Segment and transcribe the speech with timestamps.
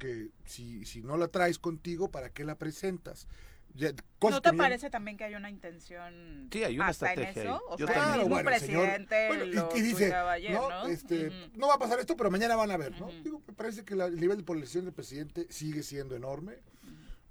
[0.00, 3.28] porque si, si no la traes contigo, ¿para qué la presentas?
[3.74, 7.42] Ya- ¿No te parece también que hay una intención Sí, hay una hasta en estrategia
[7.42, 7.54] eso?
[7.54, 7.60] ahí.
[7.68, 8.14] O Yo sea, también.
[8.14, 10.68] el mismo bueno, el señor- presidente bueno, y- lo y, dice, ayer, ¿no?
[10.70, 10.86] ¿no?
[10.86, 11.36] Este, Ujú.
[11.58, 13.06] no va a pasar esto, pero mañana van a ver, ¿no?
[13.08, 13.22] Ujú.
[13.22, 16.54] Digo, me parece que la- el nivel de polarización del presidente sigue siendo enorme.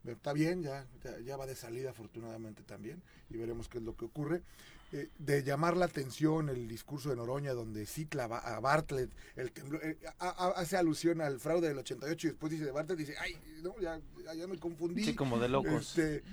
[0.03, 3.83] Pero Está bien, ya, ya, ya va de salida afortunadamente también, y veremos qué es
[3.83, 4.43] lo que ocurre.
[4.91, 9.11] Eh, de llamar la atención el discurso de Noroña, donde cita a Ba- a Bartlett,
[9.35, 13.15] el temblor, eh, hace alusión al fraude del 88 y después dice de Bartlett, dice,
[13.19, 13.99] ay, no, ya,
[14.35, 15.03] ya, me confundí.
[15.03, 15.95] Sí, como de locos.
[15.95, 16.23] Este,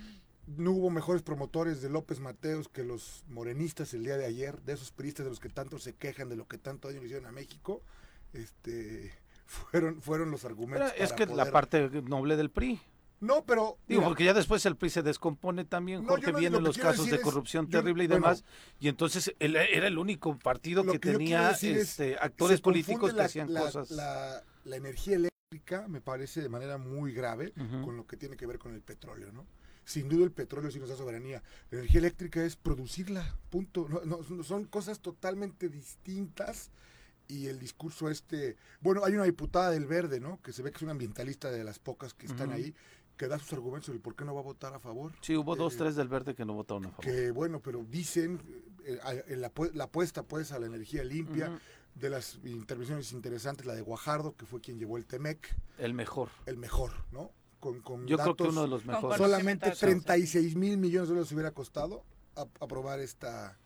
[0.47, 4.73] no hubo mejores promotores de López Mateos que los morenistas el día de ayer, de
[4.73, 7.33] esos priistas de los que tanto se quejan de lo que tanto daño hicieron a
[7.33, 7.83] México.
[8.33, 9.13] Este,
[9.45, 10.93] fueron, fueron los Pero argumentos.
[10.97, 12.80] es para que la parte noble del PRI.
[13.20, 13.79] No, pero.
[13.88, 16.69] Digo, mira, porque ya después el PRI se descompone también, No, Jorge, no- vienen lo
[16.69, 18.45] los casos de es- corrupción yo- terrible y bueno, demás,
[18.79, 23.52] y entonces él era el único partido que tenía es, este, actores políticos que hacían
[23.55, 23.91] la- cosas.
[23.91, 27.52] La, la energía eléctrica me parece de manera muy grave
[27.84, 29.46] con lo que tiene que ver con el petróleo, ¿no?
[29.85, 31.43] Sin duda el petróleo sí nos da soberanía.
[31.71, 33.88] La energía eléctrica es producirla, punto.
[34.04, 36.71] No, son cosas totalmente distintas
[37.29, 38.57] y el discurso este...
[38.80, 40.41] Bueno, hay una diputada del Verde, ¿no?
[40.43, 42.74] Que se ve que es una ambientalista de las pocas que están ahí,
[43.17, 45.13] que da sus argumentos sobre por qué no va a votar a favor.
[45.21, 47.05] Sí, hubo dos, Eh, tres del verde que no votaron a favor.
[47.05, 48.41] Que bueno, pero dicen
[48.85, 51.59] eh, en la, la apuesta pues a la energía limpia, Ujú.
[51.95, 56.29] de las intervenciones interesantes, la de Guajardo, que fue quien llevó el TEMEC, El mejor.
[56.47, 57.31] el mejor, ¿no?
[57.59, 59.17] Con, con Yo creo que datos, uno de los mejores.
[59.19, 59.87] solamente de causa.
[59.87, 62.05] 36 mil millones de dólares hubiera costado
[62.61, 63.59] aprobar esta,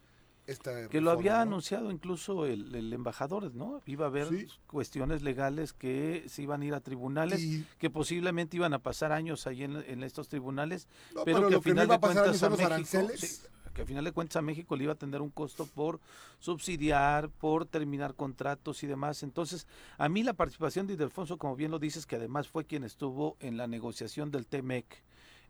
[0.50, 1.40] esta Que lo había ¿no?
[1.42, 3.80] anunciado incluso el, el embajador, ¿no?
[3.86, 4.46] Iba a haber Sí.
[4.66, 9.12] cuestiones legales que se iban a ir a tribunales, Y- que posiblemente iban a pasar
[9.12, 12.00] años ahí en, en estos tribunales, no, pero, pero que al que no final de
[12.00, 15.22] cuentas a México, sí, que al final de cuentas a México le iba a tener
[15.22, 16.00] un costo por
[16.40, 19.22] subsidiar, por terminar contratos y demás.
[19.22, 19.66] Entonces,
[19.98, 23.36] a mí la participación de Ildefonso, como bien lo dices, que además fue quien estuvo
[23.38, 24.84] en la negociación del TEMEC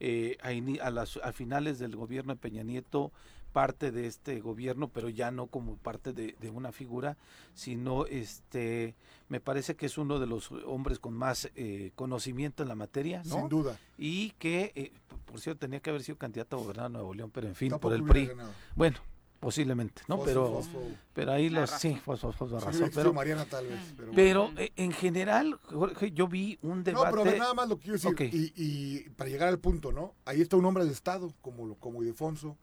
[0.01, 3.13] eh, a, a las, a finales del gobierno de Peña Nieto,
[3.51, 7.17] parte de este gobierno, pero ya no como parte de, de una figura,
[7.55, 8.95] sino este,
[9.29, 13.23] me parece que es uno de los hombres con más eh, conocimiento en la materia,
[13.27, 13.37] ¿no?
[13.37, 13.79] Sin duda.
[13.99, 14.93] y que, eh,
[15.27, 17.91] por cierto, tenía que haber sido candidato a gobernar Nuevo León, pero en fin, Tampoco
[17.95, 18.27] por el PRI.
[18.27, 18.51] ganado.
[18.77, 18.99] Bueno,
[19.41, 20.17] posiblemente, ¿no?
[20.17, 20.83] Fosfo, pero, fosfo.
[21.15, 21.93] pero ahí los, razón.
[21.95, 23.81] sí, fosfo, fosfo, Sí, razón, existido pero, Mariana tal vez.
[23.97, 27.17] Pero, pero eh, en general, Jorge, yo vi un debate.
[27.17, 28.35] No, pero a nada más lo que quiero decir.
[28.35, 30.15] Y, y para llegar al punto, ¿no?
[30.27, 32.57] Ahí está un hombre de Estado, como, lo- como Ildefonso,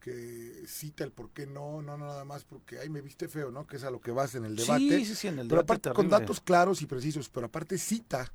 [0.00, 3.50] que cita el por qué no, no, no, nada más porque, ay, me viste feo,
[3.50, 3.66] ¿no?
[3.66, 4.80] Que es a lo que vas en el debate.
[4.80, 7.76] Sí, sí, sí, en el pero debate aparte con datos claros y precisos, pero aparte
[7.78, 8.32] cita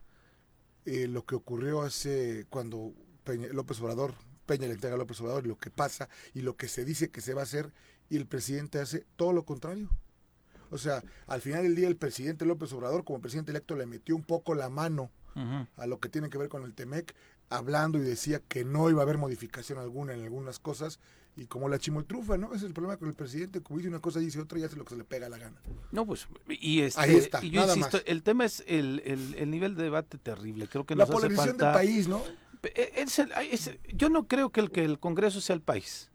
[0.86, 2.94] eh, lo que ocurrió hace cuando
[3.26, 4.14] Peña- López Obrador,
[4.46, 7.22] Peña le entrega a López Obrador lo que pasa y lo que se dice que
[7.22, 7.74] se va a hacer
[8.10, 9.90] y el presidente hace todo lo contrario.
[10.70, 14.16] O sea, al final del día el presidente López Obrador como presidente electo le metió
[14.16, 15.10] un poco la mano
[15.78, 17.14] a lo que tiene que ver con el TEMEC,
[17.50, 21.00] hablando y decía que no iba a haber modificación alguna en algunas cosas,
[21.38, 22.48] y como la chimoltrufa, ¿no?
[22.48, 24.76] Ese es el problema con el presidente, como dice una cosa dice otra y hace
[24.78, 25.58] lo que se le pega la gana.
[25.92, 28.04] No, pues, y este, Ahí está, y yo nada insisto, más.
[28.08, 30.68] el tema es el, el, el nivel de debate terrible.
[30.68, 31.66] Creo que la nos hace polarización falta.
[31.80, 32.22] del país, ¿no?
[32.64, 36.10] Eh, es el- es- yo no creo que el, que el Congreso sea el país.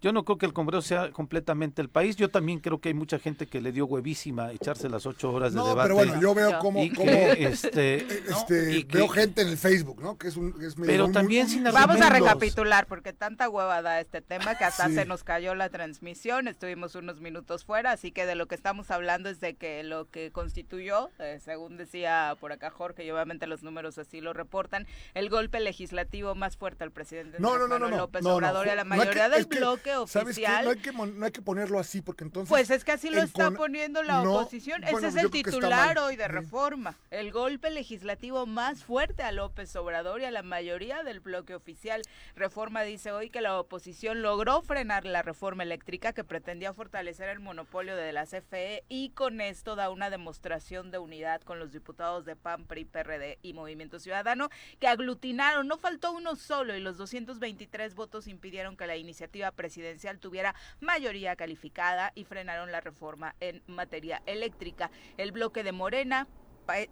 [0.00, 2.14] Yo no creo que el Congreso sea completamente el país.
[2.16, 5.52] Yo también creo que hay mucha gente que le dio huevísima echarse las ocho horas
[5.52, 5.82] de No, debate.
[5.86, 9.42] pero bueno, yo veo como, y como, que, este, eh, este, Y que- veo gente
[9.42, 10.16] en el Facebook, ¿no?
[10.16, 13.48] Que es un, es medio Pero un- también un- sin Vamos a recapitular porque tanta
[13.48, 14.94] hueva da este tema que hasta Sí.
[14.94, 18.90] se nos cayó la transmisión, estuvimos unos minutos fuera, así que de lo que estamos
[18.92, 23.46] hablando es de que lo que constituyó, eh, según decía por acá Jorge, y obviamente
[23.48, 27.68] los números así lo reportan, el golpe legislativo más fuerte al presidente No, no, Andrés
[27.68, 29.28] no, no, Manuel no, López no, no, Obrador y a la no hay que- mayoría
[29.28, 29.46] del es
[29.94, 30.42] bloque ¿Sabes qué?
[30.42, 30.64] oficial.
[30.64, 32.48] No hay, que, no hay que ponerlo así, porque entonces...
[32.48, 34.80] Pues es que así lo está con- poniendo la no, oposición.
[34.82, 36.30] bueno, Ese es el titular hoy de Sí.
[36.30, 36.96] reforma.
[37.10, 42.02] El golpe legislativo más fuerte a López Obrador y a la mayoría del bloque oficial.
[42.36, 47.40] Reforma dice hoy que la oposición logró frenar la reforma eléctrica que pretendía fortalecer el
[47.40, 52.24] monopolio de la CFE y con esto da una demostración de unidad con los diputados
[52.24, 54.48] de PAN, PRI, PRD y Movimiento Ciudadano
[54.78, 55.66] que aglutinaron.
[55.66, 59.77] No faltó uno solo y los 223 votos impidieron que la iniciativa presidencial
[60.18, 64.90] tuviera mayoría calificada y frenaron la reforma en materia eléctrica.
[65.16, 66.28] El bloque de Morena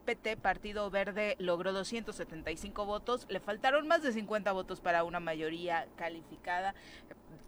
[0.05, 3.27] PT, Partido Verde, logró 275 votos.
[3.29, 6.75] Le faltaron más de 50 votos para una mayoría calificada.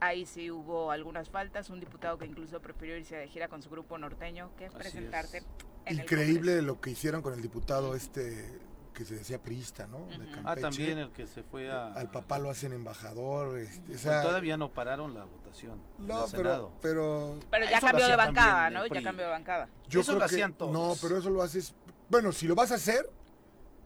[0.00, 1.70] Ahí sí hubo algunas faltas.
[1.70, 5.38] Un diputado que incluso prefirió irse de gira con su grupo norteño que Así presentarse
[5.38, 5.44] es.
[5.86, 8.60] en el Increíble lo que hicieron con el diputado este
[8.92, 9.98] que se decía priista, ¿no?
[10.06, 10.40] De Ujú.
[10.44, 11.92] Ah, también el que se fue a...
[11.92, 13.58] Al papá lo hacen embajador.
[13.58, 16.72] Este, o Pues todavía no pararon la votación no, el pero, Senado.
[16.80, 18.86] pero Pero ya cambió de bancada, ¿no?
[18.86, 19.68] Ya cambió de bancada.
[19.88, 20.72] yo Eso creo lo que- hacían todos.
[20.72, 21.74] No, pero eso lo haces.
[22.08, 23.08] Bueno, si lo vas a hacer,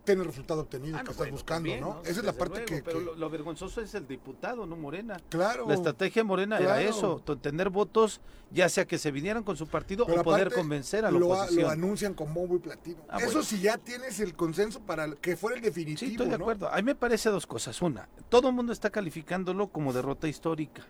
[0.04, 2.00] tener el resultado obtenido Ah, que estás bueno, buscando, también, ¿no?
[2.02, 4.76] Esa es la parte luego, que, Pero que- lo, lo vergonzoso es el diputado, no
[4.76, 5.16] Morena.
[5.28, 5.66] claro.
[5.68, 8.20] La estrategia de Morena era eso, tener votos,
[8.50, 11.28] ya sea que se vinieran con su partido Pero o poder convencer a la lo,
[11.28, 11.62] oposición.
[11.62, 12.98] lo anuncian con bombo y platino.
[13.08, 13.42] Ah, Eso bueno.
[13.44, 16.44] sí ya tienes el consenso para que fuera el definitivo, Sí, estoy de ¿no?
[16.44, 16.68] acuerdo.
[16.68, 17.80] A mí me parece dos cosas.
[17.80, 20.84] Una, todo el mundo está calificándolo como derrota histórica.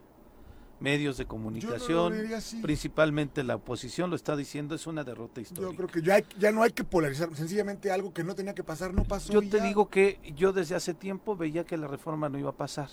[0.83, 5.71] Medios de comunicación, no principalmente la oposición lo está diciendo, es una derrota histórica.
[5.71, 7.35] Yo creo que ya, hay- ya no hay que polarizar.
[7.37, 9.33] Sencillamente algo que no tenía que pasar no pasó.
[9.33, 9.63] Yo te ya.
[9.65, 12.89] digo que yo desde hace tiempo veía que la reforma no iba a pasar,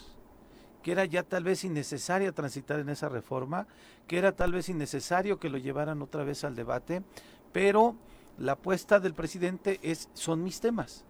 [0.84, 3.68] que era ya tal vez innecesaria transitar en esa reforma,
[4.08, 7.02] que era tal vez innecesario que lo llevaran otra vez al debate,
[7.52, 7.96] pero
[8.38, 11.06] la apuesta del presidente es son mis temas.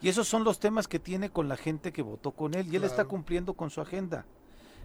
[0.00, 2.76] Y esos son los temas que tiene con la gente que votó con él y
[2.76, 4.26] él está cumpliendo con su agenda.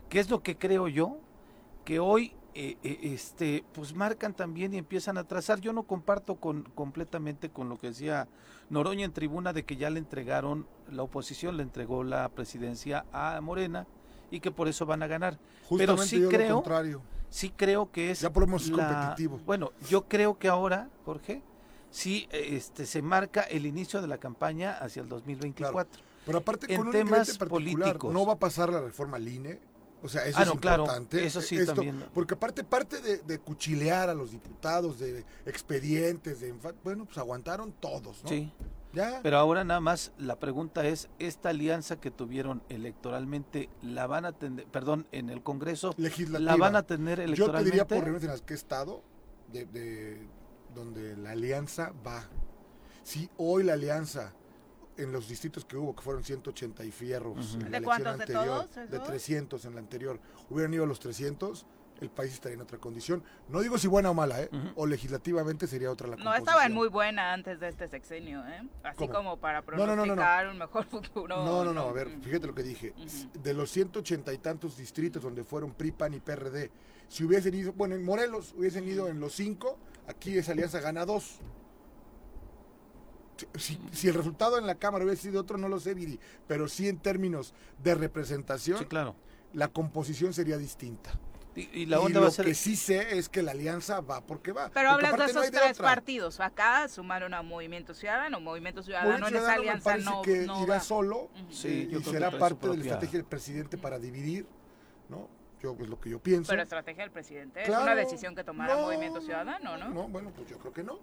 [0.09, 1.19] ¿Qué es lo que creo yo?
[1.85, 5.59] Que hoy eh, eh, este pues marcan también y empiezan a trazar.
[5.59, 8.27] Yo no comparto con completamente con lo que decía
[8.69, 13.39] Noroña en tribuna de que ya le entregaron, la oposición le entregó la presidencia a
[13.41, 13.85] Morena
[14.31, 15.37] y que por eso van a ganar.
[15.77, 17.01] Pero Justamente sí yo lo creo, contrario.
[17.29, 19.43] sí creo que es Ya podemos ser la- competitivos.
[19.45, 21.41] Bueno, yo creo que ahora, Jorge,
[21.91, 26.01] sí este se marca el inicio de la campaña hacia el 2024.
[26.25, 28.13] Pero aparte en con un temas políticos.
[28.13, 29.59] no va a pasar la reforma al INE.
[30.03, 31.25] O sea, eso Ah, es claro, importante.
[31.25, 32.03] eso sí Esto- también.
[32.13, 36.53] Porque aparte, parte de, de cuchilear a los diputados, de expedientes, de
[36.83, 38.29] bueno, pues aguantaron todos, ¿no?
[38.29, 38.51] Sí,
[38.91, 39.21] Ya.
[39.23, 44.33] pero ahora nada más la pregunta es, esta alianza que tuvieron electoralmente, la van a
[44.33, 46.51] tener, perdón, en el Congreso, legislativa.
[46.51, 47.71] la van a tener Yo te electoralmente.
[47.71, 49.01] diría por reuniones en las que he estado,
[49.53, 50.27] de, de-
[50.75, 52.27] donde la alianza va.
[53.03, 54.33] Si hoy la alianza,
[54.97, 58.17] en los distritos que hubo, que fueron 180 y fierros en la ¿De elección cuántos?
[58.17, 59.07] ¿De anterior, todos de esos?
[59.07, 60.19] 300 en la anterior,
[60.49, 61.65] hubieran ido los 300,
[62.01, 63.23] el país estaría en otra condición.
[63.47, 64.49] No digo si buena o mala, ¿eh?
[64.75, 66.47] O legislativamente sería otra la No composición.
[66.49, 68.67] estaba en muy buena antes de este sexenio, ¿eh?
[68.83, 69.13] Así ¿Cómo?
[69.13, 70.15] como para No, no, no, no, no.
[70.15, 71.45] pronosticar un mejor futuro.
[71.45, 72.21] No, no, no, a ver, Mm.
[72.21, 72.93] fíjate lo que dije.
[73.41, 76.71] De los 180 y tantos distritos donde fueron PRI, PAN y PRD,
[77.07, 81.05] si hubiesen ido, bueno, en Morelos hubiesen ido en los cinco, aquí esa alianza gana
[81.05, 81.39] dos.
[83.55, 86.67] Si, si- el resultado en la Cámara hubiese sido otro, no lo sé, Viri, pero
[86.67, 87.53] sí en términos
[87.83, 89.15] de representación, Sí, claro.
[89.53, 91.11] la composición sería distinta.
[91.55, 93.51] Y, y la y onda lo va a ser que sí sé es que la
[93.51, 94.71] alianza va porque va.
[94.73, 95.85] Pero Porque hablas de no esos hay de tres otra.
[95.87, 96.39] partidos.
[96.39, 98.39] Acá sumaron a Movimiento Ciudadano.
[98.39, 100.79] Movimiento Ciudadano Movimiento en esa Ciudadano me alianza no, que no irá va.
[100.79, 101.29] solo.
[101.51, 104.47] Sí, yo y creo que será parte de la estrategia del presidente para dividir,
[105.09, 105.29] ¿no?
[105.63, 106.49] Yo es lo que yo pienso.
[106.49, 107.61] Pero estrategia del presidente.
[107.61, 107.83] es Claro.
[107.83, 109.89] una decisión que tomará No, Movimiento Ciudadano, ¿no?
[109.89, 110.99] No, bueno, pues yo creo que no.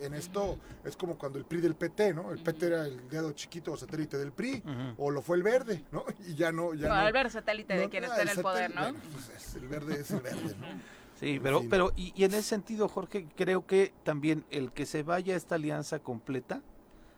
[0.00, 2.32] En esto es como cuando el PRI del PT, ¿no?
[2.32, 4.64] El PT era el dedo chiquito o satélite del PRI,
[4.98, 6.04] o lo fue el verde, ¿no?
[6.26, 7.00] Y ya no, ya No, no.
[7.02, 8.80] al ver satélite de no, quien ah, está en el poder, ¿no?
[8.82, 10.66] bueno, pues es- el verde es el verde, ¿no?
[11.20, 15.04] Sí, pero, pero y, y en ese sentido, Jorge, creo que también el que se
[15.04, 16.60] vaya esta alianza completa,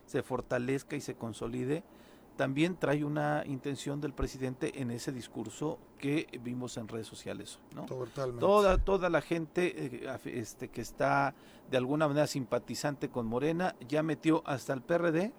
[0.04, 1.82] se fortalezca y se consolide,
[2.36, 7.86] también trae una intención del presidente en ese discurso que vimos en redes sociales, ¿no?
[7.86, 8.40] Totalmente.
[8.40, 11.34] Toda, toda la gente eh, este, que está
[11.70, 15.32] de alguna manera simpatizante con Morena ya metió hasta el PRD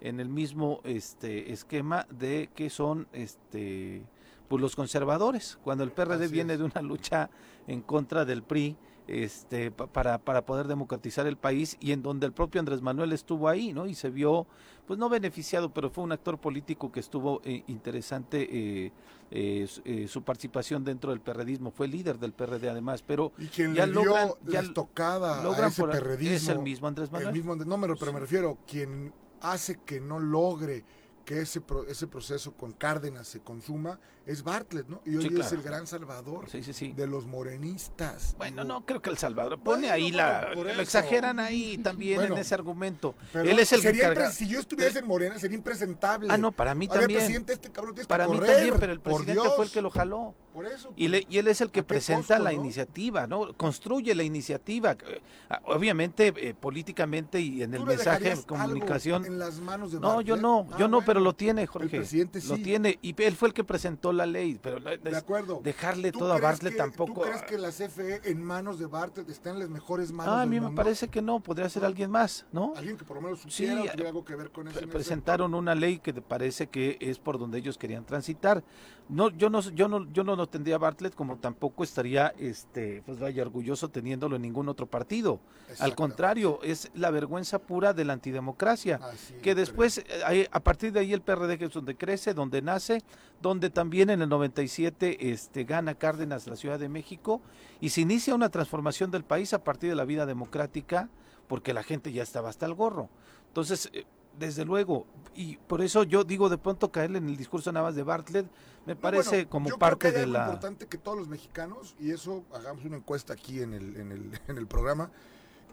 [0.00, 4.02] en el mismo este esquema de que son este
[4.48, 6.58] pues los conservadores cuando el PRD Así viene es.
[6.58, 7.30] de una lucha
[7.66, 8.76] en contra del PRI
[9.10, 13.12] este pa- para, para poder democratizar el país y en donde el propio Andrés Manuel
[13.12, 14.46] estuvo ahí no y se vio
[14.86, 18.92] pues no beneficiado pero fue un actor político que estuvo eh, interesante eh,
[19.30, 21.70] eh, su- eh, su participación dentro del perredismo.
[21.70, 25.40] Fue líder del PRD además pero Y quien ya le dio logran- ya la estocada
[25.40, 27.32] a logran ese por- perredismo, es el mismo Andrés el Manuel.
[27.34, 29.12] mismo, no, pero, pero me refiero, quien
[29.42, 30.84] hace que no logre
[31.30, 35.00] que ese, pro- ese proceso con Cárdenas se consuma es Bartlett, ¿no?
[35.06, 35.56] Y hoy Sí, es claro.
[35.56, 38.34] el gran salvador sí sí de los morenistas.
[38.36, 42.16] Bueno, Digo, no creo que El Salvador pone Bueno, ahí la lo exageran ahí también
[42.16, 43.14] Bueno, en ese argumento.
[43.32, 44.30] pero Él es el sería encargado.
[44.30, 46.26] impre- Si yo estuviese en Morena, sería impresentable.
[46.32, 47.20] Ah, no, para mí A ver, también.
[47.20, 49.82] presidente, este cabrón tienes que Para mí correr, también, pero el presidente fue el que
[49.82, 50.34] lo jaló.
[50.52, 50.92] Por eso.
[50.96, 52.60] Y, le- y él es el que ¿A qué presenta costo, la no?
[52.60, 53.52] iniciativa, ¿no?
[53.54, 54.92] Construye la iniciativa.
[54.92, 59.24] Eh, ah, Obviamente, eh, políticamente y en el ¿Tú le mensaje de comunicación.
[59.26, 61.98] En las manos de No, yo no, Ah, yo no, pero lo tiene, Jorge.
[61.98, 62.62] presidente Lo sí.
[62.62, 62.98] tiene.
[63.02, 65.60] Y él fue el que presentó la ley, pero De acuerdo.
[65.62, 67.14] dejarle ¿Tú todo a Bartlett que- tampoco.
[67.14, 70.42] ¿Tú crees que la CFE en manos de Bartlett está en las mejores manos Ah,
[70.42, 70.74] a mí me mundo?
[70.82, 72.72] parece que no, podría ser alguien más, ¿no?
[72.76, 74.74] Alguien que por lo menos supiera Sí, o tuviera algo que ver con eso.
[74.74, 78.04] Pre- en ese presentaron una ley que te parece que es por donde ellos querían
[78.04, 78.64] transitar.
[79.08, 83.18] No, yo no, yo no, yo no lo tendría Bartlett como tampoco estaría, este, pues
[83.18, 85.40] vaya orgulloso teniéndolo en ningún otro partido.
[85.78, 89.00] Al contrario, es la vergüenza pura de la antidemocracia.
[89.02, 92.34] Así que es, después, eh, a partir de ahí el PRD que es donde crece,
[92.34, 93.02] donde nace,
[93.40, 97.40] donde también en el 97 este, gana Cárdenas la Ciudad de México
[97.80, 101.08] y se inicia una transformación del país a partir de la vida democrática
[101.46, 103.08] porque la gente ya estaba hasta el gorro.
[103.48, 104.04] Entonces, eh,
[104.40, 107.94] Desde luego, y por eso yo digo de pronto caerle en el discurso nada más
[107.94, 108.46] de Bartlett,
[108.86, 110.44] me No, parece bueno, como yo parte creo que hay de algo la...
[110.46, 114.40] importante que todos los mexicanos, y eso hagamos una encuesta aquí en el, en el,
[114.48, 115.10] en el programa,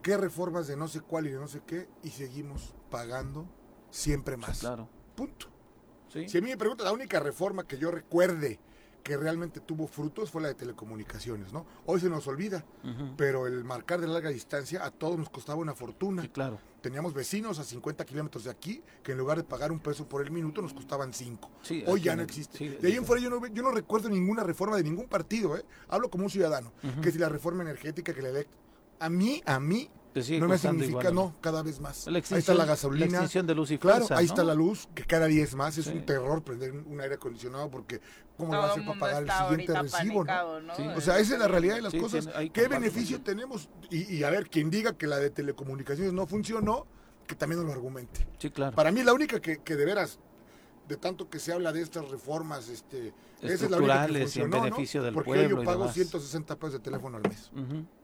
[0.04, 3.46] qué reformas de no sé cuál y de no sé qué, y seguimos pagando
[3.90, 4.60] siempre más.
[4.60, 5.48] Claro, Punto.
[6.10, 8.60] sí, Si a mí me preguntan, la única reforma que yo recuerde
[9.08, 11.66] que realmente tuvo frutos fue la de telecomunicaciones, ¿no?
[11.86, 12.66] Hoy se nos olvida,
[13.16, 16.24] pero el marcar de larga distancia a todos nos costaba una fortuna.
[16.24, 16.60] sí, claro.
[16.82, 20.22] Teníamos vecinos a 50 kilómetros de aquí que en lugar de pagar un peso por
[20.22, 21.50] el minuto nos costaban cinco.
[21.62, 22.58] Sí, Hoy ya no existe.
[22.58, 25.56] sí, de ahí en fuera yo no, yo no recuerdo ninguna reforma de ningún partido,
[25.56, 25.64] ¿eh?
[25.88, 26.74] Hablo como un ciudadano.
[26.84, 27.00] Ujú.
[27.02, 28.52] Que si la reforma energética, que la elect...
[29.00, 32.08] A mí, a mí, Te sigue no me significa, igual, no, cada vez más.
[32.08, 33.06] La ahí está la la gasolina.
[33.06, 34.32] extinción de luz y Claro, fuerza, ahí ¿no?
[34.32, 35.78] está la luz, que cada día es más.
[35.78, 35.92] Es Sí.
[35.92, 38.02] un terror prender un aire acondicionado porque
[38.38, 40.26] ¿cómo le va a Todo hacer para pagar el siguiente recibo, no?
[40.26, 40.76] panicado, ¿no?
[40.76, 40.84] Sí.
[40.96, 42.26] O sea, esa es la realidad de las Sí, cosas.
[42.28, 43.70] tiene- ¿Qué beneficio tenemos?
[43.90, 46.86] Y, y a ver, quien diga que la de telecomunicaciones no funcionó,
[47.28, 48.26] que también nos lo argumente.
[48.40, 48.76] Sí, claro.
[48.76, 50.20] Para mí la única que, que de veras,
[50.88, 55.06] de tanto que se habla de estas reformas, este, es Estructurales y en beneficio ¿no?
[55.06, 55.94] del Porque pueblo yo y pago demás.
[55.96, 57.52] 160 pesos de teléfono al mes,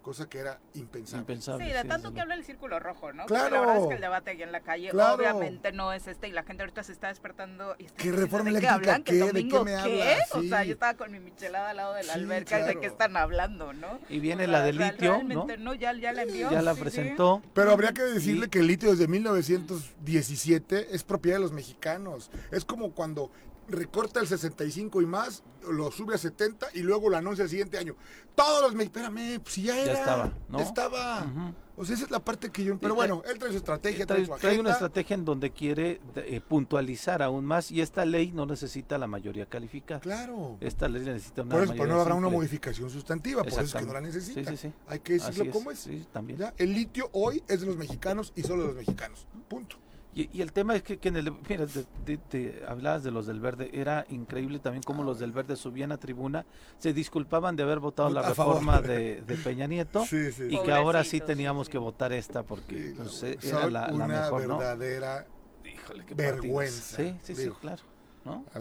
[0.04, 1.22] cosa que era impensable.
[1.22, 1.66] Impensable.
[1.66, 3.26] Sí, de sí, tanto que habla el círculo rojo, ¿no?
[3.26, 3.44] Claro.
[3.46, 5.16] Porque La verdad es que el debate aquí en la calle Claro.
[5.16, 8.52] obviamente no es este y la gente ahorita se está despertando y está ¿Qué reforma
[8.52, 9.04] ¿de qué eléctrica hablan?
[9.04, 9.20] ¿Que qué?
[9.20, 9.78] el ¿De qué domingo me qué?
[10.04, 10.32] hablas?
[10.36, 10.68] O sea, Sí.
[10.68, 13.18] yo estaba con mi michelada al lado de la Sí, alberca y de qué están
[13.18, 14.00] hablando, ¿no?
[14.10, 15.48] Y viene O la de litio, ¿no?
[15.58, 16.52] no, ya, ya la envió.
[16.52, 16.82] Ya la sí, sí.
[16.84, 17.42] presentó.
[17.54, 22.30] Pero habría que decirle Y- que el litio desde 1917 es propiedad de los mexicanos.
[22.52, 23.32] Es como cuando
[23.68, 27.78] recorta el 65 y más, lo sube a 70 y luego lo anuncia el siguiente
[27.78, 27.96] año.
[28.36, 29.94] Todos los mexicanos, espérame, pues ya era.
[29.94, 30.58] estaba, ¿no?
[30.60, 31.54] ya estaba.
[31.76, 32.78] O sea, esa es la parte que yo...
[32.78, 36.00] Pero bueno, él trae su estrategia, trae, Trae, su trae una estrategia en donde quiere
[36.16, 40.00] eh, puntualizar aún más y esta ley no necesita la mayoría calificada.
[40.00, 40.58] Claro.
[40.62, 43.74] Esta ley necesita una Por eso mayoría no habrá una modificación sustantiva, por eso es
[43.74, 44.52] que no la necesita.
[44.52, 44.74] Sí, sí, sí.
[44.88, 45.80] Hay que decirlo como es.
[45.80, 46.38] Sí, también.
[46.38, 46.54] ¿ya?
[46.58, 49.26] El litio hoy es de los mexicanos y solo de los mexicanos.
[49.48, 49.78] Punto.
[50.16, 53.12] Y, y el tema es que, que en el, mira, te, te- te hablabas de
[53.12, 56.46] los del verde, era increíble también cómo los del verde subían a tribuna,
[56.78, 60.48] se disculpaban de haber votado la A reforma de, de Peña Nieto Sí, sí.
[60.50, 63.70] y que ahora sí teníamos sí, que votar esta porque Sí, pues, no, son era
[63.70, 64.58] la, la una mejor, ¿no?
[64.60, 65.26] verdadera
[65.66, 67.22] Híjole, vergüenza, partidos.
[67.26, 67.56] Sí, sí, digo.
[67.56, 67.84] sí, claro.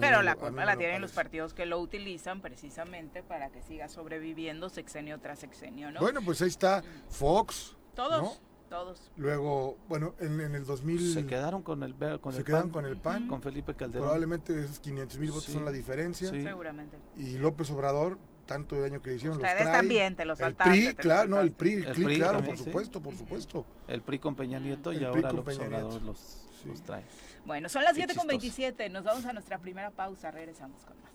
[0.01, 3.89] Pero la culpa la lo tienen los partidos que lo utilizan precisamente para que siga
[3.89, 6.01] sobreviviendo sexenio tras sexenio, ¿no?
[6.01, 7.77] Bueno, pues ahí está Fox.
[7.95, 8.52] todos, ¿no?
[8.73, 9.11] Todos.
[9.17, 12.83] Luego, bueno, en, en el 2000 Se quedaron con el, con se el quedaron PAN,
[12.83, 13.29] con el PAN.
[13.29, 14.05] con Felipe Calderón.
[14.07, 15.53] Probablemente esos 500 mil votos Sí.
[15.53, 16.31] son la diferencia.
[16.31, 16.43] Sí.
[16.43, 16.97] Seguramente.
[17.17, 19.77] Y López Obrador, tanto de año que hicieron, los Ustedes trae.
[19.79, 20.71] también, te los El saltaste.
[20.71, 21.53] PRI, te los claro, no, el.
[21.53, 22.65] PRI, el El PRI, PRI claro, también, por sí.
[22.71, 23.67] supuesto, por supuesto.
[23.89, 26.19] El PRI con Peña Nieto y El PRI ahora con López Peña Obrador los,
[26.63, 26.69] Sí.
[26.69, 27.05] los trae.
[27.45, 28.89] Bueno, son las Qué 7 con 27.
[28.89, 30.31] Nos vamos a nuestra primera pausa.
[30.31, 31.12] Regresamos con más.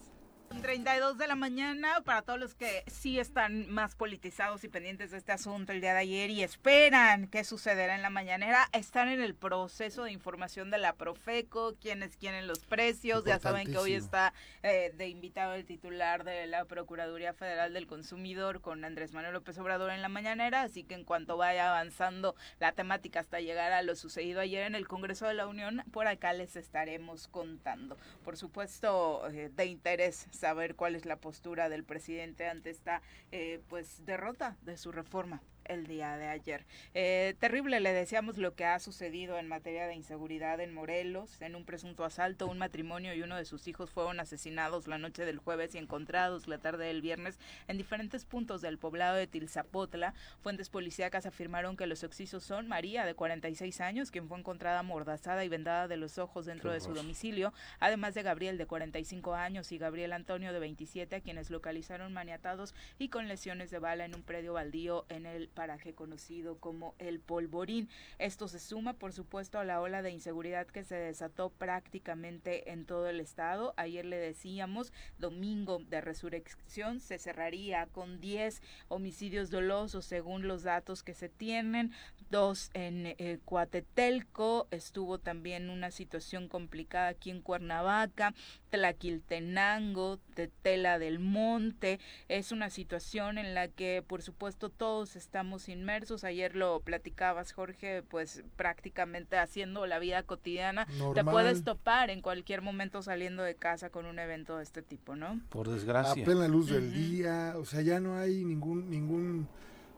[0.50, 2.02] 32 de la mañana.
[2.04, 5.94] Para todos los que sí están más politizados y pendientes de este asunto el día
[5.94, 10.72] de ayer y esperan qué sucederá en la mañanera, están en el proceso de información
[10.72, 15.54] de la Profeco, quienes quieren los precios, ya saben que hoy está eh, de invitado
[15.54, 20.10] el titular de la Procuraduría Federal del Consumidor con Andrés Manuel López Obrador en la
[20.10, 24.66] mañanera, así que en cuanto vaya avanzando la temática hasta llegar a lo sucedido ayer
[24.66, 27.98] en el Congreso de la Unión, por acá les estaremos contando.
[28.24, 33.02] Por supuesto, eh, de interés saber cuál es la postura del presidente ante esta
[33.32, 36.66] eh, pues derrota de su reforma el día de ayer.
[36.94, 41.42] Eh, terrible, le decíamos lo que ha sucedido en materia de inseguridad en Morelos.
[41.42, 45.26] En un presunto asalto, un matrimonio y uno de sus hijos fueron asesinados la noche
[45.26, 50.14] del jueves y encontrados la tarde del viernes en diferentes puntos del poblado de Tilzapotla.
[50.42, 55.44] Fuentes policíacas afirmaron que los oxisos son María, de 46 años, quien fue encontrada amordazada
[55.44, 59.72] y vendada de los ojos dentro de su domicilio, además de Gabriel, de 45 años,
[59.72, 64.16] y Gabriel Antonio, de 27, a quienes localizaron maniatados y con lesiones de bala en
[64.16, 67.90] un predio baldío en el paraje conocido como El Polvorín.
[68.20, 72.86] Esto se suma, por supuesto, a la ola de inseguridad que se desató prácticamente en
[72.86, 73.74] todo el estado.
[73.76, 81.02] Ayer le decíamos, domingo de resurrección se cerraría con 10 homicidios dolosos según los datos
[81.02, 81.92] que se tienen,
[82.30, 88.36] dos en eh, Coatetelco, estuvo también una situación complicada aquí en Cuernavaca,
[88.70, 96.24] Tlaquiltenango, Tetela del Monte, es una situación en la que por supuesto todos estamos inmersos,
[96.24, 102.62] ayer lo platicabas Jorge, pues prácticamente haciendo la vida cotidiana, te puedes topar en cualquier
[102.62, 105.40] momento saliendo de casa con un evento de este tipo, ¿no?
[105.50, 106.24] Por A desgracia.
[106.24, 109.48] plena luz del día, o sea, ya no hay ningún, ningún...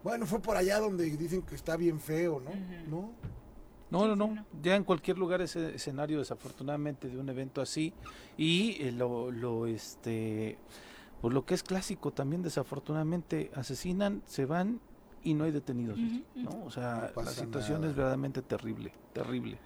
[0.03, 2.51] Bueno, fue por allá donde dicen que está bien feo, ¿no?
[2.89, 3.13] ¿No?
[3.89, 4.36] No, no, no.
[4.36, 4.46] no.
[4.62, 7.94] Ya en cualquier lugar ese escenario desafortunadamente de un evento así
[8.38, 10.58] y eh, lo, lo este
[11.22, 14.79] pues lo que es clásico también desafortunadamente asesinan, se van
[15.24, 15.98] y no hay detenidos,
[16.36, 16.64] ¿no?
[16.66, 17.90] O sea, No la situación nada.
[17.92, 19.58] es verdaderamente terrible, terrible.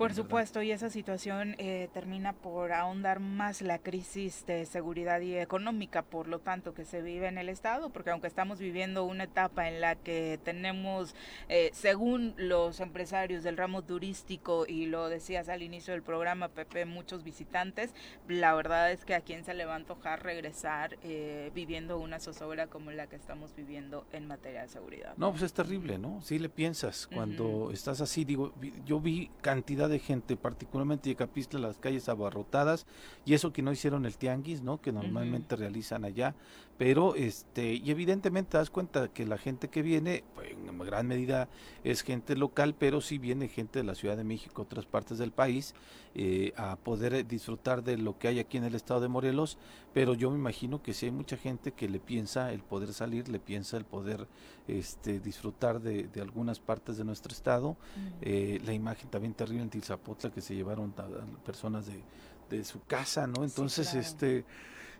[0.00, 5.36] Por supuesto, y esa situación eh, termina por ahondar más la crisis de seguridad y
[5.36, 9.24] económica, por lo tanto, que se vive en el Estado, porque aunque estamos viviendo una
[9.24, 11.14] etapa en la que tenemos,
[11.50, 16.86] eh, según los empresarios del ramo turístico, y lo decías al inicio del programa, Pepe,
[16.86, 17.92] muchos visitantes,
[18.26, 22.20] la verdad es que a quien se le va a antojar regresar eh, viviendo una
[22.20, 25.12] zozobra como la que estamos viviendo en materia de seguridad.
[25.18, 26.22] No, pues es terrible, ¿no?
[26.22, 28.54] Si le piensas, cuando estás así, digo,
[28.86, 32.86] yo vi cantidad de gente, particularmente de Capistla, las calles abarrotadas,
[33.24, 34.80] y eso que no hicieron el tianguis, ¿no?
[34.80, 36.34] Que normalmente realizan allá,
[36.80, 41.06] pero este, y evidentemente te das cuenta que la gente que viene, pues, en gran
[41.06, 41.46] medida
[41.84, 45.30] es gente local, pero sí viene gente de la Ciudad de México, otras partes del
[45.30, 45.74] país,
[46.14, 49.58] eh, a poder disfrutar de lo que hay aquí en el estado de Morelos,
[49.92, 53.28] pero yo me imagino que sí hay mucha gente que le piensa el poder salir,
[53.28, 54.26] le piensa el poder
[54.66, 57.76] este, disfrutar de, algunas partes de nuestro estado,
[58.22, 62.00] eh, la imagen también terrible en Tizapotla que se llevaron a, personas de,
[62.48, 63.44] de, su casa, ¿no?
[63.44, 64.46] Entonces, este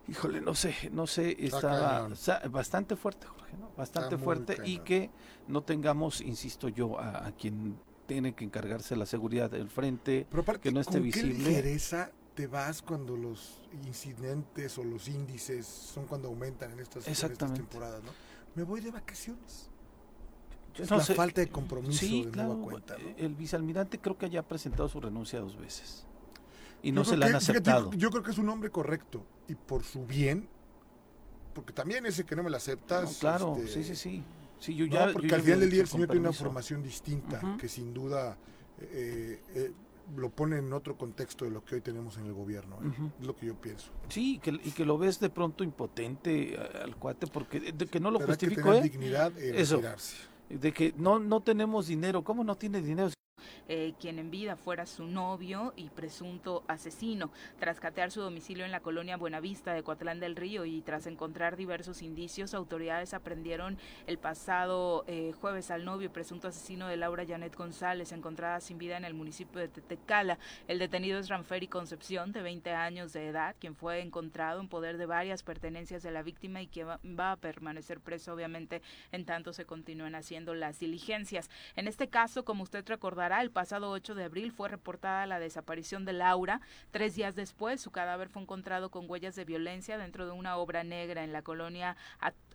[0.08, 2.08] híjole, no sé, no sé, estaba
[2.50, 3.70] bastante fuerte, Jorge, ¿no?
[3.76, 5.10] Bastante fuerte y que
[5.48, 10.26] no tengamos, insisto yo, a, quien tiene que encargarse la seguridad del frente,
[10.60, 11.62] que no esté ¿con visible.
[11.62, 17.04] Qué te vas cuando los incidentes o los índices son cuando aumentan en estas,
[17.54, 18.10] temporadas, ¿no?
[18.54, 19.68] Me voy de vacaciones.
[20.74, 25.00] Es la falta de compromiso de nueva cuenta, El vicealmirante creo que haya presentado su
[25.00, 26.06] renuncia dos veces
[26.82, 27.92] y no se la han aceptado.
[27.92, 30.48] yo creo que es un hombre correcto y por su bien,
[31.54, 33.18] porque también ese que no me la aceptas.
[33.18, 34.24] claro, este, sí, sí,
[34.58, 34.74] sí.
[34.74, 37.92] yo ya, porque al final del día el señor tiene una formación distinta que sin
[37.92, 38.36] duda
[38.80, 39.72] eh, eh,
[40.16, 42.78] lo pone en otro contexto de lo que hoy tenemos en el gobierno.
[42.82, 43.10] ¿eh?
[43.20, 43.90] Es lo que yo pienso.
[44.08, 48.10] Sí, que, y que lo ves de pronto impotente al cuate porque de, que no
[48.10, 48.20] lo.
[48.20, 49.80] Hay que dignidad Eso,
[50.48, 52.24] de que no, no tenemos dinero.
[52.24, 53.10] ¿Cómo no tiene dinero?
[53.68, 57.30] Eh, quien en vida fuera su novio y presunto asesino.
[57.58, 61.56] Tras catear su domicilio en la colonia Buenavista de Coatlán del Río y tras encontrar
[61.56, 67.24] diversos indicios, autoridades aprendieron el pasado eh, jueves al novio y presunto asesino de Laura
[67.26, 70.38] Janet González, encontrada sin vida en el municipio de Tetecala.
[70.68, 74.98] El detenido es Ranferi Concepción, de 20 años de edad, quien fue encontrado en poder
[74.98, 76.98] de varias pertenencias de la víctima y que va,
[77.32, 81.50] a permanecer preso, obviamente, en tanto se continúen haciendo las diligencias.
[81.76, 86.04] En este caso, como usted recordará, el pasado 8 de abril fue reportada la desaparición
[86.04, 86.60] de Laura.
[86.90, 90.82] Tres días después, su cadáver fue encontrado con huellas de violencia dentro de una obra
[90.82, 91.96] negra en la colonia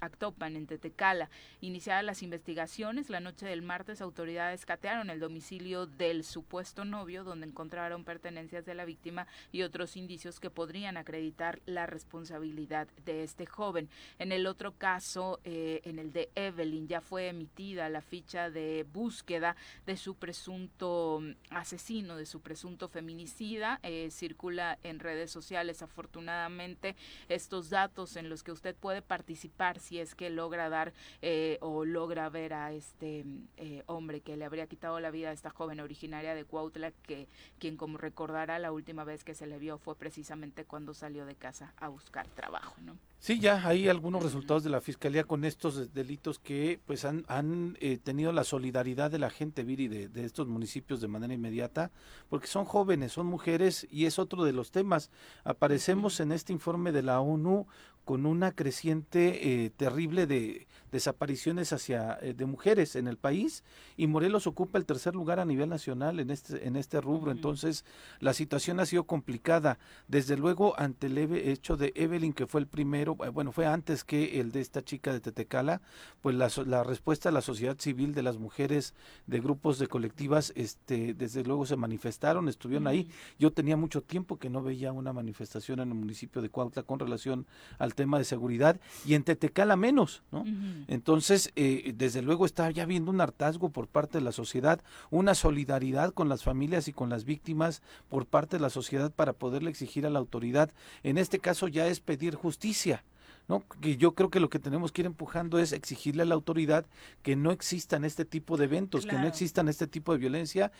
[0.05, 1.29] Actopan, en Tetecala.
[1.61, 7.47] Iniciadas las investigaciones, la noche del martes, autoridades catearon el domicilio del supuesto novio, donde
[7.47, 13.45] encontraron pertenencias de la víctima y otros indicios que podrían acreditar la responsabilidad de este
[13.45, 13.89] joven.
[14.19, 18.85] En el otro caso, eh, en el de Evelyn, ya fue emitida la ficha de
[18.91, 23.79] búsqueda de su presunto asesino, de su presunto feminicida.
[23.83, 26.95] Eh, circula en redes sociales, afortunadamente,
[27.29, 31.85] estos datos en los que usted puede participar si es que logra dar eh, o
[31.85, 33.25] logra ver a este
[33.57, 37.27] eh, hombre que le habría quitado la vida a esta joven originaria de Cuautla, que
[37.59, 41.35] quien como recordará la última vez que se le vio fue precisamente cuando salió de
[41.35, 42.97] casa a buscar trabajo, ¿no?
[43.25, 47.75] Sí, ya hay algunos resultados de la fiscalía con estos delitos que pues han, han
[47.79, 51.91] eh, tenido la solidaridad de la gente, Viri, de, de, estos municipios de manera inmediata,
[52.29, 55.09] porque son jóvenes, son mujeres y es otro de los temas.
[55.43, 57.65] Aparecemos en este informe de la ONU
[58.05, 63.63] con una creciente eh, terrible de desapariciones hacia eh, de mujeres en el país
[63.97, 67.31] y Morelos ocupa el tercer lugar a nivel nacional en este en este rubro.
[67.31, 67.83] Entonces
[68.19, 69.79] la situación ha sido complicada.
[70.07, 74.03] Desde luego ante el hecho de Evelyn que fue el primero eh, bueno fue antes
[74.03, 75.81] que el de esta chica de Tetecala
[76.21, 78.93] pues la, la respuesta de la sociedad civil de las mujeres
[79.25, 83.09] de grupos de colectivas este desde luego se manifestaron estuvieron ahí.
[83.39, 86.99] Yo tenía mucho tiempo que no veía una manifestación en el municipio de Cuautla con
[86.99, 87.47] relación
[87.79, 90.45] al tema de seguridad y en Tetecala menos, ¿no?
[90.87, 95.33] Entonces, eh, desde luego está ya viendo un hartazgo por parte de la sociedad, una
[95.33, 99.69] solidaridad con las familias y con las víctimas por parte de la sociedad para poderle
[99.69, 100.71] exigir a la autoridad.
[101.03, 103.03] En este caso ya es pedir justicia.
[103.47, 103.63] ¿No?
[103.81, 106.85] Que yo creo que lo que tenemos que ir empujando es exigirle a la autoridad
[107.21, 110.71] que no existan este tipo de eventos, que no existan este tipo de violencia,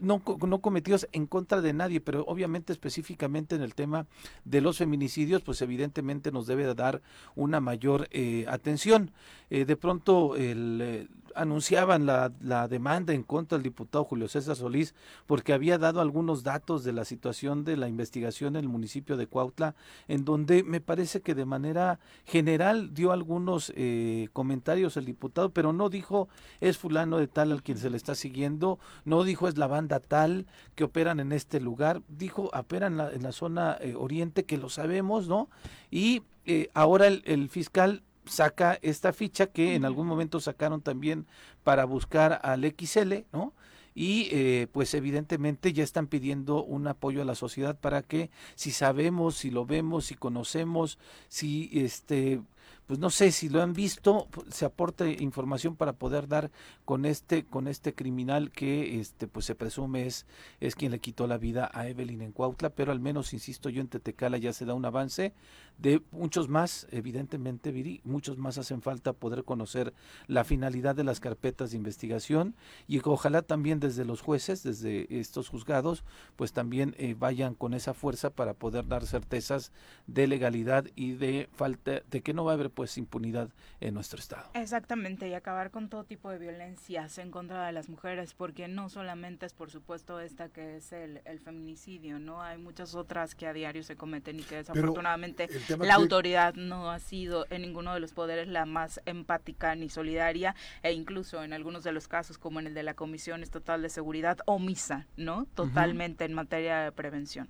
[0.00, 4.06] no, no cometidos en contra de nadie, pero obviamente específicamente en el tema
[4.44, 7.02] de los feminicidios, pues evidentemente nos debe dar
[7.34, 9.10] una mayor eh, atención.
[9.50, 14.56] Eh, de pronto el, eh, anunciaban la, la, demanda en contra del diputado Julio César
[14.56, 14.94] Solís
[15.26, 19.26] porque había dado algunos datos de la situación de la investigación en el municipio de
[19.26, 19.74] Cuautla,
[20.08, 25.72] en donde me parece que de manera general dio algunos eh, comentarios el diputado, pero
[25.72, 26.28] no dijo
[26.60, 30.00] es fulano de tal al quien se le está siguiendo, no dijo es la banda
[30.00, 34.44] tal que operan en este lugar, dijo operan en la, en la zona eh, oriente
[34.44, 35.48] que lo sabemos, ¿no?
[35.90, 41.26] Y eh, ahora el, el fiscal saca esta ficha que en algún momento sacaron también
[41.64, 43.52] para buscar al XL, ¿no?
[43.94, 48.70] Y eh, pues evidentemente ya están pidiendo un apoyo a la sociedad para que si
[48.70, 52.40] sabemos, si lo vemos, si conocemos, si este
[52.86, 56.50] pues no sé si lo han visto, se aporte información para poder dar
[56.84, 60.26] con este con este criminal que este pues se presume es
[60.60, 63.80] es quien le quitó la vida a Evelyn en Cuautla, pero al menos insisto yo
[63.80, 65.32] en Tetecala ya se da un avance
[65.78, 69.92] de muchos más, evidentemente Viri, muchos más hacen falta poder conocer
[70.26, 72.54] la finalidad de las carpetas de investigación
[72.86, 76.04] y ojalá también desde los jueces, desde estos juzgados,
[76.36, 79.72] pues también eh, vayan con esa fuerza para poder dar certezas
[80.06, 84.18] de legalidad y de falta de que no va a haber pues impunidad en nuestro
[84.18, 84.48] estado.
[84.54, 88.88] Exactamente, y acabar con todo tipo de violencias en contra de las mujeres, porque no
[88.88, 92.42] solamente es por supuesto esta que es el, el feminicidio, ¿no?
[92.42, 95.48] Hay muchas otras que a diario se cometen y que desafortunadamente
[95.78, 100.54] la autoridad no ha sido en ninguno de los poderes la más empática ni solidaria,
[100.82, 103.88] e incluso en algunos de los casos, como en el de la Comisión Estatal de
[103.88, 105.46] Seguridad, omisa, ¿no?
[105.54, 106.30] Totalmente uh -huh.
[106.30, 107.48] en materia de prevención.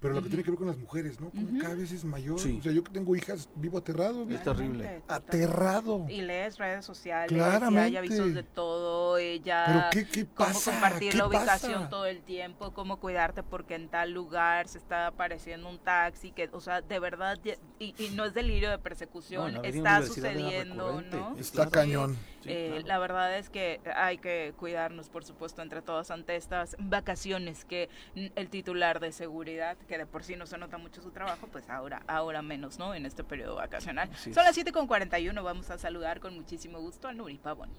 [0.00, 1.30] Pero lo que tiene que ver con las mujeres, ¿no?
[1.30, 2.38] Como cada vez es mayor.
[2.40, 2.56] Sí.
[2.58, 4.28] O sea, yo que tengo hijas, vivo aterrado.
[4.28, 5.00] Es terrible.
[5.06, 6.06] Aterrado.
[6.08, 7.90] Y lees redes sociales, Claramente.
[7.90, 10.52] y hay avisos de todo, ya ¿Pero qué, qué pasa?
[10.52, 11.88] cómo compartir ¿Qué la ubicación pasa?
[11.88, 16.50] todo el tiempo, cómo cuidarte porque en tal lugar se está apareciendo un taxi, que,
[16.52, 17.38] o sea, de verdad,
[17.78, 21.36] y, y no es delirio de persecución, No, está sucediendo, ¿no?
[21.38, 22.16] Está cañón.
[22.42, 22.86] Sí, eh, claro.
[22.86, 27.88] La verdad es que hay que cuidarnos, por supuesto, entre todos ante estas vacaciones que
[28.14, 31.70] el titular de seguridad, que de por sí no se nota mucho su trabajo, pues
[31.70, 32.94] ahora, ahora menos, ¿no?
[32.94, 34.10] En este periodo vacacional.
[34.12, 34.48] Así Son es.
[34.48, 37.70] las 7 con 41, vamos a saludar con muchísimo gusto a Nuri Pavón.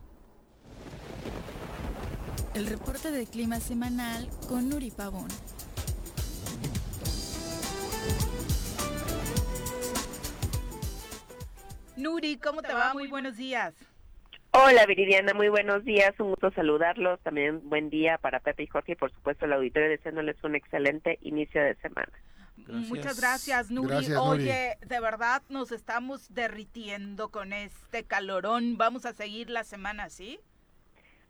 [2.54, 5.28] El reporte de clima semanal con Nuri Pavón.
[11.96, 12.94] Nuri, ¿cómo te va?
[12.94, 13.74] Muy buenos días.
[14.56, 18.92] Hola Viridiana, muy buenos días, un gusto saludarlos, también buen día para Pepe y Jorge
[18.92, 22.12] y por supuesto el auditorio deseándoles un excelente inicio de semana.
[22.58, 22.90] Gracias.
[22.90, 23.88] Muchas gracias, Nuri.
[23.88, 24.44] Gracias, Nuri.
[24.44, 28.78] Oye, de verdad nos estamos derritiendo con este calorón.
[28.78, 30.40] Vamos a seguir la semana, ¿sí?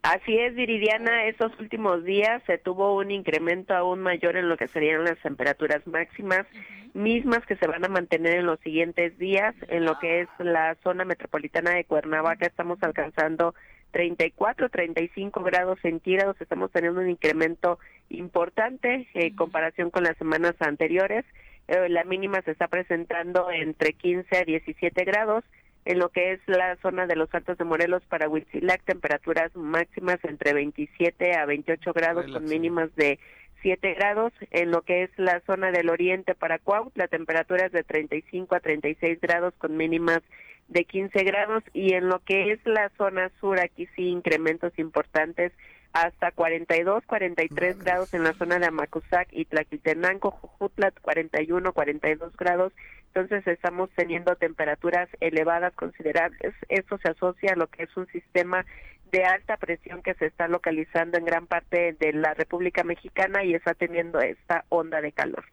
[0.04, 4.68] Así es, Viridiana, estos últimos días se tuvo un incremento aún mayor en lo que
[4.68, 6.46] serían las temperaturas máximas,
[6.94, 9.56] mismas que se van a mantener en los siguientes días.
[9.70, 13.56] En lo que es la zona metropolitana de Cuernavaca estamos alcanzando
[13.92, 21.24] 34, 35 grados centígrados, estamos teniendo un incremento importante en comparación con las semanas anteriores.
[21.70, 25.46] Eh, la mínima se está presentando entre 15 a 17 grados
[25.86, 30.20] en lo que es la zona de los Altos de Morelos para Huitzilac, temperaturas máximas
[30.24, 33.20] entre 27 a 28 grados con mínimas de
[33.62, 34.32] 7 grados.
[34.52, 39.20] En lo que es la zona del oriente para Cuautla, temperaturas de 35 a 36
[39.20, 40.22] grados con mínimas
[40.68, 41.64] de 15 grados.
[41.74, 45.52] Y en lo que es la zona sur, aquí sí incrementos importantes
[45.94, 47.86] hasta 42, 43 Madres.
[47.86, 52.74] grados en la zona de Amacuzac y Tlaquiltenango, Jujutla 41, 42 grados.
[53.08, 56.56] Entonces estamos teniendo temperaturas elevadas considerables.
[56.68, 58.66] Esto se asocia a lo que es un sistema
[59.12, 63.54] de alta presión que se está localizando en gran parte de la República Mexicana y
[63.54, 65.46] está teniendo esta onda de calor.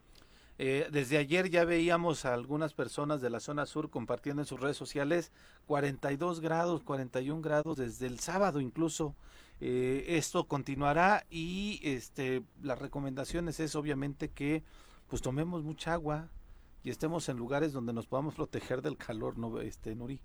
[0.57, 4.61] Eh, desde ayer ya veíamos a algunas personas de la zona sur compartiendo en sus
[4.61, 5.33] redes sociales
[5.67, 9.15] 42 grados, 41 grados desde el sábado incluso.
[9.61, 14.63] Eh, esto continuará y este las recomendaciones es obviamente que
[15.07, 16.31] pues tomemos mucha agua
[16.83, 19.61] y estemos en lugares donde nos podamos proteger del calor, ¿no?
[19.61, 20.21] Este, Nuri.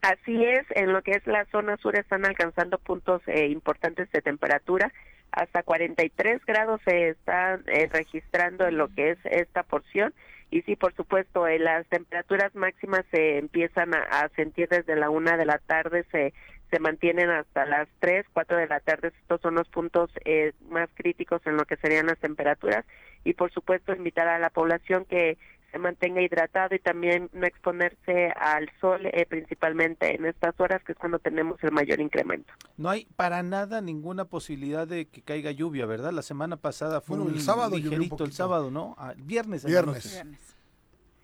[0.00, 4.22] Así es, en lo que es la zona sur están alcanzando puntos eh, importantes de
[4.22, 4.90] temperatura.
[5.30, 10.14] Hasta 43 grados se están eh, registrando en lo que es esta porción.
[10.50, 15.10] Y sí, por supuesto, eh, las temperaturas máximas se empiezan a, a sentir desde la
[15.10, 16.32] una de la tarde, se,
[16.70, 19.12] se mantienen hasta las 3, 4 de la tarde.
[19.20, 22.84] Estos son los puntos eh, más críticos en lo que serían las temperaturas.
[23.24, 25.36] Y por supuesto, invitar a la población que
[25.70, 30.92] se mantenga hidratado y también no exponerse al sol, eh, principalmente en estas horas, que
[30.92, 32.52] es cuando tenemos el mayor incremento.
[32.76, 36.12] No hay para nada ninguna posibilidad de que caiga lluvia, ¿verdad?
[36.12, 38.96] La semana pasada fue Bueno, un el sábado un ligerito, el sábado, ¿no?
[38.98, 39.64] Ah, viernes.
[39.64, 40.12] Viernes.
[40.12, 40.56] Viernes.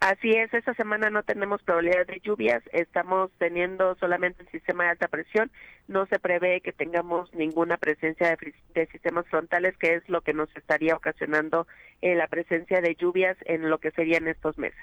[0.07, 4.91] Así es, esta semana no tenemos probabilidad de lluvias, estamos teniendo solamente el sistema de
[4.91, 5.51] alta presión,
[5.89, 8.39] no se prevé que tengamos ninguna presencia
[8.73, 11.67] de, sistemas frontales, que es lo que nos estaría ocasionando
[12.03, 14.79] eh, la presencia de lluvias en lo que serían estos meses.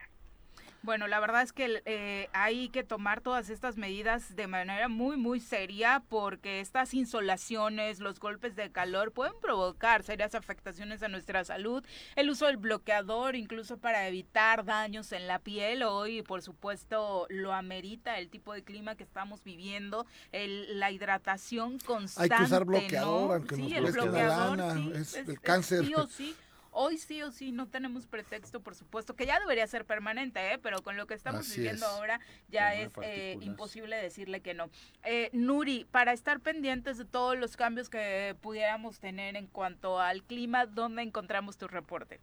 [0.84, 5.16] Bueno, la verdad es que eh, hay que tomar todas estas medidas de manera muy,
[5.16, 11.46] muy seria porque estas insolaciones, los golpes de calor pueden provocar serias afectaciones a nuestra
[11.46, 11.86] salud.
[12.18, 17.54] El uso del bloqueador, incluso para evitar daños en la piel, hoy por supuesto lo
[17.54, 22.34] amerita el tipo de clima que estamos viviendo, el, la hidratación constante.
[22.34, 23.34] Hay que usar bloqueador, ¿no?
[23.36, 25.86] aunque sí, nos el bloqueador, una lana, sí, es es- el cáncer.
[25.86, 26.36] sí o sí.
[26.74, 30.60] Hoy sí o sí no tenemos pretexto, por supuesto, que ya debería ser permanente, ¿eh?
[30.62, 31.92] pero con lo que estamos Así viviendo es.
[31.92, 34.70] ahora ya es eh, imposible decirle que no.
[35.04, 40.24] Eh, Nuri, para estar pendientes de todos los cambios que pudiéramos tener en cuanto al
[40.24, 42.20] clima, ¿dónde encontramos tu reporte?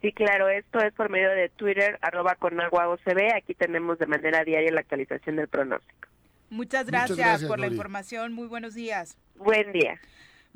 [0.00, 3.34] Sí, claro, esto es por medio de Twitter, arroba con agua OCB.
[3.36, 6.08] Aquí tenemos de manera diaria la actualización del pronóstico.
[6.50, 9.18] Muchas Muchas gracias, por la información, muy buenos días.
[9.36, 10.00] Buen día.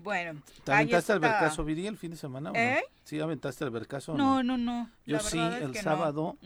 [0.03, 1.29] Bueno, ¿Te aventaste el está.
[1.41, 2.51] vercazo, Viri, el fin de semana?
[2.51, 2.59] o no?
[2.59, 2.83] ¿Eh?
[3.05, 4.89] ¿Sí aventaste el vercazo o No, no, no.
[5.07, 5.83] Yo sí, el que no.
[5.85, 6.37] sábado.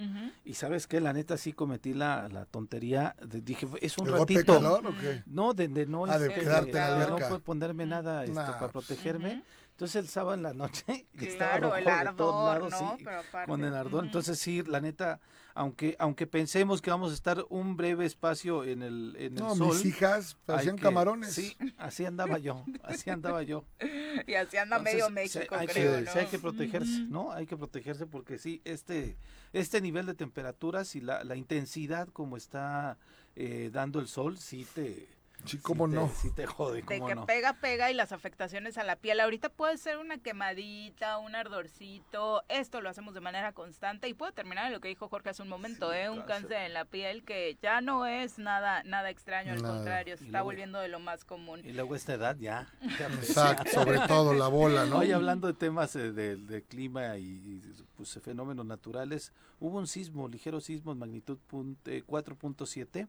[0.44, 3.14] Y sabes qué, la neta sí cometí la, la tontería.
[3.24, 4.54] de- dije, es un ¿El golpe de ratito.
[4.54, 5.22] calor o qué?
[5.26, 8.52] No, de, de no, Ah, de este, en la de no ponerme nada este, Nah,
[8.58, 9.42] para protegerme.
[9.76, 12.96] Entonces el sábado en la noche estaba Claro, rojo el de ardor, todos lados, ¿no?
[12.96, 14.04] sí, Pero aparte, con el ardor.
[14.06, 15.20] Entonces sí, la neta,
[15.54, 19.54] aunque aunque pensemos que vamos a estar un breve espacio en el, en el No,
[19.54, 19.74] sol.
[19.76, 21.34] mis hijas parecían que- camarones.
[21.34, 23.64] Sí, así andaba yo, así andaba yo.
[24.26, 26.10] Y así anda medio Entonces, México, hay creo, que, ¿no?
[26.12, 27.00] sí hay que protegerse.
[27.00, 27.32] ¿no?
[27.32, 29.18] Hay que protegerse porque sí, este,
[29.52, 32.96] este nivel de temperaturas y la, la intensidad como está
[33.34, 35.06] eh, dando el sol, sí te...
[35.44, 36.08] Sí, cómo no.
[36.08, 37.26] Sí te jode, De cómo que no.
[37.26, 39.20] pega, pega y las afectaciones a la piel.
[39.20, 42.42] Ahorita puede ser una quemadita, un ardorcito.
[42.48, 45.42] Esto lo hacemos de manera constante y puede terminar en lo que dijo Jorge hace
[45.42, 46.10] un momento, ¿eh?
[46.10, 46.36] Un cáncer.
[46.36, 49.74] cáncer en la piel que ya no es nada nada extraño, al Nada.
[49.74, 51.60] contrario, se Y está luego- volviendo de lo más común.
[51.64, 52.66] Y luego esta edad ya.
[52.98, 54.98] ya Exacto, sobre todo la bola, ¿no?
[54.98, 57.62] Hoy hablando de temas eh, de, de clima y, y,
[57.96, 61.38] pues, fenómenos naturales, hubo un sismo, ligero sismo en magnitud
[61.86, 63.06] eh, 4.7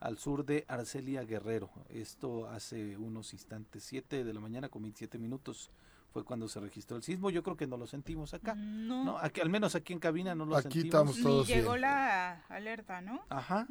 [0.00, 1.70] al sur de Arcelia Guerrero.
[1.88, 5.70] Esto hace unos instantes, 7 de la mañana con 27 minutos
[6.12, 7.30] fue cuando se registró el sismo.
[7.30, 8.56] Yo creo que no lo sentimos acá.
[8.56, 10.86] No, No, aquí, al menos aquí en cabina no lo Aquí sentimos.
[10.86, 11.82] estamos ni todos llegó bien.
[11.82, 13.24] la alerta, ¿no?
[13.28, 13.66] Ajá.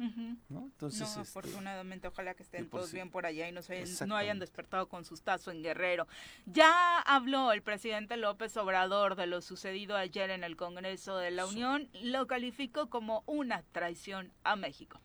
[0.48, 0.60] ¿no?
[0.64, 4.08] Entonces, no, este, afortunadamente, ojalá que estén todos bien por allá y no, se hayan,
[4.08, 6.06] no hayan despertado con sustazo en Guerrero.
[6.46, 11.44] Ya habló el presidente López Obrador de lo sucedido ayer en el Congreso de la
[11.44, 14.98] Unión, lo calificó como una traición a México.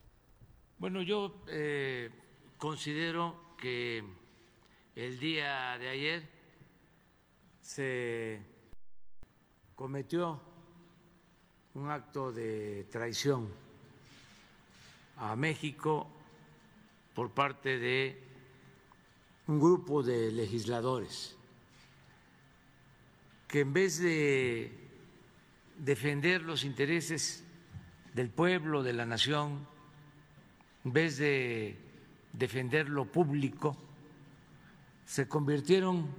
[0.78, 2.10] Bueno, yo eh,
[2.58, 4.04] considero que
[4.94, 6.30] el día de ayer
[7.62, 8.42] se
[9.74, 10.42] cometió
[11.76, 13.50] un acto de traición
[15.18, 16.08] a México
[17.14, 18.22] por parte de
[19.48, 21.38] un grupo de legisladores
[23.48, 24.78] que en vez de
[25.78, 27.46] defender los intereses
[28.14, 29.74] del pueblo, de la nación,
[30.86, 31.76] en vez de
[32.32, 33.76] defender lo público,
[35.04, 36.14] se convirtieron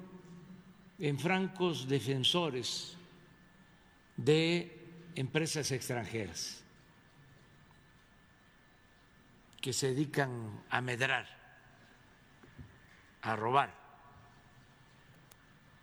[0.99, 2.97] en francos defensores
[4.17, 6.65] de empresas extranjeras
[9.61, 11.27] que se dedican a medrar,
[13.23, 13.73] a robar.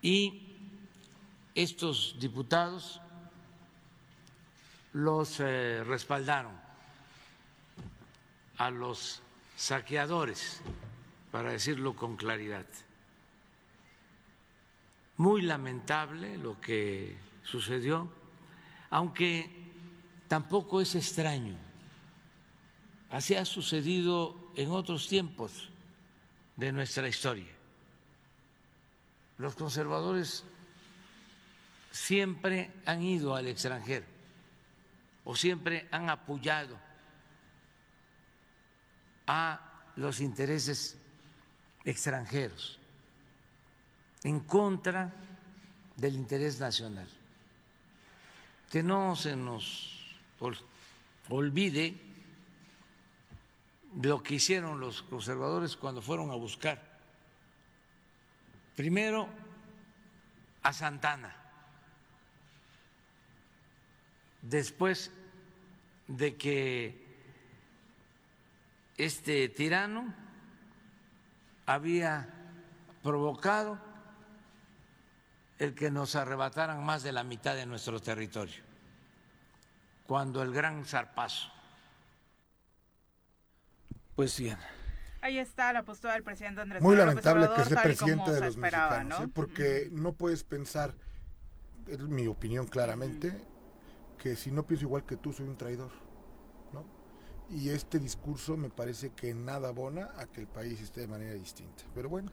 [0.01, 0.55] Y
[1.55, 2.99] estos diputados
[4.91, 6.62] los eh, respaldaron
[8.57, 9.21] a los
[9.55, 10.61] saqueadores,
[11.31, 12.65] para decirlo con claridad.
[15.17, 18.11] Muy lamentable lo que sucedió,
[18.89, 19.49] aunque
[20.27, 21.55] tampoco es extraño.
[23.09, 25.69] Así ha sucedido en otros tiempos
[26.55, 27.51] de nuestra historia.
[29.37, 30.43] Los conservadores
[31.91, 34.05] siempre han ido al extranjero
[35.23, 36.77] o siempre han apoyado
[39.27, 39.59] a
[39.95, 40.97] los intereses
[41.85, 42.79] extranjeros
[44.23, 45.13] en contra
[45.97, 47.07] del interés nacional.
[48.71, 50.57] Que no se nos ol-
[51.29, 51.95] olvide
[54.01, 56.81] lo que hicieron los conservadores cuando fueron a buscar
[58.75, 59.29] primero
[60.63, 61.35] a Santana,
[64.41, 65.11] después
[66.07, 67.02] de que
[68.97, 70.13] este tirano
[71.65, 72.29] había
[73.01, 73.79] provocado
[75.59, 78.61] el que nos arrebataran más de la mitad de nuestro territorio.
[80.05, 81.49] cuando el gran zarpazo.
[84.15, 84.57] Pues bien.
[85.21, 88.39] Ahí está la postura del presidente Andrés Muy Manuel López lamentable que sea presidente de
[88.41, 89.25] los esperaba, mexicanos, ¿no?
[89.25, 89.31] ¿eh?
[89.33, 90.93] porque no puedes pensar,
[91.87, 93.41] es mi opinión claramente,
[94.17, 96.02] que si no pienso igual que tú soy un traidor.
[97.49, 101.33] Y este discurso me parece que nada abona a que el país esté de manera
[101.33, 101.83] distinta.
[101.93, 102.31] Pero bueno,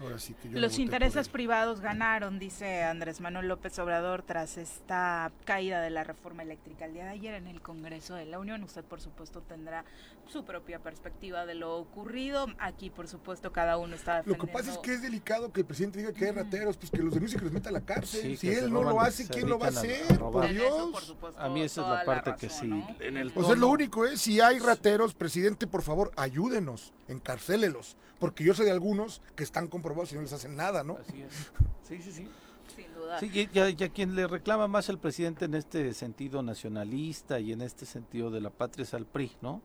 [0.00, 4.56] ahora sí que yo no Los intereses privados ganaron, dice Andrés Manuel López Obrador, tras
[4.58, 8.38] esta caída de la reforma eléctrica el día de ayer en el Congreso de la
[8.38, 8.62] Unión.
[8.62, 9.84] Usted, por supuesto, tendrá
[10.28, 12.46] su propia perspectiva de lo ocurrido.
[12.60, 14.46] Aquí, por supuesto, cada uno está Lo defendiendo.
[14.46, 16.98] que pasa es que es delicado que el presidente diga que hay rateros, pues que
[16.98, 18.20] los denuncie y que los meta a la cárcel.
[18.22, 20.06] Sí, si él no lo hace, ¿quién lo va a hacer?
[20.18, 21.04] Por En eso, por Dios.
[21.04, 22.66] supuesto, A mí esa es la parte que razón, sí.
[22.68, 22.96] ¿no?
[23.00, 24.16] En el Pues es lo único, ¿eh?
[24.16, 27.96] Si hay rateros, presidente, por favor, ayúdenos, encarcélelos.
[28.20, 30.98] Porque yo sé de algunos que están comprobados y no les hacen nada, ¿no?
[30.98, 31.50] Así es.
[31.82, 32.28] Sí, sí, sí.
[32.76, 33.18] Sin duda.
[33.18, 37.52] Sí, y ya, ya quien le reclama más al presidente en este sentido nacionalista y
[37.52, 39.62] en este sentido de la patria es al PRI, ¿no?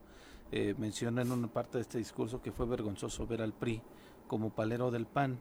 [0.51, 3.81] Eh, menciona en una parte de este discurso que fue vergonzoso ver al PRI
[4.27, 5.39] como palero del PAN,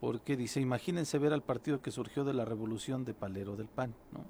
[0.00, 3.94] porque dice, imagínense ver al partido que surgió de la revolución de palero del PAN,
[4.12, 4.24] ¿no?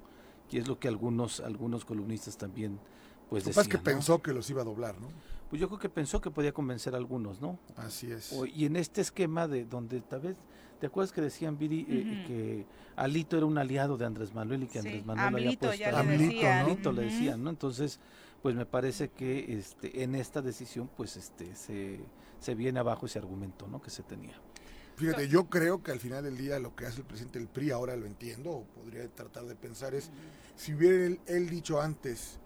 [0.51, 2.79] Y es lo que algunos, algunos columnistas también,
[3.29, 3.95] pues Lo que pasa es decían, que ¿no?
[3.95, 5.07] pensó que los iba a doblar, ¿no?
[5.49, 7.59] Pues yo creo que pensó que podía convencer a algunos, ¿no?
[7.75, 8.33] Así es.
[8.33, 10.37] O- y en este esquema de donde tal vez,
[10.79, 12.27] ¿te acuerdas que decían, Viri, eh, Ujú.
[12.27, 15.77] que Alito era un aliado de Andrés Manuel y que Sí, Andrés Manuel Amlito, había
[15.79, 16.59] ya puesto le a- decían.
[16.61, 17.11] Amlito le Ujú.
[17.11, 17.49] decían, ¿no?
[17.51, 17.99] Entonces,
[18.41, 21.99] pues me parece que este en esta decisión, pues este se,
[22.39, 23.81] se viene abajo ese argumento, ¿no?
[23.81, 24.39] Que se tenía.
[24.97, 27.71] Fíjate, yo creo que al final del día lo que hace el presidente del PRI,
[27.71, 30.09] ahora lo entiendo, o podría tratar de pensar, es
[30.55, 32.39] si hubiera él, él dicho antes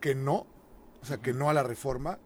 [0.00, 0.46] que no,
[1.02, 2.18] o sea, que no a la reforma,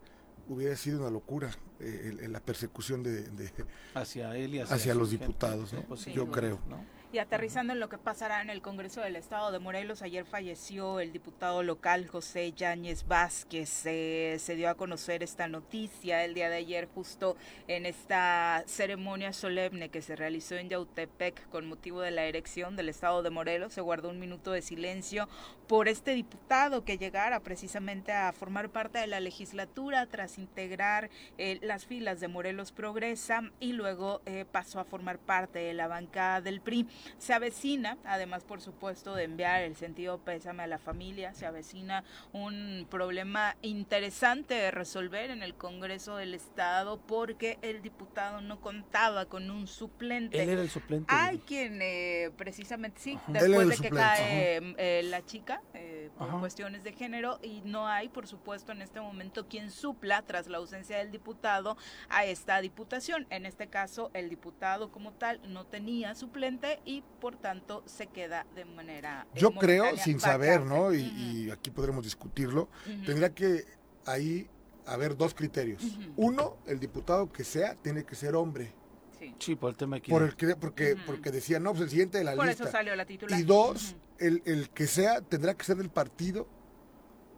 [0.52, 3.50] hubiera sido una locura eh, el- el- la persecución de, de-
[3.94, 5.82] Hacia él y hacia, los gente, diputados, ¿no?
[5.82, 6.32] Pues sí, yo ¿no?
[6.32, 6.58] creo.
[6.68, 6.84] ¿no?
[7.12, 10.98] Y aterrizando en lo que pasará en el Congreso del Estado de Morelos, ayer falleció
[10.98, 13.68] el diputado local José Yáñez Vázquez.
[13.68, 17.36] Se dio a conocer esta noticia el día de ayer, justo
[17.68, 22.88] en esta ceremonia solemne que se realizó en Yautepec con motivo de la erección del
[22.88, 23.74] Estado de Morelos.
[23.74, 25.28] Se guardó un minuto de silencio
[25.68, 31.58] por este diputado que llegara precisamente a formar parte de la legislatura tras integrar eh,
[31.60, 36.40] las filas de Morelos Progresa y luego eh, pasó a formar parte de la bancada
[36.40, 36.86] del PRI.
[37.18, 42.04] Se avecina, además por supuesto de enviar el sentido pésame a la familia, se avecina
[42.32, 49.26] un problema interesante de resolver en el Congreso del Estado porque el diputado no contaba
[49.26, 50.42] con un suplente.
[50.42, 51.06] Él era el suplente.
[51.08, 56.28] Hay quien eh, precisamente sí, después de que suplente, cae eh, la chica eh, por
[56.28, 56.40] Ajá.
[56.40, 60.58] cuestiones de género y no hay, por supuesto, en este momento quien supla tras la
[60.58, 61.76] ausencia del diputado
[62.08, 63.26] a esta diputación.
[63.30, 68.44] En este caso, el diputado como tal no tenía suplente y por tanto se queda
[68.54, 70.60] de manera eh, Yo creo, sin saber.
[70.62, 70.92] ¿no?
[70.92, 71.00] Y,
[71.46, 73.04] y aquí podremos discutirlo, ujú.
[73.06, 73.64] tendría que
[74.04, 74.48] ahí
[74.84, 75.82] haber dos criterios.
[76.16, 78.72] Uno, el diputado que sea, tiene que ser hombre.
[79.18, 79.34] Sí.
[79.38, 82.18] Sí, por el tema de Por el que, porque, porque decía, no, pues el siguiente
[82.18, 82.64] de la Por lista.
[82.64, 83.38] eso salió la titular.
[83.38, 86.48] Y dos, el, el que sea tendrá que ser del partido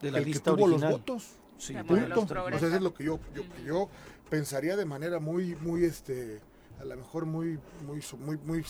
[0.00, 0.90] de la el que lista tuvo original.
[0.90, 1.28] los votos.
[1.58, 1.94] Sí, Punto.
[1.96, 3.88] lista O sea, eso es lo que yo, yo, yo
[4.30, 6.40] pensaría de manera muy, muy, este,
[6.80, 8.64] a lo mejor muy, muy, muy, muy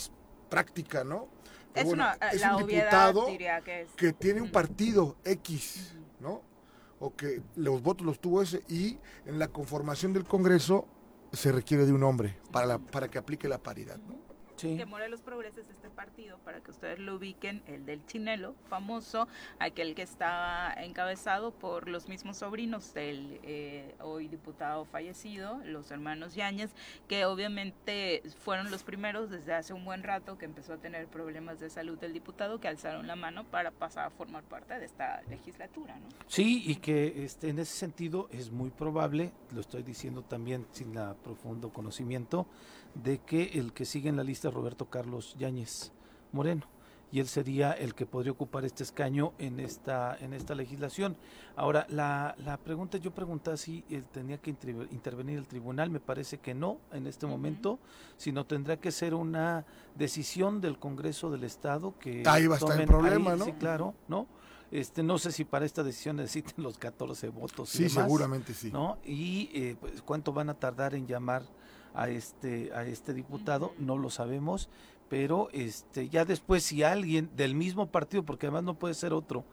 [0.54, 1.28] práctica, ¿no?
[1.72, 3.90] Pero Es bueno, una, es la un obviedad diputado diría que es.
[3.96, 6.42] que tiene un partido X, ¿no?
[7.00, 10.86] O que los votos los tuvo ese y en la conformación del Congreso
[11.32, 14.23] se requiere de un hombre para, la, para que aplique la paridad, ¿no?
[14.70, 14.76] Sí.
[14.76, 19.28] que Morelos Progresa es este partido, para que ustedes lo ubiquen, el del Chinelo, famoso,
[19.58, 26.34] aquel que está encabezado por los mismos sobrinos del eh, hoy diputado fallecido, los hermanos
[26.34, 26.70] Yáñez,
[27.08, 31.60] que obviamente fueron los primeros desde hace un buen rato que empezó a tener problemas
[31.60, 35.22] de salud del diputado, que alzaron la mano para pasar a formar parte de esta
[35.28, 36.08] legislatura, ¿no?
[36.26, 40.94] Sí, y que este, en ese sentido es muy probable, lo estoy diciendo también sin
[40.94, 42.46] la profundo conocimiento,
[42.94, 45.92] de que el que sigue en la lista es Roberto Carlos Yáñez
[46.32, 46.62] Moreno.
[47.12, 51.16] Y él sería el que podría ocupar este escaño en esta, en esta legislación.
[51.54, 56.00] Ahora, la, la pregunta, yo preguntaba si él tenía que inter- intervenir el tribunal, me
[56.00, 57.78] parece que no en este momento,
[58.16, 62.24] sino tendrá que ser una decisión del Congreso del Estado que...
[62.26, 63.44] Ahí va a estar el tomen- problema, ahí, ¿no?
[63.44, 64.26] Sí, claro, ¿no?
[64.72, 67.72] Este, no sé si para esta decisión necesiten los 14 votos.
[67.76, 68.72] y Sí, demás, seguramente sí.
[68.72, 68.98] ¿no?
[69.04, 71.44] Y eh, pues, cuánto van a tardar en llamar
[71.94, 74.68] a este a este diputado, no lo sabemos,
[75.08, 79.44] pero este ya después si alguien del mismo partido, porque además no puede ser otro,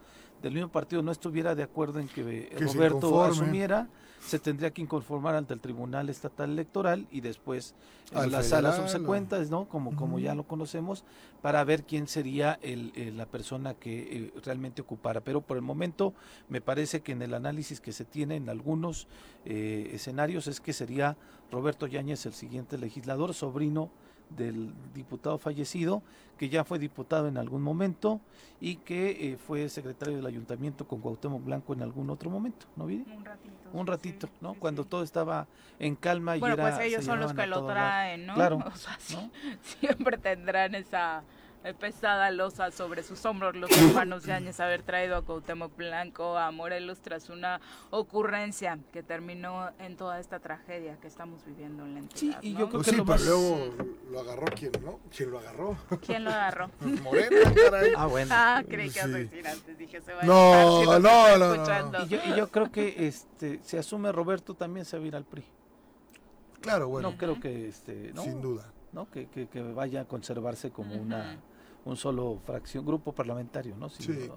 [0.41, 3.87] del mismo partido no estuviera de acuerdo en que, Que se Roberto asumiera,
[4.19, 7.73] se tendría que inconformar ante el Tribunal Estatal Electoral y después
[8.11, 9.67] en Al las salas subsecuentes, ¿no?
[9.67, 11.03] Como, como ya lo conocemos,
[11.41, 15.21] para ver quién sería el, el- la persona que eh, realmente ocupara.
[15.21, 16.13] Pero por el momento
[16.49, 19.07] me parece que en el análisis que se tiene en algunos
[19.45, 21.17] eh, escenarios es que sería
[21.51, 23.89] Roberto Yáñez el siguiente legislador, sobrino
[24.35, 26.01] del diputado fallecido,
[26.37, 28.19] que ya fue diputado en algún momento
[28.59, 32.85] y que eh, fue secretario del ayuntamiento con Cuauhtémoc Blanco en algún otro momento, ¿no,
[32.85, 33.05] Viri?
[33.15, 33.53] Un ratito.
[33.73, 34.53] Un ratito, sí, ¿no?
[34.53, 34.89] sí, Cuando sí.
[34.89, 35.47] todo estaba
[35.79, 36.63] en calma y Bueno, era...
[36.75, 38.33] pues ellos son los que lo traen, ¿no?
[38.35, 39.29] Claro, O sea, ¿no?
[39.61, 41.23] siempre tendrán esa
[41.79, 46.99] pesada losa sobre sus hombros los hermanos Yáñez haber traído a Cuauhtémoc Blanco a Morelos
[47.01, 52.41] tras una ocurrencia que terminó en toda esta tragedia que estamos viviendo en la entidad.
[52.41, 52.59] y ¿no?
[52.61, 53.69] yo creo Pues que sí, lo pero más- luego
[54.11, 54.99] lo agarró quién, ¿no?
[55.15, 55.77] ¿Quién lo agarró?
[56.05, 56.71] ¿Quién lo agarró?
[57.03, 57.91] Morena, caray.
[57.95, 58.31] Ah, bueno.
[58.35, 59.07] Ah, creí que Sí.
[59.07, 61.53] ibas a decir antes, dije, se va a No, si no, no, no.
[61.53, 62.03] escuchando.
[62.03, 65.15] Y yo, y yo creo que este se asume Roberto también se va a ir
[65.15, 65.45] al PRI.
[66.61, 68.23] Claro, bueno, no creo que este, ¿no?
[68.23, 68.71] sin duda.
[68.93, 69.09] ¿no?
[69.09, 71.37] Que, que, que vaya a conservarse como una
[71.85, 73.89] un solo fracción, grupo parlamentario, ¿no?
[73.89, 74.29] Sin Sí.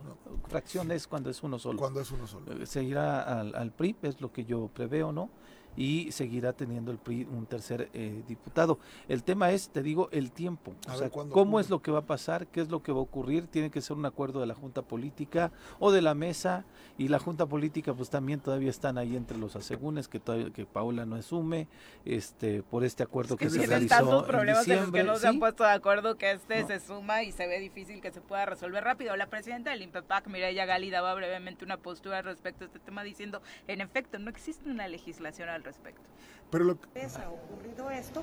[0.48, 1.78] Fracción es cuando es uno solo.
[1.78, 2.52] Cuando es uno solo.
[2.52, 5.30] Eh, Seguirá al, al PRI, es lo que yo preveo, ¿no?
[5.76, 8.78] Y seguirá teniendo el PRI un tercer eh, diputado.
[9.08, 10.74] El tema es, te digo, el tiempo.
[10.88, 11.60] A O sea, cómo ocurre.
[11.62, 13.46] es lo que va a pasar, qué es lo que va a ocurrir.
[13.46, 16.64] Tiene que ser un acuerdo de la Junta Política o de la mesa.
[16.96, 20.64] Y la Junta Política, pues también todavía están ahí entre los asegúnes que todavía que
[20.64, 21.66] Paula no asume,
[22.04, 25.26] este, por este acuerdo que, que se realizó tantos problemas en los que no se
[25.26, 26.66] han puesto de acuerdo que este No.
[26.68, 29.16] se suma y se ve difícil que se pueda resolver rápido.
[29.16, 33.42] La presidenta del INPEPAC, Mireya Gali, daba brevemente una postura respecto a este tema diciendo,
[33.66, 36.02] en efecto, no existe una legislación al respecto.
[36.50, 38.22] Pero lo, vez ha ocurrido esto,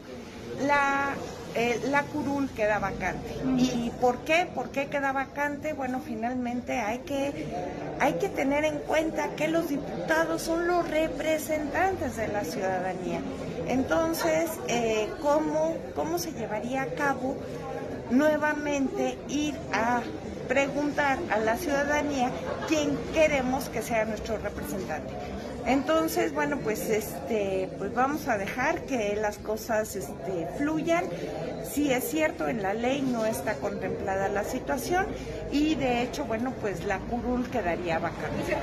[0.61, 1.15] la,
[1.53, 3.35] eh, la curul queda vacante.
[3.57, 4.47] ¿Y por qué?
[4.55, 5.73] ¿Por qué queda vacante?
[5.73, 7.47] Bueno, finalmente hay que,
[7.99, 13.19] hay que tener en cuenta que los diputados son los representantes de la ciudadanía.
[13.67, 17.35] Entonces, eh, ¿cómo, ¿cómo se llevaría a cabo
[18.11, 20.01] nuevamente ir a
[20.47, 22.31] preguntar a la ciudadanía
[22.69, 25.13] quién queremos que sea nuestro representante?
[25.65, 31.05] Entonces, bueno, pues este, pues vamos a dejar que las cosas este, fluyan.
[31.63, 35.07] Sí es cierto, en la ley no está contemplada la situación
[35.51, 38.57] y de hecho, bueno, pues la curul quedaría vacante.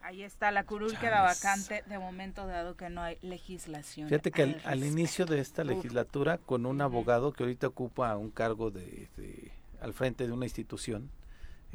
[0.00, 4.08] Ahí está, la curul queda vacante de momento dado que no hay legislación.
[4.08, 8.70] Fíjate que al, inicio de esta legislatura, con un abogado que ahorita ocupa un cargo
[8.70, 11.10] de, de- al frente de una institución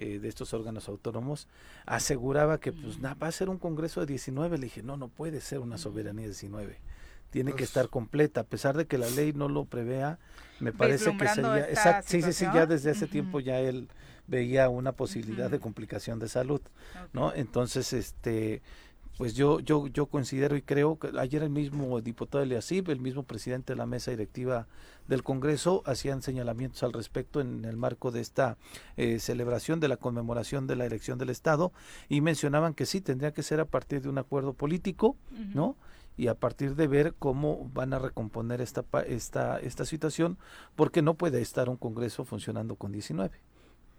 [0.02, 1.48] eh, de estos órganos autónomos,
[1.86, 4.58] aseguraba que pues na- va a ser un congreso de 19.
[4.58, 6.80] Le dije, no, no puede ser una soberanía de 19.
[7.30, 10.20] Tiene que Pues- estar completa, a pesar de que la ley no lo prevea,
[10.60, 11.60] me parece que sería...
[11.60, 13.88] esta Exacto, sí, sí, sí, ya desde hace tiempo ya él
[14.28, 16.62] veía una posibilidad de complicación de salud.
[17.14, 17.34] ¿no?
[17.34, 18.62] Entonces, este,
[19.18, 23.24] pues yo, yo, yo considero y creo que ayer el mismo diputado Eliasib, el mismo
[23.24, 24.68] presidente de la mesa directiva
[25.08, 28.58] del Congreso, hacían señalamientos al respecto en el marco de esta
[28.98, 31.72] eh, celebración de la conmemoración de la elección del Estado
[32.10, 35.16] y mencionaban que sí, tendría que ser a partir de un acuerdo político.
[35.54, 35.76] ¿no?
[36.18, 40.38] y a partir de ver cómo van a recomponer esta pa- esta esta situación
[40.76, 43.40] porque no puede estar un Congreso funcionando con 19.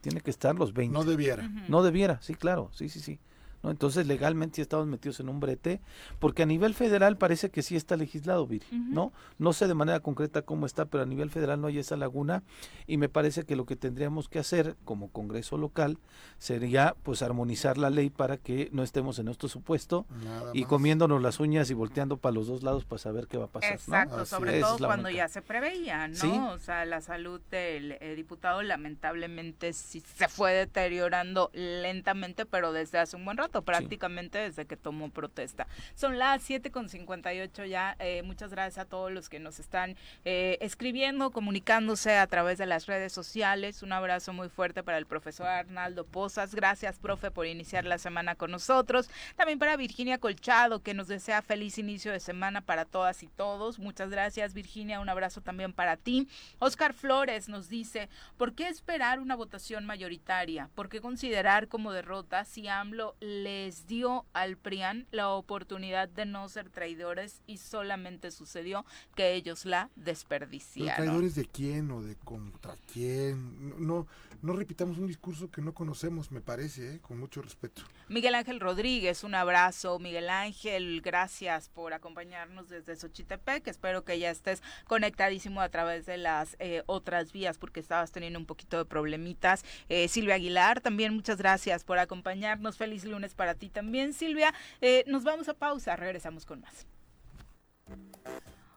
[0.03, 0.93] Tiene que estar los 20.
[0.93, 1.49] no debiera.
[1.69, 3.19] No debiera, sí, claro, sí, sí, sí.
[3.63, 3.71] ¿No?
[3.71, 5.81] Entonces legalmente sí estamos metidos en un brete,
[6.19, 8.67] porque a nivel federal parece que sí está legislado, Viri.
[8.71, 9.13] ¿no?
[9.39, 12.43] No sé de manera concreta cómo está, pero a nivel federal no hay esa laguna
[12.87, 15.99] y me parece que lo que tendríamos que hacer como Congreso local
[16.39, 20.69] sería pues armonizar la ley para que no estemos en nuestro supuesto Nada y más.
[20.69, 23.73] comiéndonos las uñas y volteando para los dos lados para saber qué va a pasar.
[23.73, 24.63] Exacto, sobre es.
[24.63, 26.15] todo cuando ya se preveía, ¿no?
[26.15, 26.29] Sí.
[26.51, 32.99] O sea, la salud del eh, diputado lamentablemente sí se fue deteriorando lentamente, pero desde
[32.99, 35.67] hace un buen rato, prácticamente desde que tomó protesta.
[35.95, 37.97] Son las 7.58 ya.
[37.99, 42.65] eh, muchas gracias a todos los que nos están eh, escribiendo, comunicándose a través de
[42.65, 43.83] las redes sociales.
[43.83, 46.55] Un abrazo muy fuerte para el profesor Arnaldo Pozas.
[46.55, 49.11] Gracias, profe, por iniciar la semana con nosotros.
[49.37, 53.79] También para Virginia Colchado, que nos desea feliz inicio de semana para todas y todos.
[53.79, 55.01] Muchas gracias, Virginia.
[55.01, 56.29] Un abrazo también para ti.
[56.61, 60.71] Oscar Flores nos dice, ¿por qué esperar una votación mayoritaria?
[60.75, 66.49] ¿Por qué considerar como derrota si AMLO les dio al PRIAN la oportunidad de no
[66.49, 68.85] ser traidores y solamente sucedió
[69.15, 71.05] que ellos la desperdiciaron.
[71.05, 73.87] ¿Traidores de quién o de contra quién?
[73.87, 74.07] No,
[74.43, 77.01] no repitamos un discurso que no conocemos, me parece, ¿eh?
[77.01, 77.83] con mucho respeto.
[78.09, 79.99] Miguel Ángel Rodríguez, un abrazo.
[79.99, 83.67] Miguel Ángel, gracias por acompañarnos desde Xochitepec.
[83.69, 88.39] Espero que ya estés conectadísimo a través de las eh, otras vías porque estabas teniendo
[88.39, 89.65] un poquito de problemitas.
[89.89, 92.77] Eh, Silvia Aguilar, también muchas gracias por acompañarnos.
[92.77, 94.55] Feliz lunes para ti también, Silvia.
[94.81, 96.87] Eh, nos vamos a pausa, regresamos con más.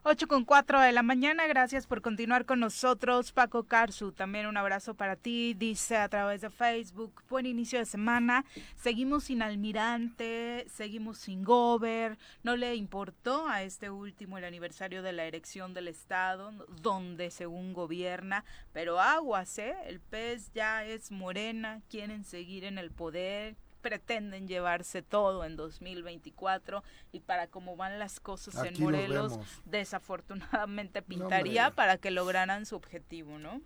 [0.08, 3.32] 8 con 4 de la mañana, gracias por continuar con nosotros.
[3.32, 7.24] Paco Carzu, también un abrazo para ti, dice a través de Facebook.
[7.28, 8.44] Buen inicio de semana.
[8.76, 12.18] Seguimos sin almirante, seguimos sin gober.
[12.44, 17.72] No le importó a este último el aniversario de la erección del Estado, donde según
[17.72, 19.74] gobierna, pero aguas, ¿eh?
[19.86, 26.82] El pez ya es morena, quieren seguir en el poder, pretenden llevarse todo en 2024
[27.12, 33.38] y para cómo van las cosas en Morelos, desafortunadamente pintaría para que lograran su objetivo,
[33.38, 33.60] ¿no?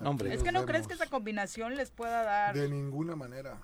[0.00, 3.60] Hombre, es que no crees que esa combinación les pueda dar de ninguna manera.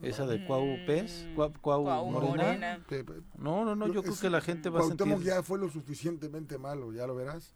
[0.00, 1.26] Esa de Cuau Pez,
[1.60, 2.80] Cuau, Morena.
[3.36, 5.18] No, no, no, yo creo que la gente va a sentir...
[5.24, 7.52] ya fue lo suficientemente malo, ya lo verás.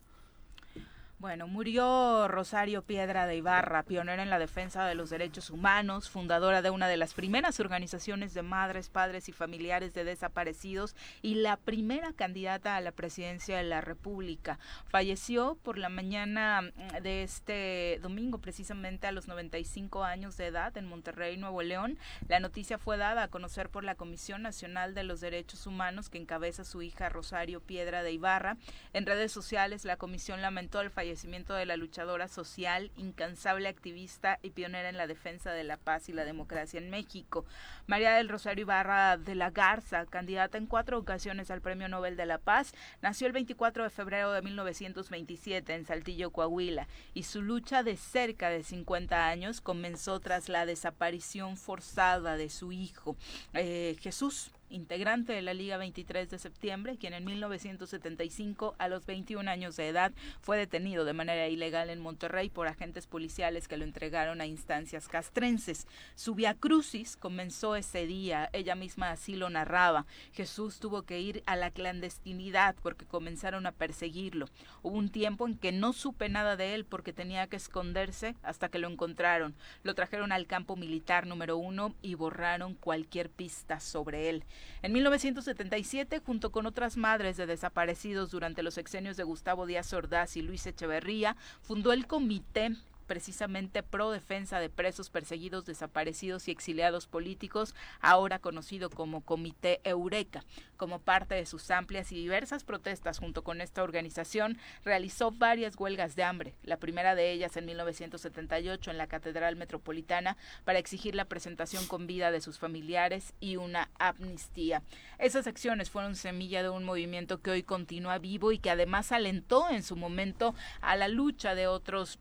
[1.23, 6.63] Bueno, murió Rosario Piedra de Ibarra, pionera en la defensa de los derechos humanos, fundadora
[6.63, 11.59] de una de las primeras organizaciones de madres, padres y familiares de desaparecidos y la
[11.59, 14.59] primera candidata a la presidencia de la República.
[14.89, 20.77] Falleció por la mañana mm, de este domingo, precisamente a los 95 años de edad
[20.77, 21.99] en Monterrey, Nuevo León.
[22.27, 26.19] La noticia fue dada a conocer por la Comisión Nacional de los Derechos Humanos que
[26.19, 28.57] encabeza su hija Rosario Piedra de Ibarra.
[28.93, 34.51] En redes sociales, la comisión lamentó el fallecimiento de la luchadora social, incansable activista y
[34.51, 37.45] pionera en la defensa de la paz y la democracia en México.
[37.87, 42.27] María del Rosario Ibarra de la Garza, candidata en cuatro ocasiones al Premio Nobel de
[42.27, 47.83] la Paz, nació el 24 de febrero de 1927 en Saltillo, Coahuila, y su lucha
[47.83, 53.17] de cerca de 50 años comenzó tras la desaparición forzada de su hijo,
[53.53, 59.51] eh, Jesús integrante de la Liga 23 de septiembre, quien en 1975, a los 21
[59.51, 63.85] años de edad, fue detenido de manera ilegal en Monterrey por agentes policiales que lo
[63.85, 65.87] entregaron a instancias castrenses.
[66.15, 70.07] Su via crucis comenzó ese día, ella misma así lo narraba.
[70.33, 74.49] Jesús tuvo que ir a la clandestinidad porque comenzaron a perseguirlo.
[74.83, 78.69] Hubo un tiempo en que no supe nada de él porque tenía que esconderse hasta
[78.69, 79.55] que lo encontraron.
[79.83, 84.45] Lo trajeron al campo militar número uno y borraron cualquier pista sobre él.
[84.83, 90.37] En 1977, junto con otras madres de desaparecidos durante los sexenios de Gustavo Díaz Ordaz
[90.37, 97.07] y Luis Echeverría, fundó el Comité precisamente pro defensa de presos perseguidos, desaparecidos y exiliados
[97.07, 100.45] políticos, ahora conocido como Comité Eureka.
[100.77, 106.17] Como parte de sus amplias y diversas protestas junto con esta organización, realizó varias huelgas
[106.17, 111.27] de hambre, la primera de ellas en 1978 en la Catedral Metropolitana para exigir la
[111.27, 114.83] presentación con vida de sus familiares y una amnistía.
[115.19, 119.71] Esas acciones fueron semilla de un movimiento que hoy continúa vivo y que además alentó
[119.71, 122.19] en su momento a la lucha de otros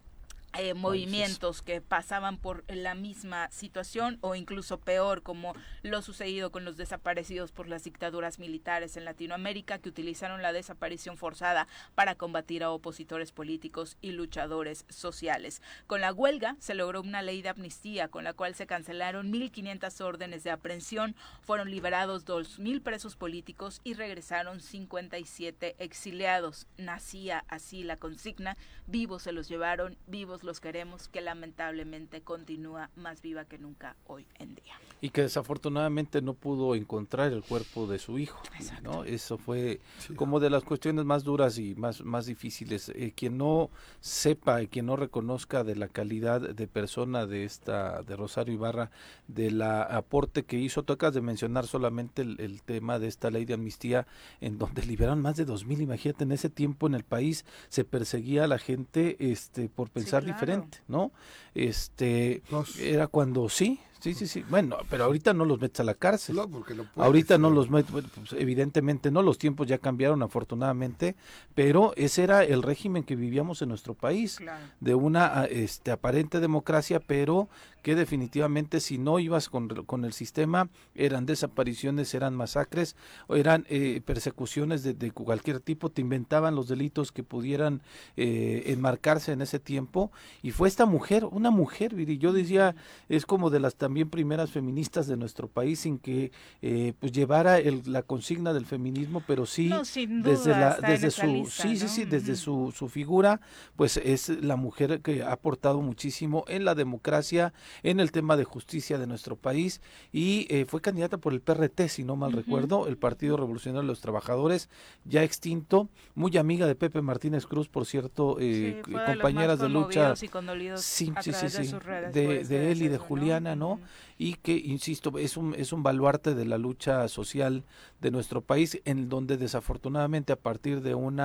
[0.57, 6.65] eh, movimientos que pasaban por la misma situación o incluso peor, como lo sucedido con
[6.65, 12.63] los desaparecidos por las dictaduras militares en Latinoamérica que utilizaron la desaparición forzada para combatir
[12.63, 15.61] a opositores políticos y luchadores sociales.
[15.87, 20.01] Con la huelga se logró una ley de amnistía con la cual se cancelaron 1.500
[20.01, 26.67] órdenes de aprehensión, fueron liberados 2.000 presos políticos y regresaron 57 exiliados.
[26.77, 33.21] Nacía así la consigna, vivos se los llevaron, vivos los queremos, que lamentablemente continúa más
[33.21, 34.73] viva que nunca hoy en día.
[35.01, 38.41] Y que desafortunadamente no pudo encontrar el cuerpo de su hijo.
[38.83, 39.03] ¿no?
[39.03, 39.81] Eso fue
[40.15, 42.89] como de las cuestiones más duras y más, más difíciles.
[42.89, 43.69] Eh, quien no
[43.99, 48.91] sepa y quien no reconozca de la calidad de persona de esta, de Rosario Ibarra,
[49.27, 53.55] de la aporte que hizo, tocas de mencionar solamente el, tema de esta ley de
[53.55, 54.05] amnistía,
[54.39, 57.83] en donde liberaron más de dos mil, imagínate, en ese tiempo en el país se
[57.83, 61.11] perseguía a la gente este por pensar diferente, ¿no?
[61.53, 62.41] Este
[62.79, 64.43] era cuando sí, Sí, sí, sí.
[64.49, 66.35] Bueno, pero ahorita no los metes a la cárcel.
[66.35, 71.15] No, porque lo ahorita no los metes, pues, evidentemente no, los tiempos ya cambiaron afortunadamente,
[71.53, 74.39] pero ese era el régimen que vivíamos en nuestro país,
[74.79, 77.47] de una este, aparente democracia, pero
[77.81, 82.95] que definitivamente si no ibas con, con el sistema eran desapariciones, eran masacres,
[83.27, 87.81] o eran eh, persecuciones de, cualquier tipo, te inventaban los delitos que pudieran
[88.17, 90.11] eh, enmarcarse en ese tiempo.
[90.41, 92.75] Y fue esta mujer, una mujer, y yo decía,
[93.09, 97.59] es como de las también primeras feministas de nuestro país sin que eh, pues llevara
[97.59, 100.77] el, la consigna del feminismo, pero sí No, desde la
[101.11, 101.89] su lista, sí sí ¿no?
[101.89, 103.41] sí desde su, su figura
[103.75, 107.53] pues es la mujer que ha aportado muchísimo en la democracia
[107.83, 111.87] en el tema de justicia de nuestro país y eh, fue candidata por el PRT
[111.89, 114.69] si no mal recuerdo el Partido Revolucionario de los Trabajadores
[115.05, 119.67] ya extinto muy amiga de Pepe Martínez Cruz por cierto eh, Sí, de compañeras más
[119.67, 121.79] de lucha y condolidos Sí, sí, sí, de sí.
[121.79, 123.79] redes De- de él y de Juliana, ¿no?
[124.17, 127.63] Y que, insisto, es un, es un baluarte de la lucha social
[128.01, 131.19] de nuestro país, en donde desafortunadamente a partir de un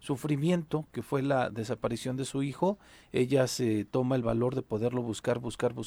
[0.00, 2.78] sufrimiento que fue la desaparición de su hijo,
[3.12, 5.85] ella se toma el valor de poderlo buscar, buscar, buscar,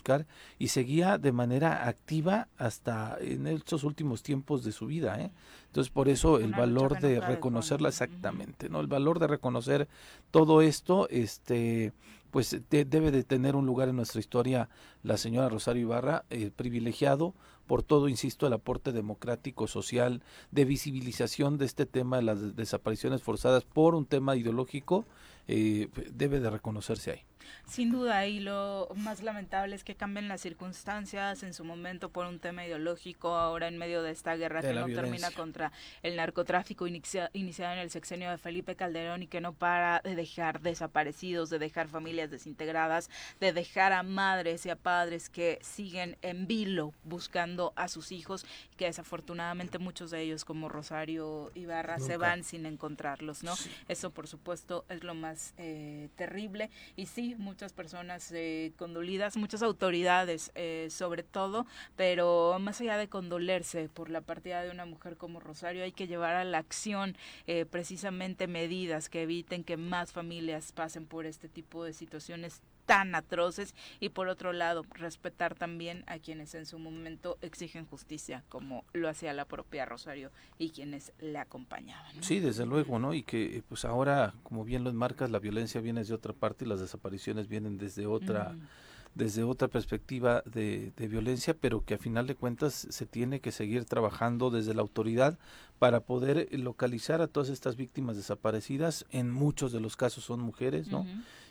[0.57, 5.19] y seguía de manera activa hasta en estos últimos tiempos de su vida.
[5.21, 5.31] ¿eh?
[5.67, 7.89] Entonces, por eso el Una valor de reconocerla ¿no?
[7.89, 8.79] exactamente, ¿no?
[8.79, 9.87] El valor de reconocer
[10.31, 11.93] todo esto, este
[12.31, 14.69] pues de- debe de tener un lugar en nuestra historia
[15.01, 17.33] la señora Rosario Ibarra, eh, privilegiado
[17.65, 20.21] por todo, insisto, el aporte democrático, social,
[20.51, 25.05] de visibilización de este tema de las desapariciones forzadas por un tema ideológico,
[25.47, 27.21] eh, debe de reconocerse ahí.
[27.67, 32.25] Sin duda, y lo más lamentable es que cambien las circunstancias en su momento por
[32.25, 35.71] un tema ideológico, ahora en medio de esta guerra De que no termina contra
[36.03, 40.15] el narcotráfico inicia- iniciado en el sexenio de Felipe Calderón y que no para de
[40.15, 46.17] dejar desaparecidos, de dejar familias desintegradas, de dejar a madres y a padres que siguen
[46.21, 48.45] en vilo buscando a sus hijos,
[48.77, 52.17] que desafortunadamente muchos de ellos, como Rosario Ibarra, se Nunca.
[52.17, 53.53] van sin encontrarlos, ¿no?
[53.87, 56.69] Eso, por supuesto, es lo más eh, terrible.
[56.95, 61.65] Y sí, muchas personas eh, condolidas, muchas autoridades eh, sobre todo,
[61.95, 66.07] pero más allá de condolerse por la partida de una mujer como Rosario, hay que
[66.07, 67.15] llevar a la acción
[67.47, 73.13] eh, precisamente medidas que eviten que más familias pasen por este tipo de situaciones tan
[73.13, 78.83] atroces y por otro lado respetar también a quienes en su momento exigen justicia como
[78.93, 82.15] lo hacía la propia Rosario y quienes le acompañaban.
[82.17, 82.23] ¿no?
[82.23, 83.13] Sí, desde luego, ¿no?
[83.13, 86.65] Y que eh, pues ahora, como bien lo enmarcas, la violencia viene de otra parte
[86.65, 88.67] y las desapariciones vienen desde otra, Mm.
[89.13, 93.51] desde otra perspectiva de, de violencia, pero que a final de cuentas se tiene que
[93.51, 95.37] seguir trabajando desde la autoridad
[95.77, 99.05] para poder localizar a todas estas víctimas desaparecidas.
[99.11, 101.05] En muchos de los casos son mujeres, ¿no?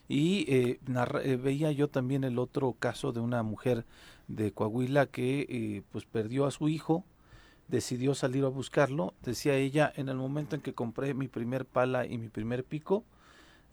[0.08, 0.80] Y eh,
[1.24, 3.84] eh, veía yo también el otro caso de una mujer
[4.28, 7.04] de Coahuila que eh, pues perdió a su hijo,
[7.68, 9.14] decidió salir a buscarlo.
[9.24, 13.04] Decía ella, en el momento en que compré mi primer pala y mi primer pico,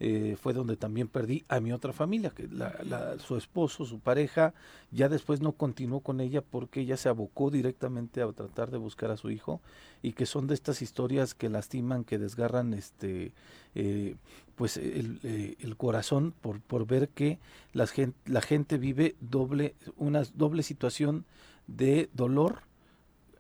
[0.02, 4.54] eh, fue donde también perdí a mi otra familia, que la- su esposo, su pareja,
[4.92, 9.10] ya después no continuó con ella porque ella se abocó directamente a tratar de buscar
[9.12, 9.62] a su hijo
[10.04, 13.32] y que son de estas historias que lastiman, que desgarran este
[13.74, 14.16] eh,
[14.56, 17.40] pues el, eh, el corazón por, por ver que
[17.74, 21.26] la gente, la gente vive doble, una doble situación
[21.68, 22.62] de dolor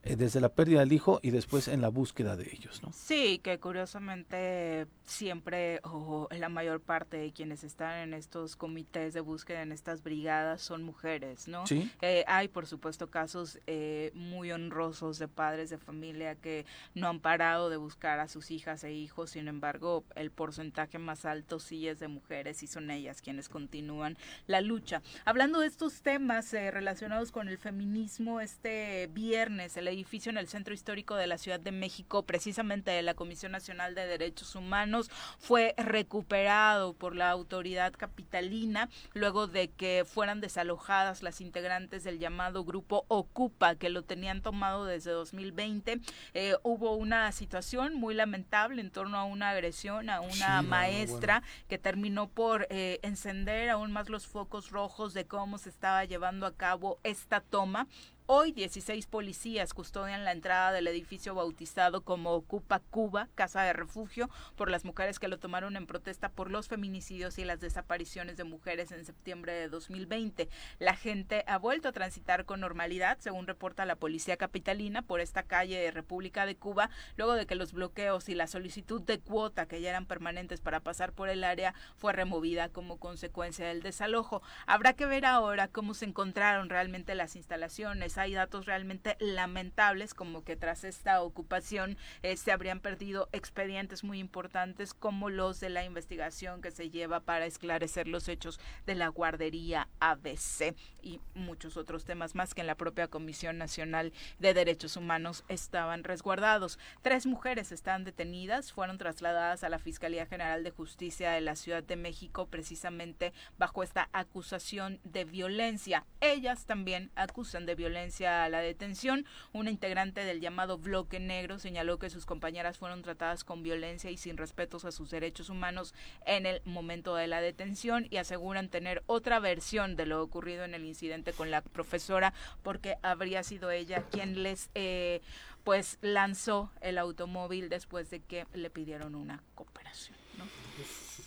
[0.06, 2.92] eh, desde la pérdida del hijo y después en la búsqueda de ellos, ¿no?
[2.94, 9.22] Sí, que curiosamente siempre o la mayor parte de quienes están en estos comités de
[9.22, 11.66] búsqueda, en estas brigadas, son mujeres, ¿no?
[11.66, 11.92] Sí.
[12.02, 17.20] Eh, hay, por supuesto, casos eh, muy honrosos de padres de familia que no han
[17.20, 21.88] parado de buscar a sus hijas e hijos, sin embargo, el porcentaje más alto sí
[21.88, 25.02] es de mujeres y son ellas quienes continúan la lucha.
[25.26, 30.48] Hablando de estos temas eh, relacionados con el feminismo, este viernes el edificio en el
[30.48, 35.10] Centro Histórico de la Ciudad de México, precisamente de la Comisión Nacional de Derechos Humanos,
[35.40, 42.64] fue recuperado por la autoridad capitalina luego de que fueran desalojadas las integrantes del llamado
[42.64, 46.02] grupo Ocupa, que lo tenían tomado desde 2020.
[46.34, 51.44] Eh, hubo una situación muy lamentable en torno a una agresión a una Sí, maestra
[51.68, 56.46] que terminó por eh, encender aún más los focos rojos de cómo se estaba llevando
[56.46, 57.88] a cabo esta toma.
[58.28, 64.32] Hoy 16 policías custodian la entrada del edificio bautizado como Ocupa Cuba, casa de refugio,
[64.56, 68.44] por las mujeres que lo tomaron en protesta por los feminicidios y las desapariciones de
[68.44, 70.50] mujeres en septiembre de 2020.
[70.80, 75.44] La gente ha vuelto a transitar con normalidad, según reporta la policía capitalina, por esta
[75.44, 79.68] calle de República de Cuba, luego de que los bloqueos y la solicitud de cuota
[79.68, 84.42] que ya eran permanentes para pasar por el área fue removida como consecuencia del desalojo.
[84.66, 90.14] Habrá que ver ahora cómo se encontraron realmente las instalaciones pues hay datos realmente lamentables
[90.14, 95.68] como que tras esta ocupación eh, se habrían perdido expedientes muy importantes como los de
[95.68, 101.76] la investigación que se lleva para esclarecer los hechos de la guardería ABC y muchos
[101.76, 106.80] otros temas más que en la propia Comisión Nacional de Derechos Humanos estaban resguardados.
[107.02, 111.84] Tres mujeres están detenidas, fueron trasladadas a la Fiscalía General de Justicia de la Ciudad
[111.84, 116.06] de México precisamente bajo esta acusación de violencia.
[116.22, 119.26] Ellas también acusan de violencia a la detención.
[119.52, 124.18] Una integrante del llamado Bloque Negro señaló que sus compañeras fueron tratadas con violencia y
[124.18, 125.94] sin respetos a sus derechos humanos
[126.26, 130.76] en el momento de la detención y aseguran tener otra versión de lo ocurrido en
[130.76, 132.34] el incidente con la profesora
[132.64, 135.22] porque habría sido ella quien les eh,
[135.64, 140.25] pues lanzó el automóvil después de que le pidieron una cooperación.
[140.38, 140.46] ¿No?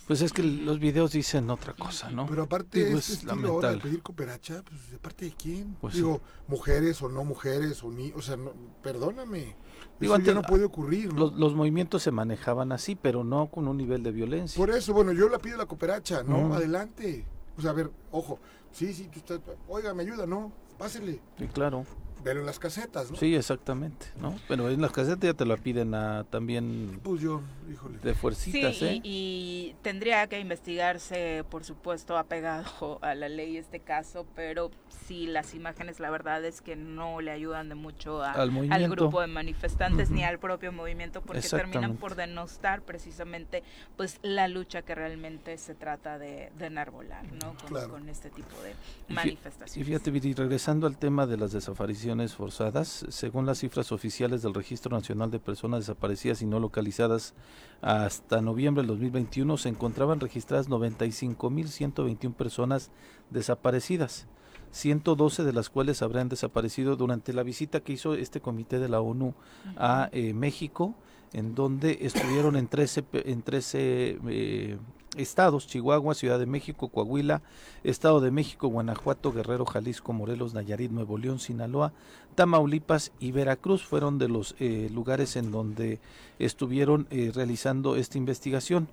[0.07, 2.25] Pues es que los videos dicen otra cosa, ¿no?
[2.25, 3.81] Pero aparte Digo, es estilo ahora de lamentable.
[3.83, 5.77] pedir cooperacha, pues de parte de quién?
[5.79, 8.51] Pues Digo, mujeres o no mujeres o ni, o sea, no,
[8.81, 9.55] perdóname.
[9.99, 11.19] Digo, eso antes ya no puede ocurrir, ¿no?
[11.19, 14.57] Los, los movimientos se manejaban así, pero no con un nivel de violencia.
[14.57, 16.39] Por eso, bueno, yo la pido la cooperacha, ¿no?
[16.39, 16.51] Mm.
[16.53, 17.25] Adelante.
[17.55, 18.39] O sea, a ver, ojo.
[18.71, 20.51] Sí, sí, tú estás, oiga, me ayuda, ¿no?
[20.79, 21.19] Pásele.
[21.37, 21.85] Sí, claro.
[22.23, 23.17] Velo en las casetas, ¿no?
[23.17, 24.35] Sí, exactamente, ¿no?
[24.47, 27.97] Pero en las casetas ya te la piden a, también Pues yo, híjole.
[27.99, 29.01] de Sí, fuercitas, y, ¿eh?
[29.03, 34.71] y tendría que investigarse, por supuesto, apegado a la ley este caso, pero
[35.07, 39.21] sí, las imágenes, la verdad es que no le ayudan de mucho a- Al grupo
[39.21, 43.63] de manifestantes ni al propio movimiento, porque terminan por denostar precisamente
[43.97, 47.53] pues la lucha que realmente se trata de, de enarbolar, ¿no?
[47.55, 47.89] Con, Claro.
[47.91, 48.73] con este tipo de
[49.09, 49.77] Y manifestaciones.
[49.77, 54.53] Y fíjate, Viri, regresando al tema de las desapariciones forzadas, según las cifras oficiales del
[54.53, 57.33] Registro Nacional de Personas Desaparecidas y No Localizadas,
[57.81, 62.91] hasta noviembre del 2021 se encontraban registradas 95.121 personas
[63.29, 64.27] desaparecidas,
[64.71, 69.01] 112 de las cuales habrán desaparecido durante la visita que hizo este comité de la
[69.01, 69.33] ONU
[69.77, 70.93] a eh, México,
[71.33, 74.77] en donde estuvieron en 13, pe- en 13 eh,
[75.17, 77.41] estados, Chihuahua, Ciudad de México, Coahuila,
[77.83, 81.93] Estado de México, Guanajuato, Guerrero, Jalisco, Morelos, Nayarit, Nuevo León, Sinaloa,
[82.35, 85.99] Tamaulipas y Veracruz fueron de los eh, lugares en donde
[86.37, 88.87] estuvieron eh, realizando esta investigación.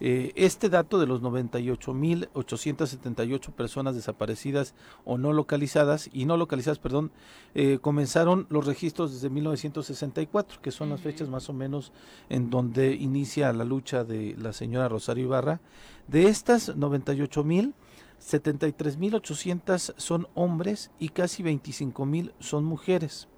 [0.00, 4.74] Eh, este dato de los 98.878 personas desaparecidas
[5.04, 7.12] o no localizadas, y no localizadas, perdón,
[7.54, 11.92] eh, comenzaron los registros desde 1964, que son las fechas más o menos
[12.30, 15.60] en donde inicia la lucha de la señora Rosario Ibarra.
[16.08, 17.74] De estas 98.000,
[18.20, 23.28] 73.800 son hombres y casi 25.000 son mujeres.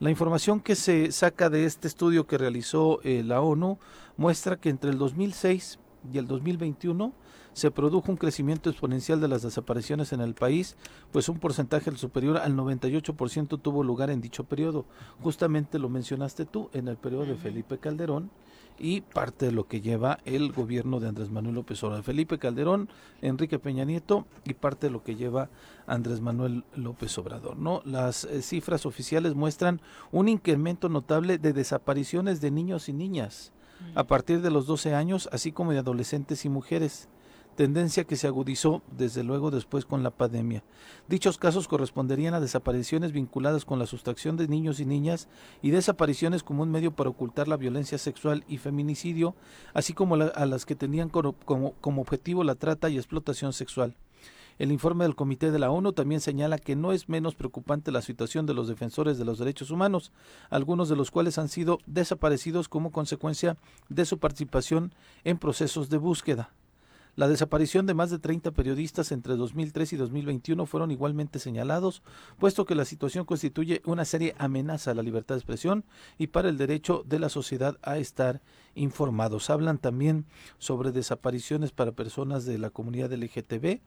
[0.00, 3.78] La información que se saca de este estudio que realizó eh, la ONU
[4.16, 5.78] muestra que entre el 2006
[6.12, 7.12] y el 2021
[7.52, 10.76] se produjo un crecimiento exponencial de las desapariciones en el país,
[11.12, 14.84] pues un porcentaje superior al 98% tuvo lugar en dicho periodo.
[15.22, 17.36] Justamente lo mencionaste tú, en el periodo de.
[17.36, 18.30] Felipe Calderón
[18.78, 22.04] y parte de lo que lleva el gobierno de Andrés Manuel López Obrador.
[22.04, 22.88] Felipe Calderón,
[23.22, 25.48] Enrique Peña Nieto y parte de lo que lleva
[25.86, 27.56] Andrés Manuel López Obrador.
[27.56, 27.82] ¿no?
[27.84, 29.80] Las eh, cifras oficiales muestran
[30.10, 33.52] un incremento notable de desapariciones de niños y niñas
[33.94, 37.08] a partir de los 12 años, así como de adolescentes y mujeres,
[37.54, 40.64] tendencia que se agudizó desde luego después con la pandemia.
[41.08, 45.28] Dichos casos corresponderían a desapariciones vinculadas con la sustracción de niños y niñas
[45.62, 49.34] y desapariciones como un medio para ocultar la violencia sexual y feminicidio,
[49.72, 53.96] así como a las que tenían como objetivo la trata y explotación sexual.
[54.58, 58.02] El informe del Comité de la ONU también señala que no es menos preocupante la
[58.02, 60.12] situación de los defensores de los derechos humanos,
[60.48, 63.56] algunos de los cuales han sido desaparecidos como consecuencia
[63.88, 64.94] de su participación
[65.24, 66.50] en procesos de búsqueda.
[67.16, 72.02] La desaparición de más de 30 periodistas entre 2003 y 2021 fueron igualmente señalados,
[72.40, 75.84] puesto que la situación constituye una seria amenaza a la libertad de expresión
[76.18, 78.40] y para el derecho de la sociedad a estar
[78.74, 79.48] informados.
[79.48, 80.26] Hablan también
[80.58, 83.80] sobre desapariciones para personas de la comunidad LGTB,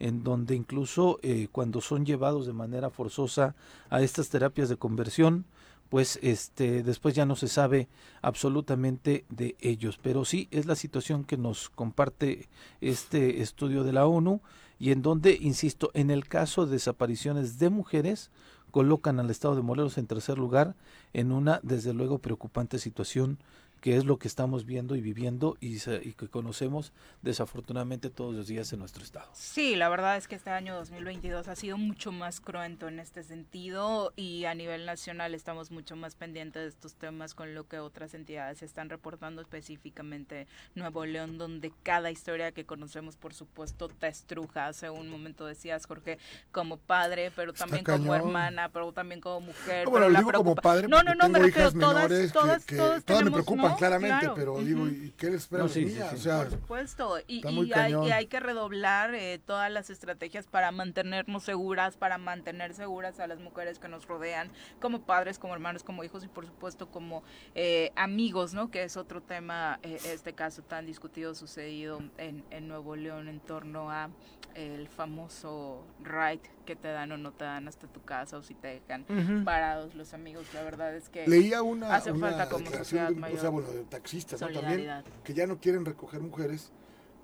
[0.00, 3.54] en donde incluso eh, cuando son llevados de manera forzosa
[3.90, 5.44] a estas terapias de conversión,
[5.90, 7.88] pues este después ya no se sabe
[8.22, 9.98] absolutamente de ellos.
[10.02, 12.48] Pero sí es la situación que nos comparte
[12.80, 14.40] este estudio de la ONU
[14.78, 18.30] y en donde, insisto, en el caso de desapariciones de mujeres,
[18.70, 20.74] colocan al estado de Morelos en tercer lugar
[21.12, 23.38] en una, desde luego, preocupante situación
[23.80, 28.34] que es lo que estamos viendo y viviendo y, se- y que conocemos desafortunadamente todos
[28.34, 29.28] los días en nuestro estado.
[29.32, 33.22] Sí, la verdad es que este año 2022 ha sido mucho más cruento en este
[33.22, 37.78] sentido y a nivel nacional estamos mucho más pendientes de estos temas con lo que
[37.78, 44.08] otras entidades están reportando específicamente Nuevo León, donde cada historia que conocemos, por supuesto, te
[44.08, 44.66] estruja.
[44.66, 46.18] Hace un momento decías, Jorge,
[46.52, 49.84] como padre, pero también como hermana, pero también como mujer.
[49.84, 51.94] No, bueno, pero lo digo como padre No, no, no, me tengo refiero hijas todas,
[52.10, 53.76] menores todas, que, que todas, todas me tenemos, preocupan ¿no?
[53.76, 54.34] claramente, Claro.
[54.34, 56.10] pero digo, ¿y qué les espera No, sí, sí, niñas?
[56.10, 56.16] sí.
[56.16, 57.42] O sea, Por supuesto, y,
[57.74, 63.20] hay, y hay que redoblar eh, todas las estrategias para mantenernos seguras, para mantener seguras
[63.20, 64.50] a las mujeres que nos rodean,
[64.80, 67.22] como padres, como hermanos, como hijos y por supuesto como
[67.54, 68.70] eh, amigos, ¿no?
[68.70, 73.40] Que es otro tema, eh, este caso tan discutido, sucedido en, en Nuevo León en
[73.40, 74.10] torno a
[74.54, 78.54] el famoso right que te dan o no te dan hasta tu casa o si
[78.54, 79.04] te dejan
[79.44, 80.46] parados los amigos.
[80.54, 83.82] La verdad es que leía una, hace una falta como sociedad o sea, bueno, de
[83.82, 84.52] taxistas, ¿no?
[84.52, 86.70] También, que ya no quieren recoger mujeres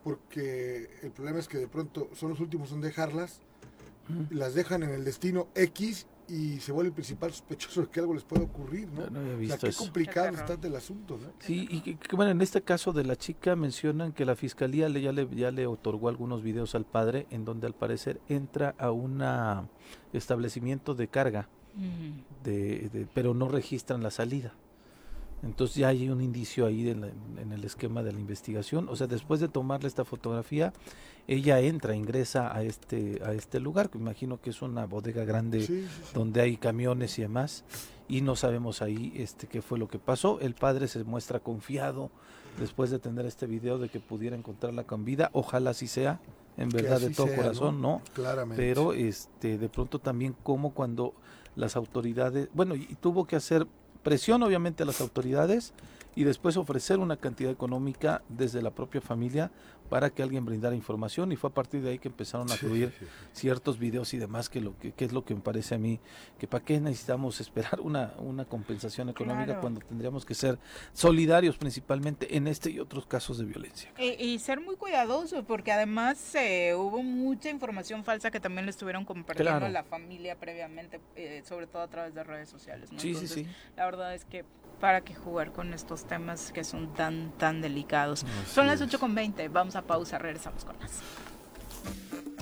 [0.03, 3.41] porque el problema es que de pronto son los últimos en dejarlas,
[4.31, 8.15] las dejan en el destino X y se vuelve el principal sospechoso de que algo
[8.15, 9.03] les puede ocurrir, ¿no?
[9.09, 9.79] No, no había o sea, visto qué eso.
[9.85, 11.29] complicado Qué está el asunto, ¿no?
[11.39, 15.01] Sí, y que, bueno, en este caso de la chica mencionan que la fiscalía le,
[15.03, 18.91] ya, le, ya le otorgó algunos videos al padre en donde al parecer entra a
[18.91, 19.23] un
[20.13, 21.49] establecimiento de carga,
[22.45, 24.55] de, de- pero no registran la salida.
[25.43, 27.09] Entonces ya hay un indicio ahí en, la-
[27.41, 28.89] en el esquema de la investigación.
[28.89, 30.73] O sea, después de tomarle esta fotografía,
[31.29, 35.61] ella entra, ingresa a este, a este lugar, que imagino que es una bodega grande
[35.61, 36.11] Sí, sí, sí.
[36.15, 37.65] donde hay camiones y demás
[38.09, 40.39] y no sabemos ahí este qué fue lo que pasó.
[40.41, 42.11] El padre se muestra confiado
[42.59, 45.31] después de tener este video de que pudiera encontrarla con vida.
[45.33, 46.21] Ojalá así sea,
[46.57, 48.01] en Que verdad de todo sea, corazón, ¿no?
[48.15, 48.63] Claramente.
[48.63, 51.13] Pero este de pronto también como cuando
[51.57, 53.67] las autoridades, bueno, y tuvo que hacer
[54.07, 55.73] presión obviamente a las autoridades
[56.15, 59.51] y después ofrecer una cantidad económica desde la propia familia
[59.89, 62.67] para que alguien brindara información y fue a partir de ahí que empezaron a Sí,
[62.67, 63.11] fluir sí, sí.
[63.33, 66.01] ciertos videos y demás que lo que, que es lo que me parece a mí
[66.39, 69.61] que para qué necesitamos esperar una, una compensación económica Claro.
[69.61, 70.59] cuando tendríamos que ser
[70.93, 73.91] solidarios principalmente en este y otros casos de violencia.
[73.99, 78.71] Y, y ser muy cuidadoso, porque además eh, hubo mucha información falsa que también le
[78.71, 79.67] estuvieron compartiendo Claro.
[79.67, 82.91] a la familia previamente, eh, sobre todo a través de redes sociales.
[82.93, 82.99] ¿no?
[82.99, 83.47] Sí, sí, sí.
[83.77, 84.45] La verdad es que
[84.81, 88.25] para qué jugar con estos temas que son tan, tan delicados.
[88.25, 88.89] Así Son las es.
[88.89, 91.01] 8 con 20, vamos a pausa, regresamos con más.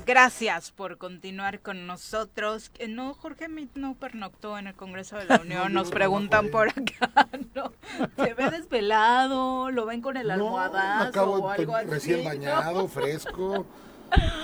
[0.07, 2.71] Gracias por continuar con nosotros.
[2.79, 6.49] Eh, No, Jorge Mit no pernoctó en el Congreso de la Unión, nos no, preguntan
[6.49, 7.29] por acá.
[7.55, 7.73] No,
[8.17, 11.87] se ve desvelado, lo ven con el No, almohadazo acabo o algo así.
[11.89, 13.65] recién bañado, fresco,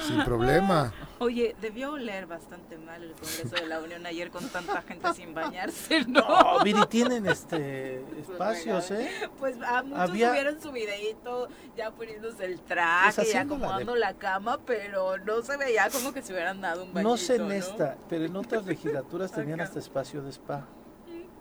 [0.06, 0.92] sin problema.
[1.22, 5.34] Oye, debió oler bastante mal el Congreso de la Unión ayer con tanta gente sin
[5.34, 6.20] bañarse, ¿no?
[6.22, 9.10] No, Viri, tienen este espacios, ¿eh?
[9.38, 13.58] Pues a muchos Había- subieron su videito ya poniéndose el traje Pues y haciendo la
[13.60, 17.10] de- acomodando la cama, pero no se veía como que se hubieran dado un bañito,
[17.10, 17.52] No sé en ¿no?
[17.52, 20.66] esta, pero en otras legislaturas tenían hasta espacio de spa.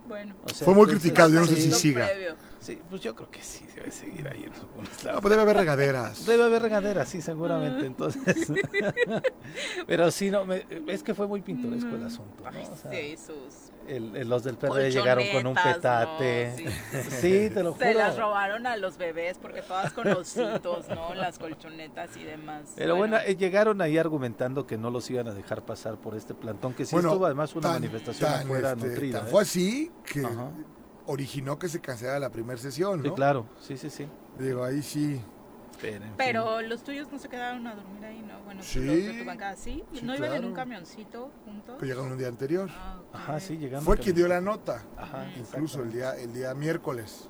[0.10, 2.07] Bueno, O sea, Fue muy entonces, criticado, yo no sé si siga.
[2.07, 2.36] previo.
[2.60, 5.55] Sí, pues yo creo que sí, debe seguir ahí en algunos No, pues debe haber
[5.57, 6.26] regaderas.
[6.26, 7.86] Debe haber regaderas, sí, seguramente.
[7.86, 8.51] Entonces,
[9.88, 12.43] pero sí, no, me- es que fue muy pintoresco el asunto.
[12.43, 12.49] ¿no?
[12.49, 16.54] Ay, O sea, sí, sus el- el- los del PRD llegaron con un petate.
[16.64, 16.72] ¿no?
[16.72, 17.10] Sí.
[17.22, 18.28] Sí, te lo Se las juro.
[18.28, 21.14] robaron a los bebés porque todas con ositos, ¿no?
[21.16, 22.74] Las colchonetas y demás.
[22.76, 26.34] Pero bueno, eh, llegaron ahí argumentando que no los iban a dejar pasar por este
[26.34, 29.20] plantón, que sí Bueno, estuvo además una tan- manifestación tan, afuera este, nutrida.
[29.20, 29.32] tan ¿eh?
[29.32, 30.52] Fue así que Ajá.
[31.08, 33.16] originó que se cancelara la primera sesión, Sí, ¿no?
[33.16, 34.08] claro, sí, sí, sí.
[34.38, 35.20] Digo, ahí sí.
[35.82, 36.12] Pero, en fin.
[36.18, 38.40] Pero los tuyos no se quedaron a dormir ahí, ¿no?
[38.44, 38.80] Bueno, Sí.
[38.80, 39.84] los de tu bancada, ¿sí?
[39.94, 41.76] Sí, ¿No iban en un camioncito juntos?
[41.80, 42.70] Pues llegaron un día anterior.
[42.72, 43.16] Ah, ok.
[43.16, 43.86] Ajá, sí, llegando.
[43.86, 44.84] Fue quien dio la nota.
[44.98, 47.30] Ajá, Incluso el día, el día miércoles.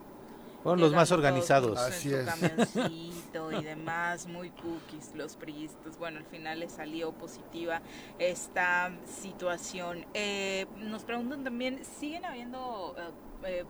[0.64, 1.76] Fueron los más organizados.
[1.76, 2.34] todos Así en es.
[2.34, 5.97] su camioncito y demás, muy cookies los priistas.
[5.97, 7.82] Bueno, al final le salió positiva
[8.18, 10.06] esta situación.
[10.14, 13.04] Eh, nos preguntan también, ¿siguen habiendo eh,
[13.43, 13.63] eh,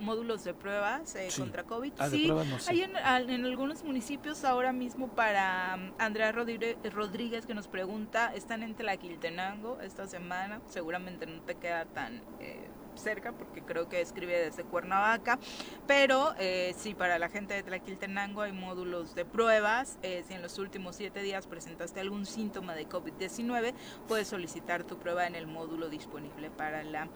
[0.00, 1.40] módulos de pruebas eh, Sí.
[1.40, 1.92] contra COVID?
[1.98, 2.70] Ah, sí, pruebas no sé.
[2.70, 7.68] hay en, al- en algunos municipios ahora mismo para um, Andrea Rodríguez, Rodríguez que nos
[7.68, 13.88] pregunta, están en Tlaquiltenango esta semana, seguramente no te queda tan eh, cerca porque creo
[13.90, 15.38] que escribe desde Cuernavaca,
[15.86, 20.40] pero eh, sí, para la gente de Tlaquiltenango hay módulos de pruebas, eh, si en
[20.42, 23.74] los últimos siete días presentaste algún síntoma de COVID-19,
[24.08, 27.08] puedes solicitar tu prueba en el módulo disponible para la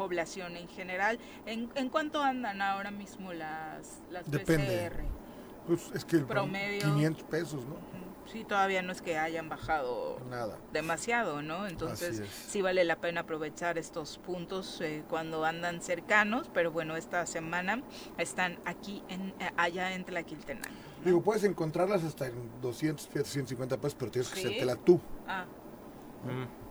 [0.00, 1.18] población en general.
[1.44, 4.88] ¿En, en cuánto andan ahora mismo las, las Depende.
[4.90, 5.02] PCR?
[5.66, 6.80] Pues es que el Promedio.
[6.80, 7.76] 500 pesos, ¿no?
[8.32, 10.56] Sí, todavía no es que hayan bajado Nada.
[10.72, 11.66] demasiado, ¿no?
[11.66, 17.26] Entonces sí vale la pena aprovechar estos puntos eh, cuando andan cercanos, pero bueno, esta
[17.26, 17.82] semana
[18.16, 20.68] están aquí, en, eh, allá en Tlaquiltenango.
[21.00, 21.04] ¿no?
[21.04, 24.46] Digo, puedes encontrarlas hasta en 200, 150 pesos, pero tienes que Sí.
[24.46, 24.98] hacértela tú.
[25.28, 25.44] Ah,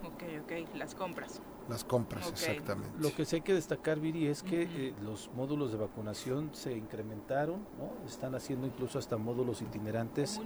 [0.05, 1.41] ok, ok, las compras.
[1.69, 2.89] Las compras, exactamente.
[2.99, 6.75] Lo que sí hay que destacar, Viri, es que eh, los módulos de vacunación se
[6.75, 8.07] incrementaron, ¿no?
[8.07, 10.41] Están haciendo incluso hasta módulos itinerantes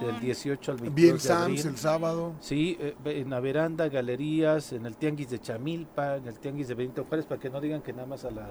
[0.00, 1.66] del 18 al 22 Bien de Sams abril.
[1.66, 2.32] el sábado.
[2.40, 6.74] Sí, eh, en la veranda, galerías, en el tianguis de Chamilpa, en el tianguis de
[6.74, 8.50] Benito Juárez, para que no digan que nada más a la,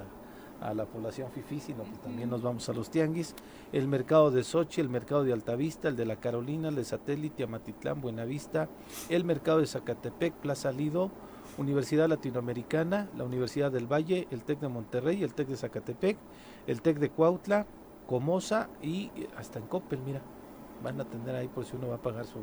[0.61, 3.35] a la población fifí, sino que también nos vamos a los tianguis.
[3.71, 7.43] El mercado de Sochi, el mercado de Altavista, el de la Carolina, el de Satélite,
[7.43, 8.69] Amatitlán, Buenavista,
[9.09, 11.11] el mercado de Zacatepec, Plaza Lido,
[11.57, 16.17] Universidad Latinoamericana, la Universidad del Valle, el TEC de Monterrey, el TEC de Zacatepec,
[16.67, 17.65] el TEC de Cuautla,
[18.07, 20.21] Comosa y hasta en Coppel, mira,
[20.83, 22.39] van a tener ahí por si uno va a pagar su-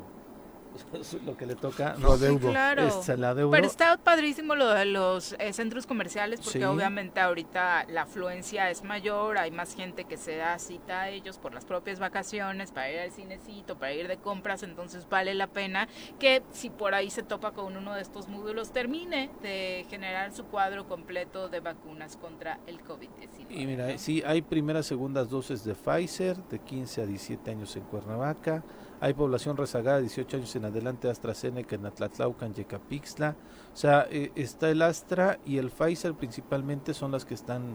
[1.25, 1.95] lo que le toca.
[1.97, 2.17] ¿no?
[2.17, 2.83] Sí, claro.
[3.25, 3.51] Adeudo.
[3.51, 6.63] Pero está padrísimo lo de los eh, centros comerciales porque Sí.
[6.63, 11.37] obviamente ahorita la afluencia es mayor, hay más gente que se da cita a ellos
[11.37, 15.47] por las propias vacaciones para ir al cinecito, para ir de compras, entonces vale la
[15.47, 15.87] pena
[16.19, 20.45] que si por ahí se topa con uno de estos módulos termine de generar su
[20.45, 23.45] cuadro completo de vacunas contra el COVID-19.
[23.49, 23.97] Y mira, ¿no?
[23.97, 28.63] sí, hay primeras, segundas dosis de Pfizer de 15 a 17 años en Cuernavaca.
[29.01, 33.35] Hay población rezagada de 18 años en adelante, AstraZeneca en Atlatlaucan, Yecapixtla.
[33.73, 37.73] O sea, eh, está el Astra y el Pfizer principalmente son las que están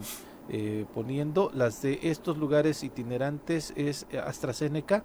[0.49, 1.51] eh, poniendo.
[1.53, 5.03] Las de estos lugares itinerantes es eh, AstraZeneca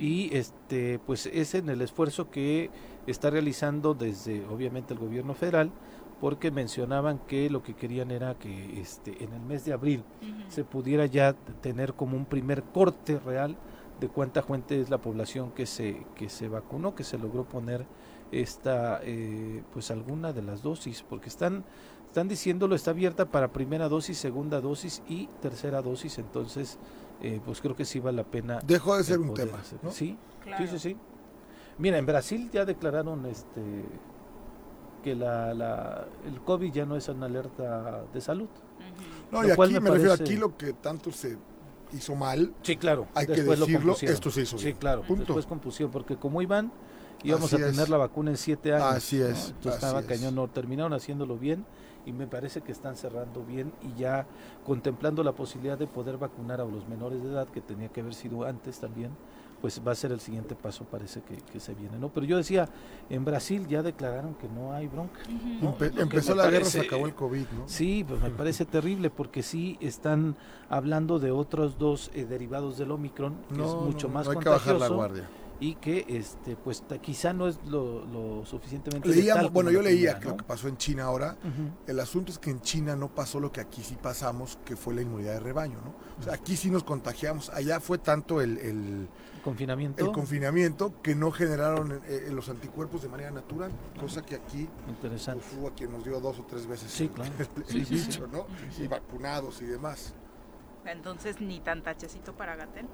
[0.00, 2.70] y este pues es en el esfuerzo que
[3.06, 5.70] está realizando desde obviamente el gobierno federal
[6.20, 10.02] porque mencionaban que lo que querían era que este en el mes de abril
[10.48, 13.56] se pudiera ya tener como un primer corte real
[14.00, 17.86] de cuánta gente es la población que se que se vacunó que se logró poner
[18.32, 21.64] esta eh, pues alguna de las dosis porque están
[22.06, 26.78] están diciéndolo está abierta para primera dosis segunda dosis y tercera dosis entonces
[27.22, 29.58] eh, pues creo que sí vale la pena Dejó de ser un tema.
[29.90, 30.66] sí Claro.
[30.66, 30.96] Sí, sí, sí.
[31.78, 33.60] Mira, en Brasil ya declararon este
[35.02, 38.48] que la, la, el COVID ya no es una alerta de salud.
[39.30, 41.38] No, Lo y cual aquí me me, refiero, aquí lo que tanto se
[41.92, 43.06] hizo mal, Sí, claro.
[43.14, 44.14] hay que después lo decirlo, compusieron.
[44.14, 45.02] esto se hizo Sí, claro.
[45.02, 45.24] Punto.
[45.24, 46.72] Después compusieron, porque como iban,
[47.22, 47.88] íbamos Así a tener es.
[47.88, 48.86] la vacuna en siete años.
[48.92, 49.26] Así ¿no?
[49.26, 50.06] es, Entonces así estaba es.
[50.06, 50.34] cañón.
[50.34, 51.64] No, terminaron haciéndolo bien
[52.06, 54.26] y me parece que están cerrando bien y ya
[54.64, 58.14] contemplando la posibilidad de poder vacunar a los menores de edad, que tenía que haber
[58.14, 59.10] sido antes también,
[59.60, 62.08] pues va a ser el siguiente paso, parece que, que se viene, ¿no?
[62.08, 62.68] Pero yo decía,
[63.10, 65.20] en Brasil ya declararon que no hay bronca.
[65.28, 65.64] Ujú.
[65.64, 67.68] No, Empe- lo que empezó la guerra, se acabó el COVID, ¿no?
[67.68, 70.36] Sí, pues me parece terrible porque sí están
[70.68, 74.32] hablando de otros dos eh, derivados del Omicron, que no, es mucho no, más no
[74.32, 75.28] hay que bajar la contagioso guardia.
[75.60, 80.12] y que este pues quizá no es lo, lo suficientemente Leíamos, letal bueno, yo leía
[80.14, 81.36] primera, lo que pasó en China ahora,
[81.86, 84.94] el asunto es que en China no pasó lo que aquí sí pasamos, que fue
[84.94, 85.92] la inmunidad de rebaño, ¿no?
[86.18, 89.08] O sea, aquí sí nos contagiamos, allá fue tanto el, el-
[89.40, 94.34] confinamiento el confinamiento que no generaron eh, eh, los anticuerpos de manera natural, cosa que
[94.36, 95.42] aquí interesante.
[95.48, 97.32] pues, hubo a quien nos dio dos o tres veces Sí, el, claro.
[97.56, 98.06] el Sí, sí, sí.
[98.06, 98.46] bicho, ¿no?
[98.78, 100.14] Y vacunados y demás.
[100.84, 102.86] Entonces ni tan tachecito para Gatel.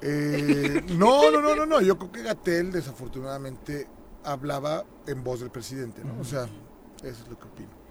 [0.00, 1.80] Eh, no, no, no, no, no.
[1.80, 3.86] Yo creo que Gatel desafortunadamente
[4.24, 6.20] hablaba en voz del presidente, ¿no?
[6.20, 6.44] O sea,
[7.02, 7.81] eso es lo que opino.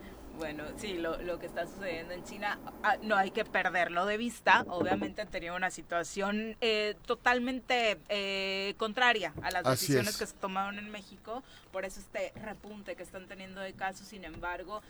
[0.41, 4.17] Bueno, sí, lo, lo que está sucediendo en China ah, no hay que perderlo de
[4.17, 4.65] vista.
[4.69, 10.17] Obviamente han tenido una situación eh, totalmente eh, contraria a las Así decisiones es.
[10.17, 11.43] que se tomaron en México.
[11.71, 14.07] Por eso este repunte que están teniendo de casos.
[14.07, 14.81] Sin embargo,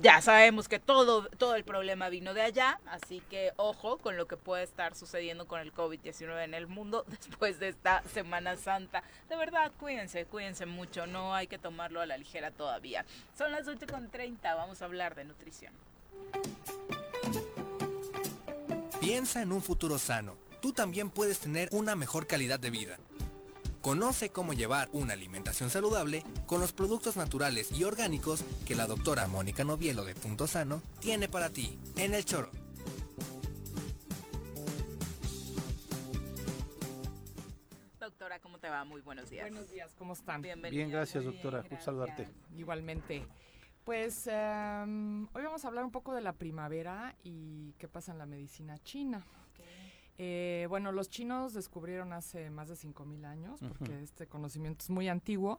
[0.00, 2.78] ya sabemos que todo, todo el problema vino de allá.
[2.86, 7.04] Así que ojo con lo que puede estar sucediendo con el COVID-19 en el mundo
[7.26, 9.02] después de esta Semana Santa.
[9.28, 11.08] De verdad, cuídense, cuídense mucho.
[11.08, 13.04] No hay que tomarlo a la ligera todavía.
[13.36, 14.38] Son las 8.30.
[14.54, 15.72] Vamos a hablar de nutrición.
[19.00, 20.36] Piensa en un futuro sano.
[20.60, 22.98] Tú también puedes tener una mejor calidad de vida.
[23.80, 29.26] Conoce cómo llevar una alimentación saludable con los productos naturales y orgánicos que la doctora
[29.26, 32.50] Mónica Novielo de Punto Sano tiene para ti en el choro.
[37.98, 38.84] Doctora, ¿cómo te va?
[38.84, 39.48] Muy buenos días.
[39.48, 40.42] Buenos días, ¿cómo están?
[40.42, 40.76] Bienvenida.
[40.76, 42.24] Bien, gracias doctora, bien, gusto saludarte.
[42.24, 42.58] gracias.
[42.58, 43.26] Igualmente.
[43.90, 48.18] Pues em, hoy vamos a hablar un poco de la primavera y qué pasa en
[48.18, 49.26] la medicina china.
[50.16, 55.08] Eh, bueno, los chinos descubrieron hace más de 5.000 años, porque este conocimiento es muy
[55.08, 55.58] antiguo,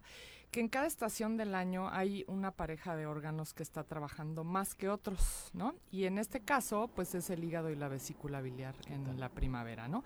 [0.50, 4.76] que en cada estación del año hay una pareja de órganos que está trabajando más
[4.76, 5.76] que otros, ¿no?
[5.92, 9.90] Y en este caso, pues es el hígado y la vesícula biliar en la primavera,
[9.90, 10.06] ¿no?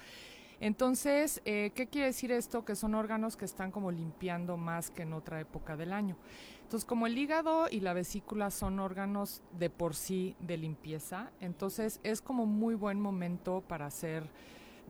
[0.59, 2.63] Entonces, eh, ¿qué quiere decir esto?
[2.63, 6.17] Que son órganos que están como limpiando más que en otra época del año.
[6.65, 11.99] Entonces, como el hígado y la vesícula son órganos de por sí de limpieza, entonces
[12.01, 14.27] es como muy buen momento para hacer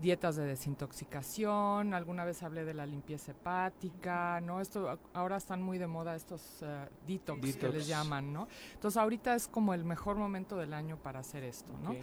[0.02, 4.62] dietas de desintoxicación, alguna vez hablé de la limpieza hepática, ¿no?
[4.62, 8.48] Esto ahora están muy de moda estos uh, detox, que les llaman, ¿no?
[8.74, 11.92] Entonces ahorita es como el mejor momento del año para hacer esto, ¿no?
[11.92, 11.98] Ok.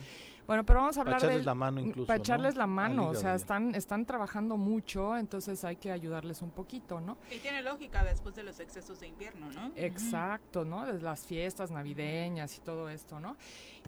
[0.46, 2.22] Bueno, pero vamos a Para hablar echarles de la mano incluso, para ¿no?
[2.22, 7.00] echarles la mano, o sea, están están trabajando mucho, entonces hay que ayudarles un poquito,
[7.00, 7.16] ¿no?
[7.30, 9.70] Y tiene lógica después de los excesos de invierno, ¿no?
[9.76, 10.84] Exacto, ¿no?
[10.84, 13.36] Desde las fiestas navideñas y todo esto, ¿no?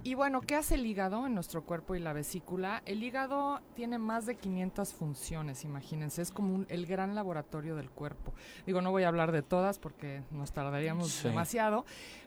[0.05, 2.83] Y bueno, ¿qué hace el hígado en nuestro cuerpo y la vesícula?
[2.87, 7.91] El hígado tiene más de 500 funciones, imagínense, es como un- el gran laboratorio del
[7.91, 8.33] cuerpo.
[8.65, 11.29] Digo, no voy a hablar de todas porque nos tardaríamos Sí.
[11.29, 11.85] demasiado,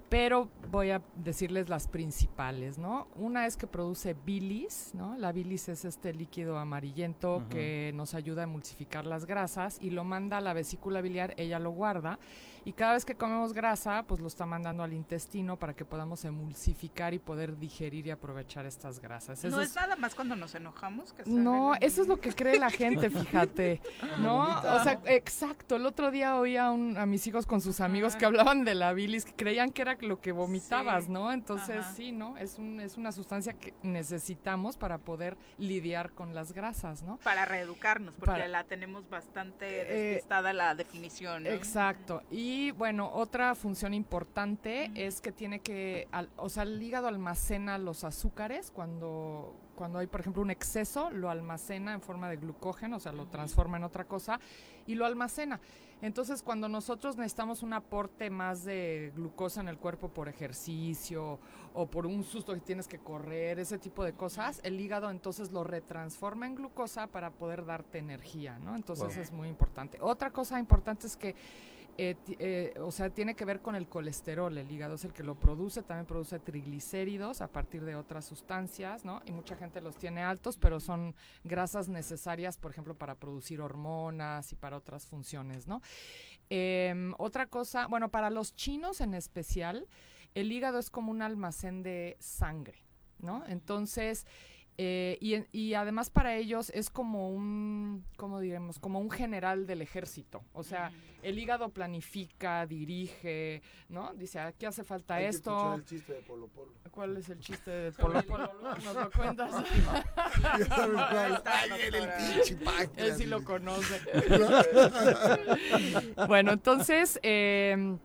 [0.09, 3.07] pero voy a decirles las principales, ¿no?
[3.15, 5.17] Una es que produce bilis, ¿no?
[5.17, 10.03] La bilis es este líquido amarillento que nos ayuda a emulsificar las grasas y lo
[10.03, 12.19] manda a la vesícula biliar, ella lo guarda
[12.67, 16.25] y cada vez que comemos grasa, pues lo está mandando al intestino para que podamos
[16.25, 19.41] emulsificar y poder digerir y aprovechar estas grasas.
[19.45, 22.59] No es es- nada más cuando nos enojamos que no, eso es lo que cree
[22.59, 23.79] la gente, fíjate.
[24.19, 24.41] ¿No?
[24.59, 25.77] O sea, exacto.
[25.77, 28.75] El otro día oía a, un- a mis hijos con sus amigos que hablaban de
[28.75, 31.11] la bilis, que creían que era lo que vomitabas, Sí.
[31.11, 31.31] ¿no?
[31.31, 31.93] Entonces, Ajá.
[31.93, 32.35] sí, ¿no?
[32.37, 37.15] Es, un, es una sustancia que necesitamos para poder lidiar con las grasas, ¿no?
[37.23, 41.43] Para reeducarnos, porque Para- la tenemos bastante Eh, despistada la definición.
[41.43, 41.49] ¿no?
[41.49, 42.23] Exacto.
[42.29, 47.77] Y bueno, otra función importante es que tiene que, al- o sea, el hígado almacena
[47.77, 52.97] los azúcares cuando, cuando hay, por ejemplo, un exceso, lo almacena en forma de glucógeno,
[52.97, 54.39] o sea, lo transforma en otra cosa
[54.85, 55.59] y lo almacena.
[55.99, 61.39] Entonces, cuando nosotros necesitamos un aporte más de glucosa en el cuerpo por ejercicio
[61.73, 65.51] o por un susto que tienes que correr, ese tipo de cosas, el hígado entonces
[65.51, 68.75] lo retransforma en glucosa para poder darte energía, ¿no?
[68.75, 69.23] Entonces Wow.
[69.23, 69.97] es muy importante.
[69.99, 71.35] Otra cosa importante es que
[71.99, 74.55] eh, eh, o sea, tiene que ver con el colesterol.
[74.55, 79.03] El hígado es el que lo produce, también produce triglicéridos a partir de otras sustancias,
[79.03, 79.21] ¿no?
[79.25, 84.51] Y mucha gente los tiene altos, pero son grasas necesarias, por ejemplo, para producir hormonas
[84.51, 85.81] y para otras funciones, ¿no?
[86.49, 89.87] Em, otra cosa, bueno, para los chinos en especial,
[90.35, 92.83] el hígado es como un almacén de sangre,
[93.17, 93.43] ¿no?
[93.47, 94.27] Entonces,
[94.79, 98.77] eh, y, además para ellos es como un, ¿cómo diremos?
[98.77, 100.43] Como un general del ejército.
[100.53, 100.91] O sea,
[101.23, 104.13] el hígado planifica, dirige, ¿no?
[104.13, 105.49] Dice, aquí hace falta Hay que esto.
[105.49, 106.73] escuchar el chiste de Polo Polo.
[106.91, 108.51] ¿Cuál es el chiste de Polo Polo?
[108.61, 109.51] ¿Nos lo cuentas?
[112.97, 113.99] Él sí lo conoce.
[116.27, 117.97] bueno, entonces, eh,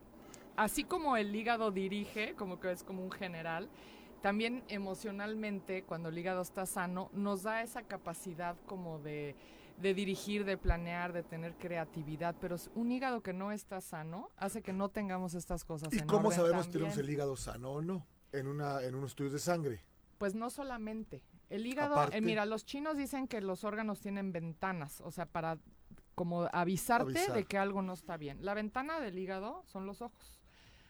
[0.57, 3.69] así como el hígado dirige, como que es como un general,
[4.23, 9.35] también emocionalmente, cuando el hígado está sano, nos da esa capacidad como de,
[9.81, 14.63] de dirigir, de planear, de tener creatividad, pero un hígado que no está sano hace
[14.63, 17.73] que no tengamos estas cosas ¿Y en cómo orden sabemos si tenemos el hígado sano
[17.73, 18.07] o no?
[18.33, 19.85] En, una, en unos estudios de sangre.
[20.19, 21.23] Pues no solamente.
[21.51, 22.17] El hígado, Aparte.
[22.17, 25.59] eh, mira, los chinos dicen que los órganos tienen ventanas, o sea, para
[26.15, 27.35] como avisarte Avisar.
[27.35, 28.45] de que algo no está bien.
[28.45, 30.42] La ventana del hígado son los ojos.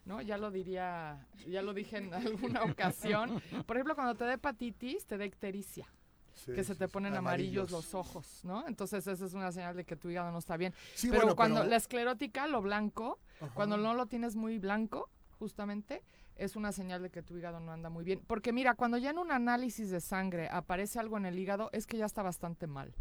[0.05, 0.21] ¿No?
[0.21, 3.41] Ya lo diría, ya lo dije en alguna ocasión.
[3.67, 5.87] Por ejemplo, cuando te da hepatitis, te da ictericia,
[6.35, 6.93] Sí, que se te sí.
[6.93, 7.71] ponen amarillos.
[7.71, 8.67] los ojos, ¿no?
[8.67, 10.75] Entonces esa es una señal de que tu hígado no está bien.
[11.01, 13.55] Pero bueno, cuando pero- la esclerótica, lo blanco, Ajá.
[13.55, 16.03] cuando no lo tienes muy blanco, justamente,
[16.35, 18.21] es una señal de que tu hígado no anda muy bien.
[18.27, 21.87] Porque mira, cuando ya en un análisis de sangre aparece algo en el hígado, es
[21.87, 22.93] que ya está bastante mal.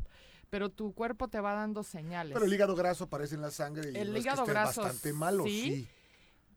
[0.51, 2.33] Pero tu cuerpo te va dando señales.
[2.33, 4.51] Pero el hígado graso aparece en la sangre y El no es que hígado esté
[4.51, 5.87] graso, bastante malo, sí.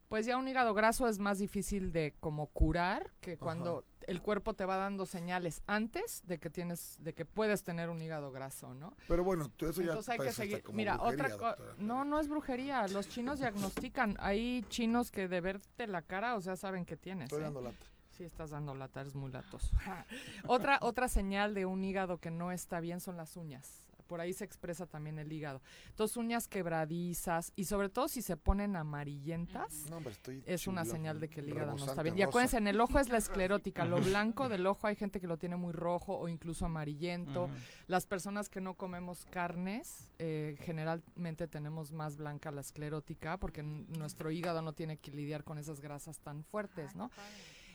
[0.07, 4.53] Pues ya un hígado graso es más difícil de como curar que cuando el cuerpo
[4.53, 8.73] te va dando señales antes de que tienes, de que puedes tener un hígado graso,
[8.73, 8.95] ¿no?
[9.07, 10.63] Pero bueno, eso ya Entonces hay que seguir.
[10.71, 11.75] Mira, brujería, otra cosa.
[11.79, 12.87] No, no es brujería.
[12.87, 14.15] Los chinos diagnostican.
[14.19, 17.25] Hay chinos que de verte la cara, o sea, saben que tienes.
[17.25, 17.45] Estoy ¿eh?
[17.45, 17.85] dando lata.
[18.11, 19.75] Sí, estás dando lata, eres muy latoso.
[20.47, 23.84] otra, otra señal de un hígado que no está bien son las uñas.
[24.07, 25.61] Por ahí se expresa también el hígado.
[25.89, 30.85] Entonces, uñas quebradizas y sobre todo si se ponen amarillentas, No, hombre, estoy es una
[30.85, 32.17] señal de que el hígado no está bien.
[32.17, 33.85] Y acuérdense, en el ojo es la esclerótica.
[33.85, 37.49] Lo blanco del ojo hay gente que lo tiene muy rojo o incluso amarillento.
[37.87, 44.31] Las personas que no comemos carnes, eh, generalmente tenemos más blanca la esclerótica porque nuestro
[44.31, 47.11] hígado no tiene que lidiar con esas grasas tan fuertes, ¿no?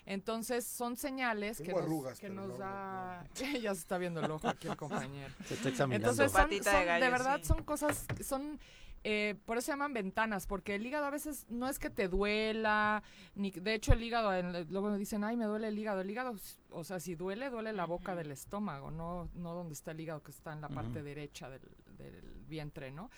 [0.07, 3.25] Entonces son señales que nos, arrugas, que pero nos no, no, da...
[3.63, 5.33] ya se está viendo el ojo aquí el compañero.
[5.47, 6.09] Se está examinando.
[6.11, 7.45] Entonces son, Patita de son- de, gallo, verdad sí.
[7.47, 8.59] son cosas, son
[9.03, 12.07] Eh, por eso se llaman ventanas, porque el hígado a veces no es que te
[12.07, 13.03] duela,
[13.35, 16.03] ni de hecho el hígado, en- luego dicen, ay, me duele el hígado.
[16.03, 16.35] El hígado,
[16.69, 20.23] o sea, si duele, duele la boca del estómago, no, no donde está el hígado,
[20.23, 21.63] que está en la parte derecha del,
[21.97, 23.11] del vientre, ¿no?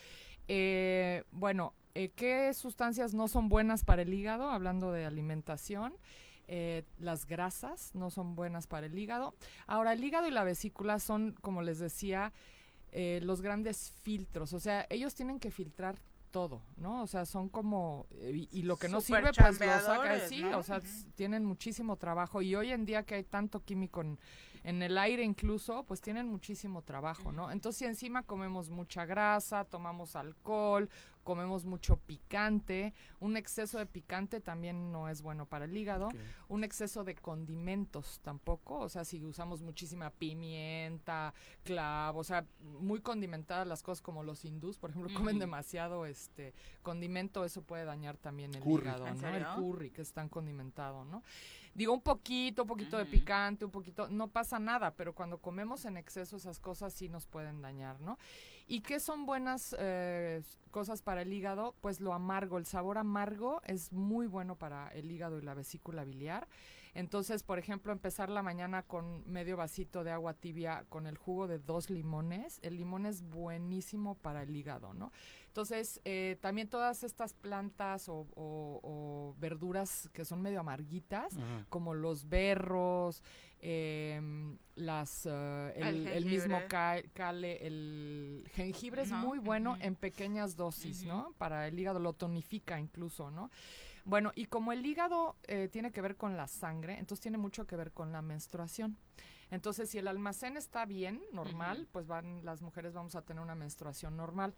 [0.46, 4.50] Eh, bueno, eh, ¿qué sustancias no son buenas para el hígado?
[4.50, 5.94] Hablando de alimentación.
[6.48, 9.34] Eh, las grasas no son buenas para el hígado.
[9.66, 12.32] Ahora, el hígado y la vesícula son, como les decía,
[12.90, 14.52] eh, los grandes filtros.
[14.52, 15.96] O sea, ellos tienen que filtrar
[16.30, 17.02] todo, ¿no?
[17.02, 18.06] O sea, son como...
[18.12, 19.58] eh, y, y lo que no sirve, pues lo saca.
[19.58, 20.58] chambeadores, Sí, ¿no?
[20.58, 20.80] o sea,
[21.14, 22.42] tienen muchísimo trabajo.
[22.42, 24.18] Y hoy en día que hay tanto químico en,
[24.64, 27.50] en el aire incluso, pues tienen muchísimo trabajo, ¿no?
[27.50, 30.88] Entonces, si encima comemos mucha grasa, tomamos alcohol,
[31.22, 36.08] comemos mucho picante, un exceso de picante también no es bueno para el hígado,
[36.48, 41.32] un exceso de condimentos tampoco, o sea, si usamos muchísima pimienta,
[41.62, 42.44] clavo, o sea,
[42.80, 47.84] muy condimentadas las cosas como los hindús, por ejemplo, comen demasiado este condimento, eso puede
[47.84, 48.82] dañar también el Curry.
[48.82, 49.28] hígado, ¿En ¿no?
[49.28, 51.22] El curry que es tan condimentado, ¿no?
[51.74, 55.84] Digo, un poquito, un poquito de picante, un poquito, no pasa nada, pero cuando comemos
[55.86, 58.18] en exceso esas cosas sí nos pueden dañar, ¿no?
[58.66, 61.74] ¿Y qué son buenas eh, cosas para el hígado?
[61.80, 66.04] Pues lo amargo, el sabor amargo es muy bueno para el hígado y la vesícula
[66.04, 66.46] biliar.
[66.94, 71.48] Entonces, por ejemplo, empezar la mañana con medio vasito de agua tibia con el jugo
[71.48, 72.58] de dos limones.
[72.62, 75.10] El limón es buenísimo para el hígado, ¿no?
[75.46, 81.34] Entonces, eh, también todas estas plantas o, o- o verduras que son medio amarguitas,
[81.70, 83.22] como los berros,
[83.60, 86.68] em, las, eh, el, El el mismo jengibre.
[86.68, 91.04] ca- cale, el jengibre es muy bueno en pequeñas dosis.
[91.04, 91.32] ¿no?
[91.38, 93.50] Para el hígado lo tonifica incluso, ¿no?
[94.04, 97.66] Bueno, y como el hígado eh, tiene que ver con la sangre, entonces tiene mucho
[97.66, 98.96] que ver con la menstruación.
[99.50, 103.54] Entonces, si el almacén está bien, normal, pues van las mujeres vamos a tener una
[103.54, 104.54] menstruación normal.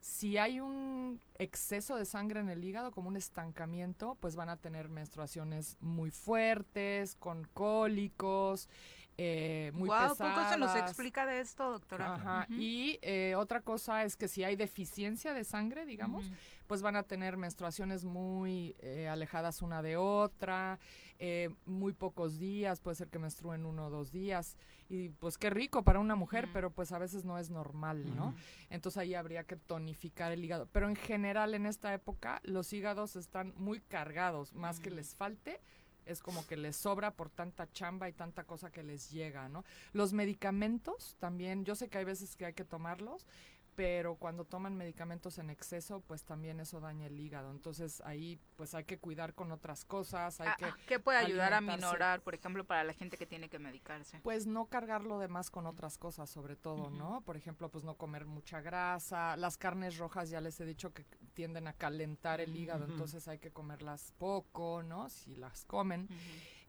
[0.00, 4.58] Si hay un exceso de sangre en el hígado, como un estancamiento, pues van a
[4.58, 8.68] tener menstruaciones muy fuertes, con cólicos,
[9.16, 10.34] eh, muy Guau, pesadas.
[10.34, 12.16] poco se nos explica de esto, doctora.
[12.16, 12.46] Ajá.
[12.50, 16.30] Y eh, otra cosa es que si hay deficiencia de sangre, digamos.
[16.66, 20.78] Pues van a tener menstruaciones muy eh, alejadas una de otra,
[21.18, 24.56] eh, muy pocos días, puede ser que menstruen uno o dos días.
[24.88, 28.34] Y pues qué rico para una mujer, pero pues a veces no es normal, ¿no?
[28.70, 30.68] Entonces ahí habría que tonificar el hígado.
[30.72, 35.60] Pero en general en esta época los hígados están muy cargados, más que les falte.
[36.04, 39.64] Es como que les sobra por tanta chamba y tanta cosa que les llega, ¿no?
[39.94, 43.26] Los medicamentos también, yo sé que hay veces que hay que tomarlos,
[43.74, 47.50] pero cuando toman medicamentos en exceso, pues también eso daña el hígado.
[47.50, 51.18] Entonces ahí pues hay que cuidar con otras cosas, hay Ah, que ah, ¿Qué puede
[51.18, 54.20] ayudar a minorar, por ejemplo, para la gente que tiene que medicarse?
[54.22, 56.90] pues no cargarlo de más con otras cosas, sobre todo.
[56.90, 57.20] ¿no?
[57.22, 61.04] Por ejemplo, pues no comer mucha grasa, las carnes rojas ya les he dicho que
[61.34, 62.92] tienden a calentar el hígado, Ujú.
[62.92, 65.08] entonces hay que comerlas poco, ¿no?
[65.08, 66.02] Si las comen.
[66.04, 66.14] Ujú.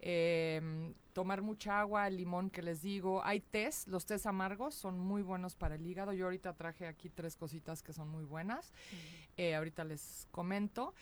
[0.08, 3.26] Eh, tomar mucha agua, el limón que les digo.
[3.26, 6.14] Hay tés, los tés amargos son muy buenos para el hígado.
[6.14, 8.72] Yo ahorita traje aquí tres cositas que son muy buenas.
[9.36, 10.94] Eh, ahorita les comento.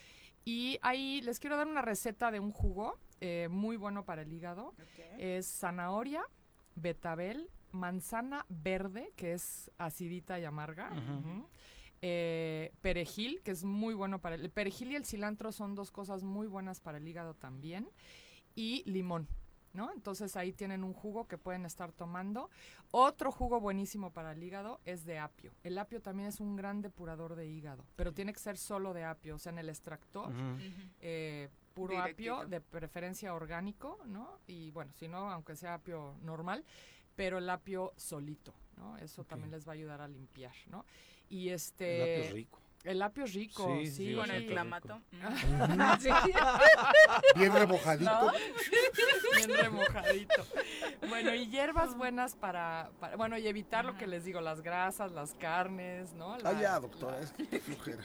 [0.46, 4.32] Y ahí les quiero dar una receta de un jugo eh, muy bueno para el
[4.32, 4.74] hígado.
[5.18, 6.24] Es zanahoria,
[6.76, 10.92] betabel, manzana verde, que es acidita y amarga.
[12.02, 15.92] Eh, perejil, que es muy bueno para el, el perejil y el cilantro son dos
[15.92, 17.90] cosas muy buenas para el hígado también.
[18.56, 19.28] Y limón.
[19.74, 19.92] ¿No?
[19.92, 22.52] Entonces ahí tienen un jugo que pueden estar tomando.
[22.92, 25.52] Otro jugo buenísimo para el hígado es de apio.
[25.64, 29.04] El apio también es un gran depurador de hígado, pero tiene que ser solo de
[29.04, 30.32] apio, o sea, en el extractor
[31.02, 32.36] eh, puro Directito.
[32.36, 34.38] apio, de preferencia orgánico, ¿no?
[34.46, 36.64] Y bueno, si no, aunque sea apio normal,
[37.16, 38.96] pero el apio solito, ¿no?
[38.98, 40.86] Eso también les va a ayudar a limpiar, ¿no?
[41.30, 42.02] Y El este...
[42.04, 42.60] apio es rico.
[42.84, 44.08] El apio es rico, Sí, sí.
[44.10, 45.02] sí, Con el clamato.
[45.22, 46.10] Ah, Sí.
[47.40, 48.12] Bien remojadito.
[48.12, 48.32] ¿No?
[49.38, 50.46] Bien remojadito.
[51.08, 55.14] Bueno, y hierbas buenas para, para- bueno, y evitar lo que les digo, las grasas,
[55.14, 56.34] las carnes, ¿no?
[56.34, 58.04] Ah, La- ya, doctora, es que qué flojera.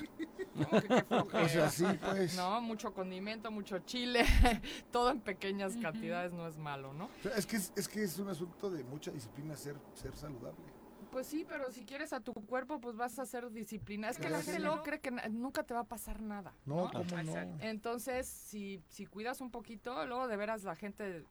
[0.54, 0.70] ¿no?
[0.70, 1.44] Que- que flojera.
[1.44, 2.36] O sea, sí, pues.
[2.36, 4.24] No, mucho condimento, mucho chile,
[4.92, 7.06] todo en pequeñas cantidades no es malo, ¿no?
[7.06, 10.14] O sea, Es que es, es que es un asunto de mucha disciplina ser, ser
[10.16, 10.77] saludable.
[11.10, 14.08] Pues sí, pero si quieres a tu cuerpo, pues vas a hacer disciplina.
[14.10, 16.52] Es que la gente luego cree que nunca te va a pasar nada.
[16.66, 16.90] No, ¿no?
[16.92, 17.34] cómo no.
[17.60, 21.24] Entonces, si, si cuidas un poquito, luego de veras la gente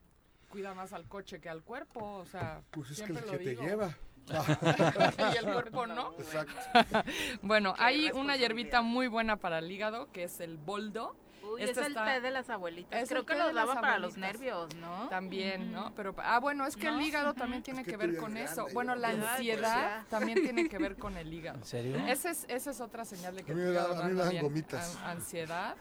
[0.49, 3.37] cuida más al coche que al cuerpo, o sea, Pues es que siempre el lo
[3.37, 3.63] que te digo.
[3.63, 3.97] lleva.
[5.33, 6.13] y el cuerpo no.
[6.19, 6.53] Exacto.
[7.41, 11.15] bueno, Qué hay una hierbita muy buena para el hígado que es el boldo.
[11.47, 13.01] Uy, Este es el está- té de las abuelitas.
[13.03, 15.07] es Creo que de las daba para los nervios, ¿no?
[15.09, 15.93] También, ¿no?
[15.95, 18.67] Pero, ah, bueno, es que el hígado también tiene Es que ver con grande, eso.
[18.73, 21.57] Bueno, la pues ansiedad también tiene que ver con el hígado.
[21.59, 21.97] ¿En serio?
[22.07, 23.95] Esa es, esa es otra señal de que A el mí me da- a mí
[23.95, 24.43] me anda dan bien.
[24.43, 24.95] gomitas.
[24.97, 25.75] An- ansiedad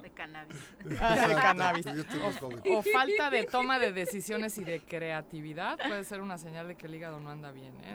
[0.00, 0.56] De cannabis.
[0.98, 1.84] Cannabis.
[1.86, 2.62] yo estoy más joven.
[2.70, 6.86] o falta de toma de decisiones y de creatividad puede ser una señal de que
[6.86, 7.94] el hígado no anda bien, ¿eh?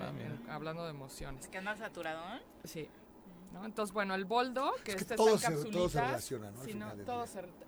[0.49, 1.45] Ah, hablando de emociones.
[1.45, 2.21] Es que anda saturado.
[2.65, 2.89] Sí.
[3.55, 3.65] ¿No?
[3.65, 6.03] Entonces, bueno, el boldo, que Es que este todo está en se- todo se capsulitas,
[6.11, 6.51] relaciona,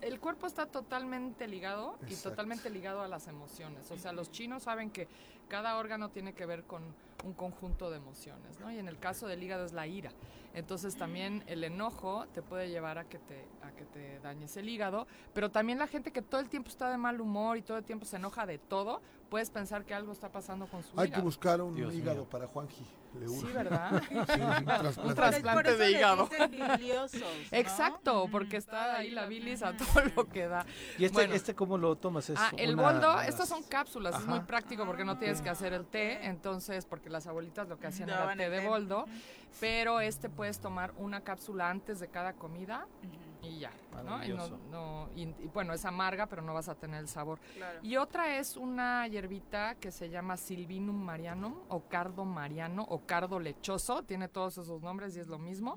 [0.02, 3.90] el cuerpo está totalmente ligado y totalmente ligado a las emociones.
[3.90, 5.08] O sea, los chinos saben que
[5.48, 6.82] cada órgano tiene que ver con
[7.24, 8.70] un conjunto de emociones, ¿no?
[8.70, 10.12] Y en el caso del hígado es la ira.
[10.54, 14.68] Entonces también el enojo te puede llevar a que te, a que te dañes el
[14.68, 17.78] hígado, pero también la gente que todo el tiempo está de mal humor y todo
[17.78, 21.10] el tiempo se enoja de todo, puedes pensar que algo está pasando con su Hay
[21.10, 22.28] que buscar un Dios hígado mío.
[22.30, 22.84] para Juanji.
[23.18, 23.46] Le Sí.
[23.54, 24.02] ¿verdad?
[24.10, 25.00] Sí, un trasplante.
[25.08, 26.28] Un trasplante de hígado.
[26.50, 27.26] biliosos, ¿no?
[27.58, 30.66] Exacto, porque está ahí la bilis a todo lo que da.
[30.98, 31.34] ¿Y este, Bueno.
[31.34, 32.28] este cómo lo tomas?
[32.28, 35.48] ¿Es Ah, el una boldo, estas son cápsulas, es muy práctico porque no tienes que
[35.48, 39.06] hacer el té, entonces, porque las abuelitas lo que hacían era Daban té de boldo,
[39.58, 42.86] pero este puedes tomar una cápsula antes de cada comida
[43.42, 43.70] y ya,
[44.04, 44.24] ¿no?
[44.24, 47.38] Y, no, no- y- y bueno, es amarga, pero no vas a tener el sabor.
[47.56, 47.78] Claro.
[47.82, 53.38] Y otra es una hierbita que se llama Silvinum marianum o cardo mariano o cardo
[53.38, 55.76] lechoso, tiene todos esos nombres y es lo mismo.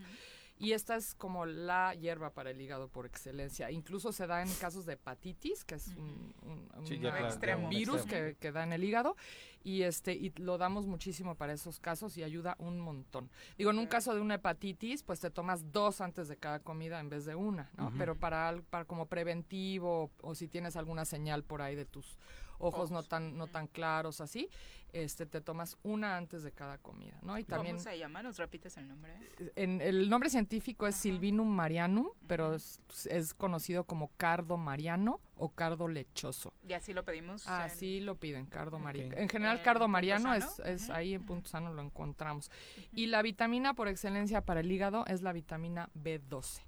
[0.62, 3.72] Y esta es como la hierba para el hígado por excelencia.
[3.72, 7.64] Incluso se da en casos de hepatitis, que es un, un- Sí, una- Extremo.
[7.66, 8.28] un virus extremo.
[8.30, 9.16] que, que da en el hígado.
[9.64, 13.30] Y este y lo damos muchísimo para esos casos y ayuda un montón.
[13.58, 17.00] Digo, en un caso de una hepatitis, pues te tomas dos antes de cada comida
[17.00, 17.92] en vez de una, ¿no?
[17.98, 22.18] Pero para, al- para como preventivo o si tienes alguna señal por ahí de tus
[22.62, 24.50] ojos no tan no tan claros así,
[24.94, 27.38] este te tomas una antes de cada comida, ¿no?
[27.38, 28.22] Y también ¿Cómo se llama?
[28.24, 29.14] ¿Nos repites el nombre?
[29.56, 32.80] en, el nombre científico es Silvinum marianum, pero es,
[33.10, 36.54] es conocido como cardo mariano o cardo lechoso.
[36.68, 37.48] Y así lo pedimos.
[37.48, 39.14] en- Así lo piden, cardo mariano.
[39.14, 39.20] Ok.
[39.20, 42.52] En general, ¿En cardo mariano es, es ahí en punto sano lo encontramos.
[42.94, 46.62] Y la vitamina por excelencia para el hígado es la vitamina B12.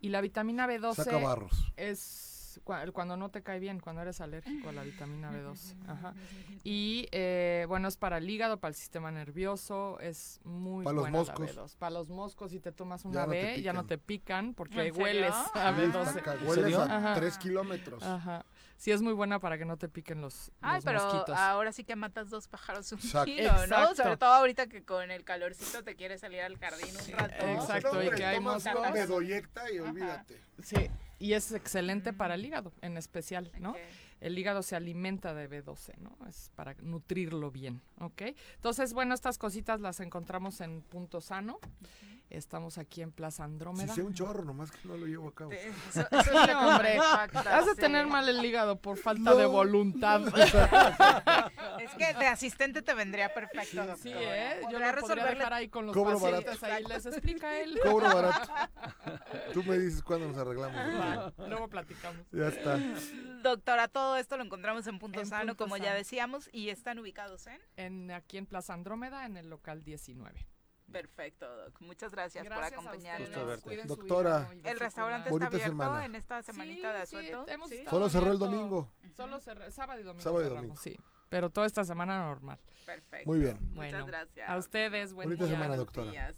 [0.00, 1.72] Y la vitamina B12 Saca barros.
[1.76, 2.31] es
[2.64, 5.74] cua- cuando no te cae bien, cuando eres alérgico a la vitamina B12.
[5.88, 6.14] Ajá.
[6.64, 11.02] Y eh, bueno, es para el hígado, para el sistema nervioso, es muy Para los
[11.04, 11.54] buena moscos.
[11.56, 11.76] la B2.
[11.76, 14.54] Para los moscos, si te tomas Ya una no te B, ya no te pican
[14.54, 16.12] porque hueles a Sí, B12.
[16.12, 17.14] saca- ¿En Hueles a Ajá.
[17.14, 18.02] tres kilómetros.
[18.02, 18.44] Ajá.
[18.76, 21.36] Sí, es muy buena para que no te piquen los, Ay, los pero mosquitos.
[21.38, 23.26] ahora sí que matas dos pájaros un Exacto.
[23.26, 23.62] tiro, ¿no?
[23.62, 23.94] Exacto.
[23.94, 27.46] Sobre todo ahorita que con el calorcito te quieres salir al jardín un rato.
[27.46, 28.72] Exacto, No, y que hay moscos.
[29.72, 30.40] y olvídate.
[30.64, 30.76] Sí,
[31.22, 33.76] y es excelente para el hígado en especial, ¿no?
[34.20, 36.18] El hígado se alimenta de B12, ¿no?
[36.28, 38.22] Es para nutrirlo bien, ¿ok?
[38.56, 41.60] Entonces, bueno, estas cositas las encontramos en Punto Sano.
[42.32, 43.94] Estamos aquí en Plaza Si Andrómeda.
[43.94, 45.52] sé un chorro, nomás que no lo llevo a cabo.
[45.92, 46.98] Eso, eso es hombre.
[46.98, 49.50] Has de tener mal el hígado por falta de No.
[49.50, 50.22] voluntad.
[51.80, 53.98] Es que de asistente te vendría perfecto, doctor.
[53.98, 54.56] Sí, ¿eh?
[54.62, 57.78] Yo lo podría resolverle dejar ahí con los Cobro pacientes, ahí les explica él.
[57.82, 58.52] Cobro barato.
[59.52, 60.76] Tú me dices cuándo nos arreglamos.
[60.76, 62.26] Va, Luego platicamos.
[62.30, 62.78] Ya está.
[63.42, 66.98] Doctora, todo esto lo encontramos en Punto En Sano, Punto como ya decíamos, y están
[66.98, 67.60] ubicados en...
[67.76, 70.46] En, aquí en Plaza Andrómeda, en el local 19.
[70.92, 71.80] Perfecto, Doc.
[71.80, 73.28] Muchas gracias, Gracias por a acompañarnos.
[73.28, 73.62] Gusto verte.
[73.64, 74.48] Cuiden su Doctora.
[74.54, 76.04] y El restaurante está abierto semana.
[76.04, 77.44] en esta semanita de asueto.
[77.46, 77.74] sí, hemos ¿Sí?
[77.76, 78.88] estado Solo cerró el domingo.
[79.16, 80.22] Solo cerré, sábado y domingo.
[80.22, 80.76] Sábado y domingo.
[80.76, 80.98] Sí,
[81.28, 82.58] pero toda esta semana normal.
[82.86, 83.28] Perfecto.
[83.30, 83.56] Muy bien.
[83.60, 84.48] Muchas Bueno, gracias.
[84.50, 85.54] A ustedes, buen Bonita día.
[85.54, 86.10] semana, doctora.
[86.10, 86.36] días.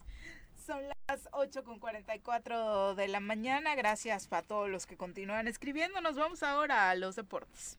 [0.67, 3.75] Son las 8 con 44 de la mañana.
[3.75, 6.01] Gracias a todos los que continúan escribiendo.
[6.01, 7.79] Nos vamos ahora a los deportes.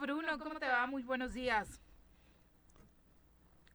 [0.00, 0.86] Bruno, ¿cómo te va?
[0.86, 1.80] Muy buenos días.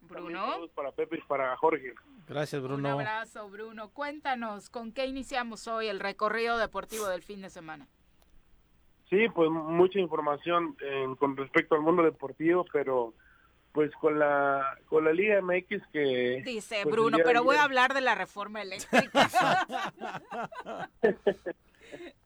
[0.01, 1.93] Bruno, Saludos para Pepe y para Jorge.
[2.27, 2.89] Gracias, un Bruno.
[2.89, 3.89] abrazo, Bruno.
[3.89, 7.87] Cuéntanos, ¿con qué iniciamos hoy el recorrido deportivo del fin de semana?
[9.09, 13.13] Sí, pues mucha información en- con respecto al mundo deportivo, pero
[13.71, 17.93] pues con la con la Liga MX que Dice pues, Bruno, pero voy a hablar
[17.93, 19.29] de la reforma eléctrica.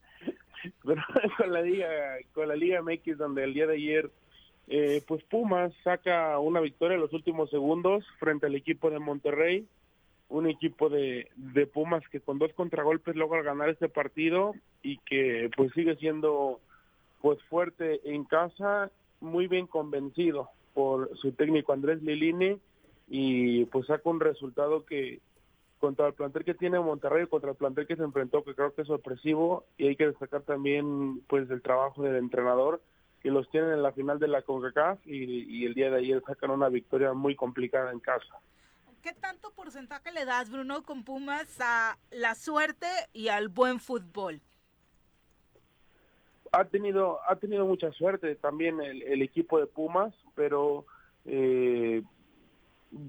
[0.86, 1.02] pero
[1.38, 1.90] con la liga
[2.34, 4.12] con la Liga MX donde el día de ayer
[4.68, 9.66] eh, pues Pumas saca una victoria en los últimos segundos frente al equipo de Monterrey,
[10.30, 15.50] un equipo de, de Pumas que con dos contragolpes logra ganar este partido y que
[15.56, 16.60] pues sigue siendo
[17.22, 18.92] pues fuerte en casa,
[19.22, 22.60] muy bien convencido por su técnico Andrés Lilini
[23.08, 25.20] y pues saca un resultado que
[25.80, 28.82] contra el plantel que tiene Monterrey, contra el plantel que se enfrentó, que creo que
[28.82, 32.82] es sorpresivo, y hay que destacar también pues el trabajo del entrenador,
[33.22, 36.24] que los tienen en la final de la CONCACAF y, y el día de ayer
[36.26, 38.40] sacan una victoria muy complicada en casa.
[39.02, 44.42] ¿Qué tanto porcentaje le das, Bruno, con Pumas a la suerte y al buen fútbol?
[46.52, 50.86] Ha tenido, ha tenido mucha suerte también el, el equipo de Pumas, pero
[51.26, 52.04] eh,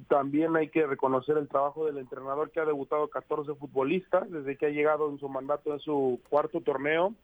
[0.08, 4.66] también hay que reconocer el trabajo del entrenador que ha debutado 14 futbolistas desde que
[4.66, 7.14] ha llegado en su mandato en su cuarto torneo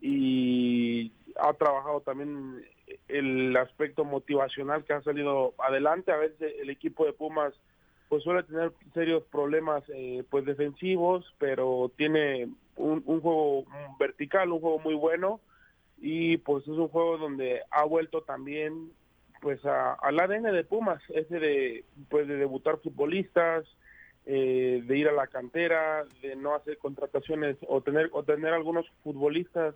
[0.00, 2.64] y ha trabajado también
[3.08, 6.10] el aspecto motivacional que ha salido adelante.
[6.10, 7.54] A veces el equipo de Pumas
[8.08, 13.64] pues suele tener serios problemas eh, pues defensivos, pero tiene un, un juego
[13.98, 15.40] vertical, un juego muy bueno
[15.98, 18.90] y pues es un juego donde ha vuelto también
[19.42, 23.66] pues a, al ADN de Pumas, ese de pues de debutar futbolistas,
[24.24, 28.88] eh, de ir a la cantera, de no hacer contrataciones o tener o tener algunos
[29.02, 29.74] futbolistas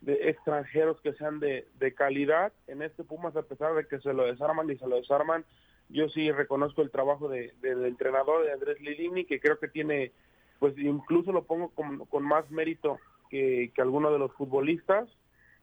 [0.00, 4.14] de extranjeros que sean de, de calidad en este Pumas a pesar de que se
[4.14, 5.44] lo desarman y se lo desarman.
[5.90, 10.12] Yo sí reconozco el trabajo de, del entrenador de Andrés Lilini que creo que tiene
[10.60, 12.98] pues incluso lo pongo con, con más mérito
[13.28, 15.10] que, que alguno de los futbolistas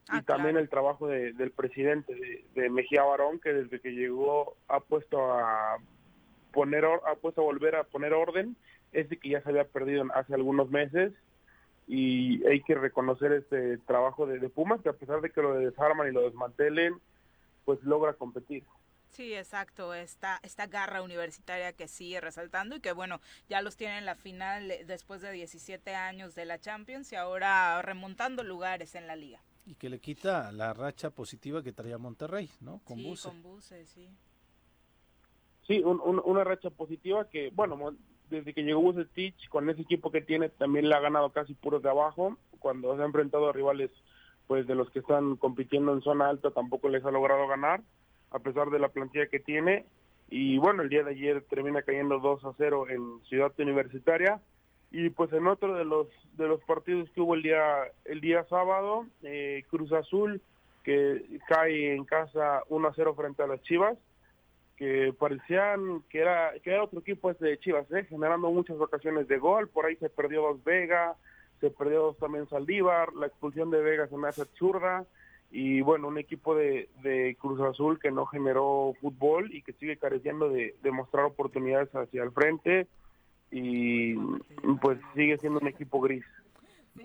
[0.07, 0.59] y Ah, también claro.
[0.59, 5.31] el trabajo de- del presidente de, de Mejía Barón que desde que llegó ha puesto
[5.31, 5.77] a
[6.51, 8.55] poner or- ha puesto a volver a poner orden
[8.91, 11.13] ese que ya se había perdido hace algunos meses
[11.87, 15.53] y hay que reconocer este trabajo de, de Pumas que a pesar de que lo
[15.53, 16.95] desarman y lo desmantelen
[17.65, 18.63] pues logra competir
[19.11, 23.19] Sí, exacto, esta, esta garra universitaria que sigue resaltando y que bueno,
[23.49, 27.17] ya los tienen en la final eh, después de 17 años de la Champions y
[27.17, 29.41] ahora remontando lugares en la liga.
[29.72, 32.81] Y que le quita la racha positiva que traía Monterrey, ¿no?
[32.84, 33.30] Con sí, Buse.
[33.30, 34.10] con buses, sí.
[35.65, 37.95] Sí, un- un- una racha positiva que, bueno,
[38.30, 41.81] desde que llegó Stitch, con ese equipo que tiene, también le ha ganado casi puros
[41.81, 42.35] de abajo.
[42.60, 43.91] Cuando se ha enfrentado a rivales,
[44.48, 47.81] pues de los que están compitiendo en zona alta, tampoco les ha logrado ganar,
[48.31, 49.85] a pesar de la plantilla que tiene.
[50.30, 54.41] Y bueno, el día de ayer termina cayendo 2 a 0 en Ciudad Universitaria.
[54.91, 56.07] Y pues en otro de los
[56.38, 60.41] de los partidos que hubo el día el día sábado, eh, Cruz Azul
[60.84, 63.97] que cae en casa 1 a 0 frente a las Chivas
[64.81, 68.03] que parecían que era que era otro equipo este de Chivas, ¿eh?
[68.09, 71.13] generando muchas ocasiones de gol, por ahí se perdió dos Vega,
[71.59, 75.05] se perdió dos también Saldívar, la expulsión de Vega se me hace absurda,
[75.51, 79.97] y bueno, un equipo de, de Cruz Azul que no generó fútbol y que sigue
[79.97, 82.88] careciendo de, de mostrar oportunidades hacia el frente,
[83.51, 84.15] y
[84.81, 86.23] pues sigue siendo un equipo gris.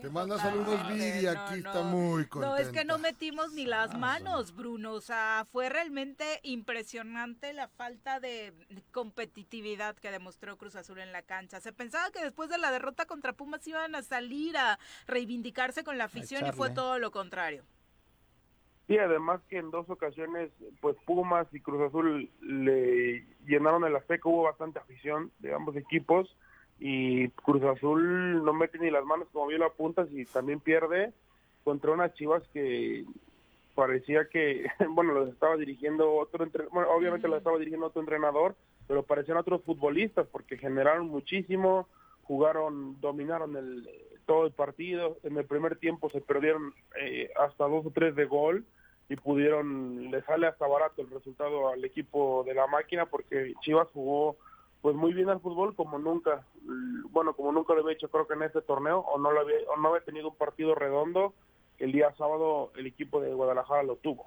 [0.03, 1.69] Te manda saludos Viri, no, aquí no.
[1.71, 2.61] está muy No, contenta.
[2.61, 4.93] es que no metimos ni las manos, Bruno.
[4.93, 8.53] O sea, fue realmente impresionante la falta de
[8.91, 11.61] competitividad que demostró Cruz Azul en la cancha.
[11.61, 15.99] Se pensaba que después de la derrota contra Pumas iban a salir a reivindicarse con
[15.99, 17.65] la afición y fue todo lo contrario.
[18.87, 20.51] Sí, además que en dos ocasiones,
[20.81, 26.37] pues Pumas y Cruz Azul le llenaron el Azteca, hubo bastante afición de ambos equipos
[26.79, 31.13] y Cruz Azul no mete ni las manos como bien lo apuntas y también pierde
[31.65, 33.05] contra unas Chivas que
[33.75, 38.55] parecía que, bueno, los estaba dirigiendo otro, entre- bueno, obviamente los estaba dirigiendo otro entrenador,
[38.87, 41.89] pero parecían otros futbolistas porque generaron muchísimo,
[42.27, 43.89] jugaron, dominaron el
[44.27, 48.25] todo el partido, en el primer tiempo se perdieron eh, hasta dos o tres de
[48.25, 48.65] gol
[49.09, 53.89] y pudieron, le sale hasta barato el resultado al equipo de la máquina porque Chivas
[53.93, 54.37] jugó
[54.83, 56.45] pues muy bien al fútbol como nunca,
[57.11, 59.57] bueno, como nunca lo había hecho creo que en este torneo o no lo había,
[59.73, 61.33] o no había tenido un partido redondo,
[61.79, 64.27] el día sábado el equipo de Guadalajara lo tuvo.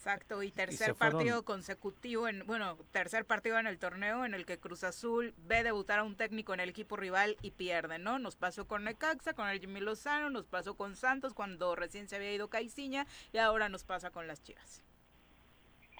[0.00, 4.56] Exacto, y tercer partido consecutivo, en bueno, tercer partido en el torneo en el que
[4.56, 8.18] Cruz Azul ve debutar a un técnico en el equipo rival y pierde, ¿no?
[8.18, 12.16] Nos pasó con Necaxa, con el Jimmy Lozano, nos pasó con Santos cuando recién se
[12.16, 14.82] había ido Caiciña y ahora nos pasa con las Chivas.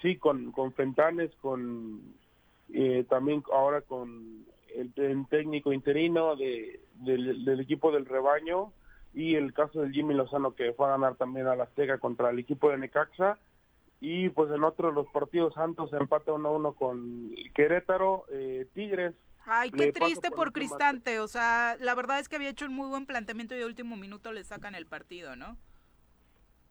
[0.01, 2.01] Sí, con, con Fentanes, con
[2.73, 8.73] eh, también ahora con el, el técnico interino de, del, del equipo del rebaño
[9.13, 12.31] y el caso del Jimmy Lozano que fue a ganar también a la Azteca contra
[12.31, 13.37] el equipo de Necaxa
[14.01, 19.13] y pues en otro de los partidos Santos empata 1-1 con Querétaro, eh, Tigres
[19.45, 20.51] Ay, Le qué triste por.
[20.53, 23.65] Cristante, o sea, la verdad es que había hecho un muy buen planteamiento y de
[23.65, 25.57] último minuto le sacan el partido, ¿no?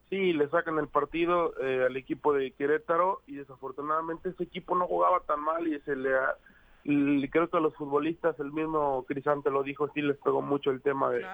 [0.08, 4.86] Sí, le sacan el partido eh, al equipo de Querétaro y desafortunadamente ese equipo no
[4.86, 6.36] jugaba tan mal y se le, ha-
[6.82, 10.70] y creo que a los futbolistas, el mismo Crisante lo dijo, sí les pegó mucho
[10.70, 11.24] el tema de,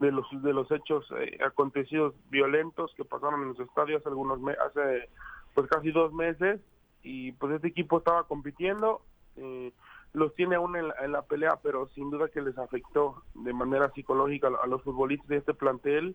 [0.00, 5.08] de los de los hechos eh, acontecidos violentos que pasaron en los estadios algunos hace
[5.56, 6.60] pues casi dos meses
[7.02, 9.00] y pues este equipo estaba compitiendo
[9.36, 9.72] eh,
[10.12, 13.54] los tiene aún en la, en la pelea pero sin duda que les afectó de
[13.54, 16.14] manera psicológica a, los futbolistas de este plantel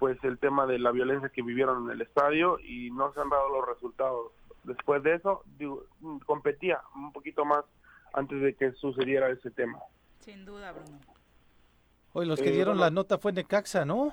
[0.00, 3.28] pues el tema de la violencia que vivieron en el estadio y no se han
[3.30, 4.32] dado los resultados
[4.64, 5.84] después de eso digo,
[6.26, 7.64] competía un poquito más
[8.12, 9.78] antes de que sucediera ese tema
[10.18, 10.98] Sin duda, Bruno.
[12.12, 12.86] Hoy los que Eh, dieron bueno.
[12.86, 14.12] la nota fue Necaxa, ¿no?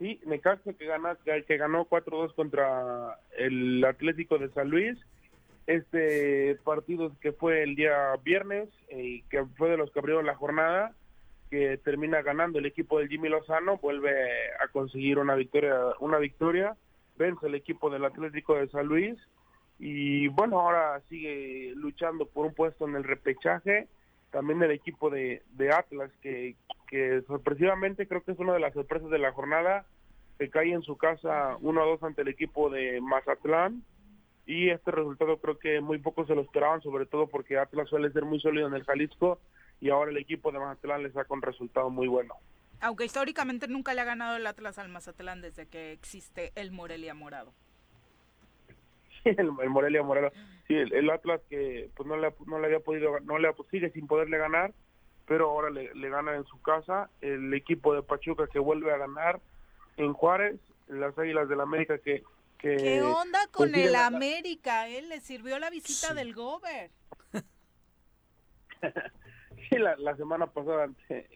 [0.00, 4.98] Sí, Necaxa que, gana, que, ganó 4-2 contra el Atlético de San Luis.
[5.66, 10.24] Este partido que fue el día viernes eh, y que fue de los que abrieron
[10.24, 10.94] la jornada,
[11.50, 14.10] que termina ganando el equipo del Jimmy Lozano, vuelve
[14.58, 16.76] a conseguir una victoria, una victoria,
[17.18, 19.18] vence el equipo del Atlético de San Luis
[19.78, 23.86] y bueno, ahora sigue luchando por un puesto en el repechaje,
[24.30, 26.56] también el equipo de, de Atlas que,
[26.88, 29.84] que sorpresivamente creo que es una de las sorpresas de la jornada,
[30.38, 33.82] se cae en su casa 1 a 2 ante el equipo de Mazatlán
[34.46, 38.10] y este resultado creo que muy pocos se lo esperaban, sobre todo porque Atlas suele
[38.10, 39.38] ser muy sólido en el Jalisco
[39.80, 42.34] y ahora el equipo de Mazatlán le saca un resultado muy bueno.
[42.80, 47.14] Aunque históricamente nunca le ha ganado el Atlas al Mazatlán desde que existe el Morelia
[47.14, 47.52] Morado.
[49.38, 50.32] el, el Morelia Morelos.
[50.66, 53.54] Sí, el, el Atlas que pues no le, no le había podido, no le ha-
[53.70, 54.72] sigue sin poderle ganar,
[55.26, 57.10] pero ahora le, le gana en su casa.
[57.20, 59.40] El equipo de Pachuca que vuelve a ganar
[59.96, 62.22] en Juárez, las Águilas del América que...
[62.58, 63.94] que ¿Qué onda pues, con el.
[63.94, 64.88] América?
[64.88, 65.02] eh?
[65.02, 66.90] Le sirvió la visita del Gober.
[69.68, 70.88] Sí, la, la semana pasada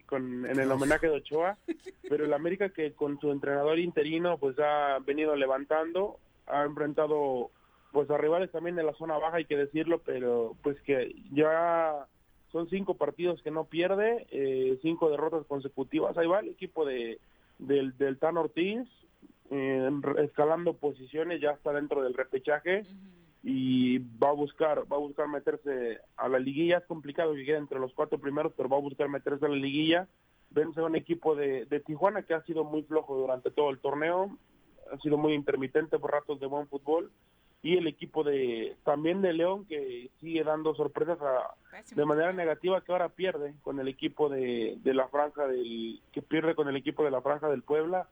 [0.06, 1.58] con, en el homenaje de Ochoa,
[2.08, 7.50] pero el América que con su entrenador interino pues ha venido levantando, ha enfrentado
[7.94, 12.08] pues a rivales también de la zona baja, hay que decirlo, pero pues que ya
[12.50, 17.20] son cinco partidos que no pierde, eh, cinco derrotas consecutivas, ahí va el equipo de
[17.60, 18.80] del, del Tan Ortiz,
[19.52, 22.84] eh, escalando posiciones, ya está dentro del repechaje
[23.44, 26.78] y va a buscar va a buscar meterse a la liguilla.
[26.78, 29.54] Es complicado que quede entre los cuatro primeros pero va a buscar meterse a la
[29.54, 30.08] liguilla.
[30.50, 33.78] Vence a un equipo de, de Tijuana que ha sido muy flojo durante todo el
[33.78, 34.36] torneo
[34.92, 37.10] ha sido muy intermitente por ratos de buen fútbol
[37.64, 41.54] y el equipo de también de León que sigue dando sorpresas a-
[41.94, 46.20] de manera negativa que ahora pierde con el equipo de, de la franja del que
[46.20, 48.06] pierde con el equipo de la franja del Puebla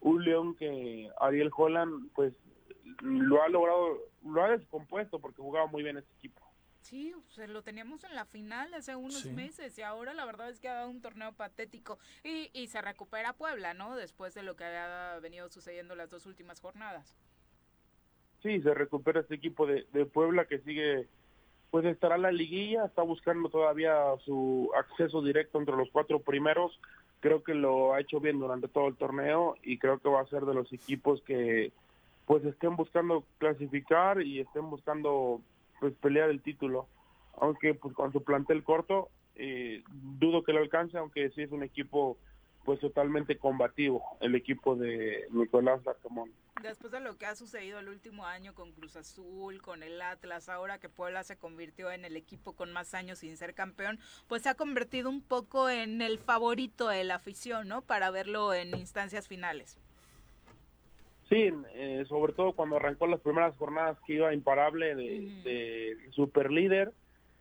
[0.00, 2.32] un León que Ariel Holland pues
[3.00, 6.40] lo ha logrado, lo ha descompuesto porque jugaba muy bien este equipo.
[6.80, 9.30] Sí, o sea, lo teníamos en la final hace unos Sí.
[9.32, 12.80] meses y ahora la verdad es que ha dado un torneo patético y, y se
[12.82, 13.96] recupera Puebla, ¿no?
[13.96, 17.14] Después de lo que había venido sucediendo las dos últimas jornadas.
[18.42, 21.06] Sí, se recupera este equipo de, de Puebla que sigue,
[21.70, 23.94] pues estará en la liguilla, está buscando todavía
[24.24, 26.78] su acceso directo entre los cuatro primeros.
[27.20, 30.26] Creo que lo ha hecho bien durante todo el torneo y creo que va a
[30.26, 31.72] ser de los equipos que
[32.26, 35.40] pues estén buscando clasificar y estén buscando
[35.78, 36.86] pues pelear el título.
[37.38, 39.82] Aunque pues con su plantel corto, eh,
[40.18, 42.16] dudo que lo alcance, aunque sí es un equipo
[42.64, 46.30] pues totalmente combativo, el equipo de Nicolás Larcamón.
[46.62, 50.48] Después de lo que ha sucedido el último año con Cruz Azul, con el Atlas,
[50.48, 53.98] ahora que Puebla se convirtió en el equipo con más años sin ser campeón,
[54.28, 57.82] pues se ha convertido un poco en el favorito de la afición, ¿no?
[57.82, 59.78] Para verlo en instancias finales.
[61.28, 66.50] Sí, eh, sobre todo cuando arrancó las primeras jornadas que iba imparable de, de super
[66.50, 66.92] líder.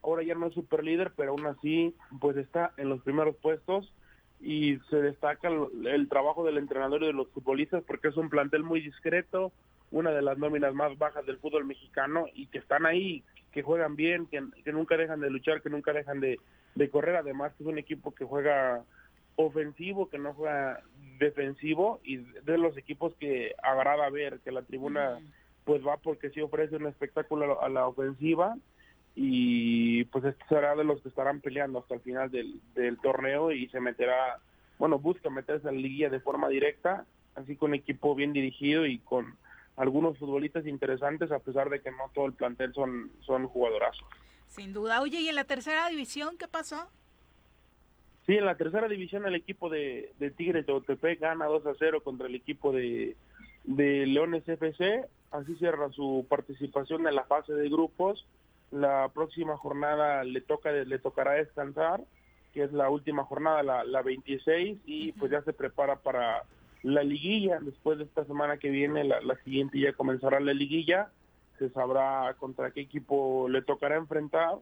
[0.02, 3.94] Ahora ya no es super líder, pero aún así pues está en los primeros puestos
[4.42, 8.30] y se destaca el, el trabajo del entrenador y de los futbolistas porque es un
[8.30, 9.52] plantel muy discreto,
[9.92, 13.96] una de las nóminas más bajas del fútbol mexicano y que están ahí, que juegan
[13.96, 16.40] bien, que, que nunca dejan de luchar, que nunca dejan de,
[16.76, 17.18] de correr.
[17.18, 18.84] Además que es un equipo que juega
[19.36, 20.82] ofensivo, que no juega
[21.20, 25.20] defensivo y de los equipos que agrada ver, que la tribuna
[25.66, 28.56] pues va porque sí ofrece un espectáculo a la ofensiva
[29.16, 33.52] y pues este será de los que estarán peleando hasta el final del, del torneo
[33.52, 34.40] y se meterá,
[34.80, 37.06] bueno, busca meterse en la liguilla de forma directa,
[37.36, 39.36] así con equipo bien dirigido y con
[39.76, 44.06] algunos futbolistas interesantes a pesar de que no todo el plantel son, son jugadorazos.
[44.48, 45.02] Sin duda.
[45.02, 46.90] Oye, ¿y en la tercera división qué pasó?
[48.26, 52.04] Sí, en la tercera división el equipo de, de Tigres de gana 2 a 0
[52.04, 53.16] contra el equipo de,
[53.64, 55.06] de Leones FC.
[55.32, 58.26] Así cierra su participación en la fase de grupos.
[58.72, 62.02] La próxima jornada le toca le tocará descansar,
[62.54, 66.44] que es la última jornada, la, la 26, y pues ya se prepara para
[66.84, 67.60] la liguilla.
[67.62, 71.12] Después de esta semana que viene, la, la siguiente ya comenzará la liguilla.
[71.60, 74.56] Se sabrá contra qué equipo le tocará enfrentar.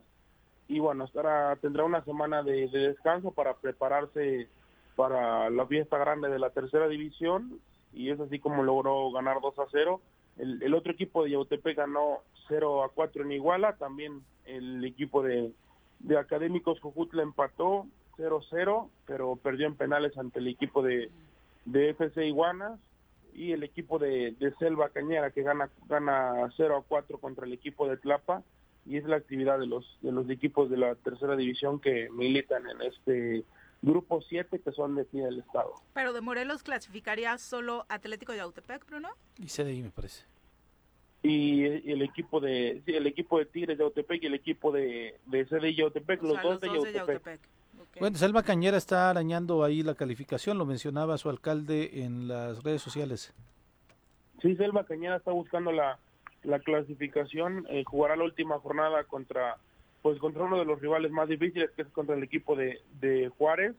[0.68, 4.48] Y bueno, estará, tendrá una semana de, de descanso para prepararse
[4.96, 7.60] para la fiesta grande de la tercera división.
[7.94, 10.02] Y es así como logró ganar 2 a 0.
[10.40, 13.76] El, el otro equipo de Yautepec ganó 0 a 4 en Iguala.
[13.78, 15.52] También el equipo de,
[16.00, 17.86] de Académicos Jujutla empató
[18.18, 21.10] 0-0, pero perdió en penales ante el equipo de,
[21.66, 22.80] de FC Iguanas
[23.34, 27.54] y el equipo de, de Selva Cañera que gana gana 0 a 4 contra el
[27.54, 28.44] equipo de Tlapa
[28.86, 32.68] y es la actividad de los de los equipos de la tercera división que militan
[32.68, 33.46] en este
[33.82, 35.74] grupo 7 que son de aquí del estado.
[35.94, 39.10] Pero de Morelos clasificaría solo Atlético de Autepec, Bruno.
[39.38, 40.26] Y CDI me parece.
[41.22, 45.46] Y el equipo de el equipo de Tigres de Yautepec y el equipo de, de
[45.46, 47.26] CDI Yautepec, O los sea, dos los de dos de Yautepec.
[47.26, 47.42] Yautepec.
[47.82, 48.00] Ok.
[48.00, 52.82] Bueno, Selva Cañera está arañando ahí la calificación, lo mencionaba su alcalde en las redes
[52.82, 53.34] sociales.
[54.42, 56.00] Sí, Selva Cañera está buscando la,
[56.44, 59.58] la clasificación, eh, jugará la última jornada contra
[60.02, 63.28] pues contra uno de los rivales más difíciles que es contra el equipo de, de
[63.38, 63.76] Juárez,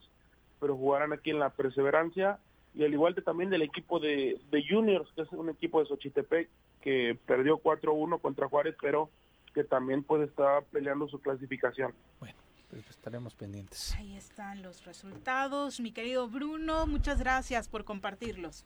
[0.61, 2.39] pero jugarán aquí en la Perseverancia
[2.75, 5.87] y al igual que también del equipo de, de Juniors, que es un equipo de
[5.87, 6.49] Xochitepec
[6.81, 9.11] que perdió 4-1 contra Juárez, pero
[9.55, 11.93] que también pues está peleando su clasificación.
[12.19, 13.93] Pues estaremos pendientes.
[13.97, 15.81] Ahí están los resultados.
[15.81, 18.65] Mi querido Bruno, muchas gracias por compartirlos.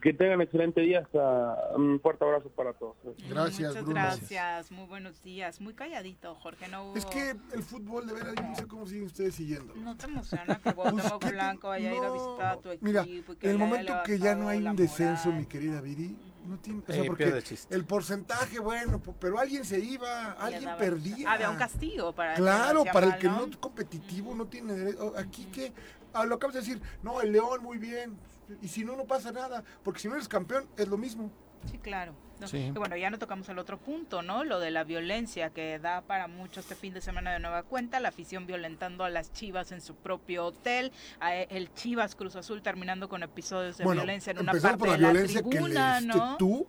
[0.00, 2.96] Que tengan excelente día, hasta un fuerte abrazo para todos.
[3.28, 4.00] Gracias, Muchas Bruno.
[4.00, 5.60] gracias, muy buenos días.
[5.60, 6.68] Muy calladito, Jorge.
[6.68, 6.96] No hubo...
[6.96, 9.74] Es que el fútbol, de veras, yo no sé cómo siguen ustedes siguiendo.
[9.76, 12.84] No te emociona que Cuauhtémoc Blanco vaya a ir a visitar a tu equipo.
[12.86, 15.40] Mira, y en que el momento haya que ya no hay un descenso, moral.
[15.40, 19.78] mi querida Viri, no tiene, o sea, Eh, porque el porcentaje, bueno, pero alguien se
[19.80, 21.30] iba, alguien daba- perdía.
[21.32, 23.40] Había un castigo para Claro, para el que ¿no?
[23.40, 25.12] no es competitivo no tiene derecho.
[25.16, 25.72] Aquí que,
[26.14, 28.16] ah, lo acabas de decir, no, el León muy bien.
[28.60, 31.30] Y si no, no pasa nada, porque si no eres campeón es lo mismo.
[31.70, 32.12] Sí, claro.
[32.40, 32.48] ¿no?
[32.48, 32.56] Sí.
[32.58, 34.42] Y bueno, ya no tocamos el otro punto, ¿no?
[34.42, 38.00] Lo de la violencia que da para mucho este fin de semana de nueva cuenta,
[38.00, 40.90] la afición violentando a las Chivas en su propio hotel,
[41.20, 44.76] a e- el Chivas Cruz Azul terminando con episodios de bueno, violencia en una parte
[44.76, 46.36] por la de la violencia tribuna, que ¿no?
[46.36, 46.66] tú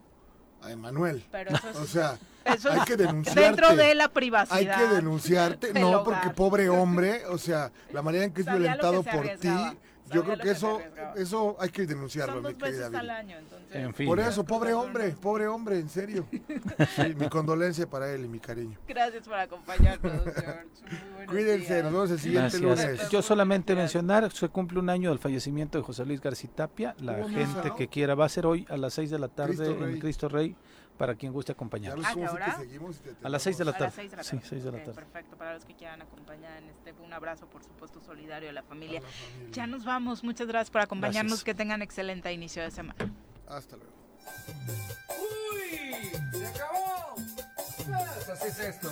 [0.62, 1.26] a Emanuel.
[1.32, 3.42] Pero eso es- O sea, Eso hay es que denunciarte.
[3.42, 4.78] dentro de la Hay privacidad.
[4.90, 8.82] que denunciarte, no, porque pobre hombre, o sea, la manera en que es Sabía lo
[8.82, 9.78] que violentado por ti,
[10.14, 10.80] yo creo que eso,
[11.16, 13.10] eso hay que denunciarlo, Son mi dos veces querida al Viri.
[13.16, 13.76] año, entonces.
[13.76, 14.08] En fin.
[14.08, 16.28] Por eso, pobre hombre, pobre hombre, en serio.
[16.96, 18.78] Sí, mi condolencia para él y mi cariño.
[18.88, 20.64] Gracias por acompañarnos, George.
[21.18, 21.84] Muy Cuídense, días.
[21.84, 22.92] nos vemos el siguiente Gracias.
[22.92, 23.10] lunes.
[23.10, 26.96] Yo solamente mencionar, se cumple un año del fallecimiento de José Luis Garcitapia.
[27.00, 29.72] La gente que quiera va a ser hoy a las 6 de la tarde Cristo
[29.74, 30.00] en Rey.
[30.00, 30.56] Cristo Rey
[30.98, 32.06] para quien guste acompañarnos.
[32.06, 33.86] ¿A sí te A las 6 de la A tarde.
[33.88, 34.48] las seis de la Sí, tarde.
[34.50, 34.94] 6 de la tarde.
[34.94, 38.64] Perfecto, para los que quieran acompañar en este, un abrazo, por supuesto, solidario a la
[38.64, 39.00] familia.
[39.00, 39.50] A la familia.
[39.52, 41.44] Ya nos vamos, muchas gracias por acompañarnos, Gracias.
[41.44, 43.12] que tengan excelente inicio de semana.
[43.48, 43.92] Hasta luego.
[45.10, 46.12] ¡Uy!
[46.40, 47.16] ¡Se acabó!
[47.16, 48.90] Pues así es esto.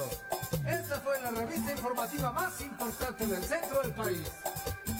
[0.67, 4.31] Esta fue la revista informativa más importante del centro del país.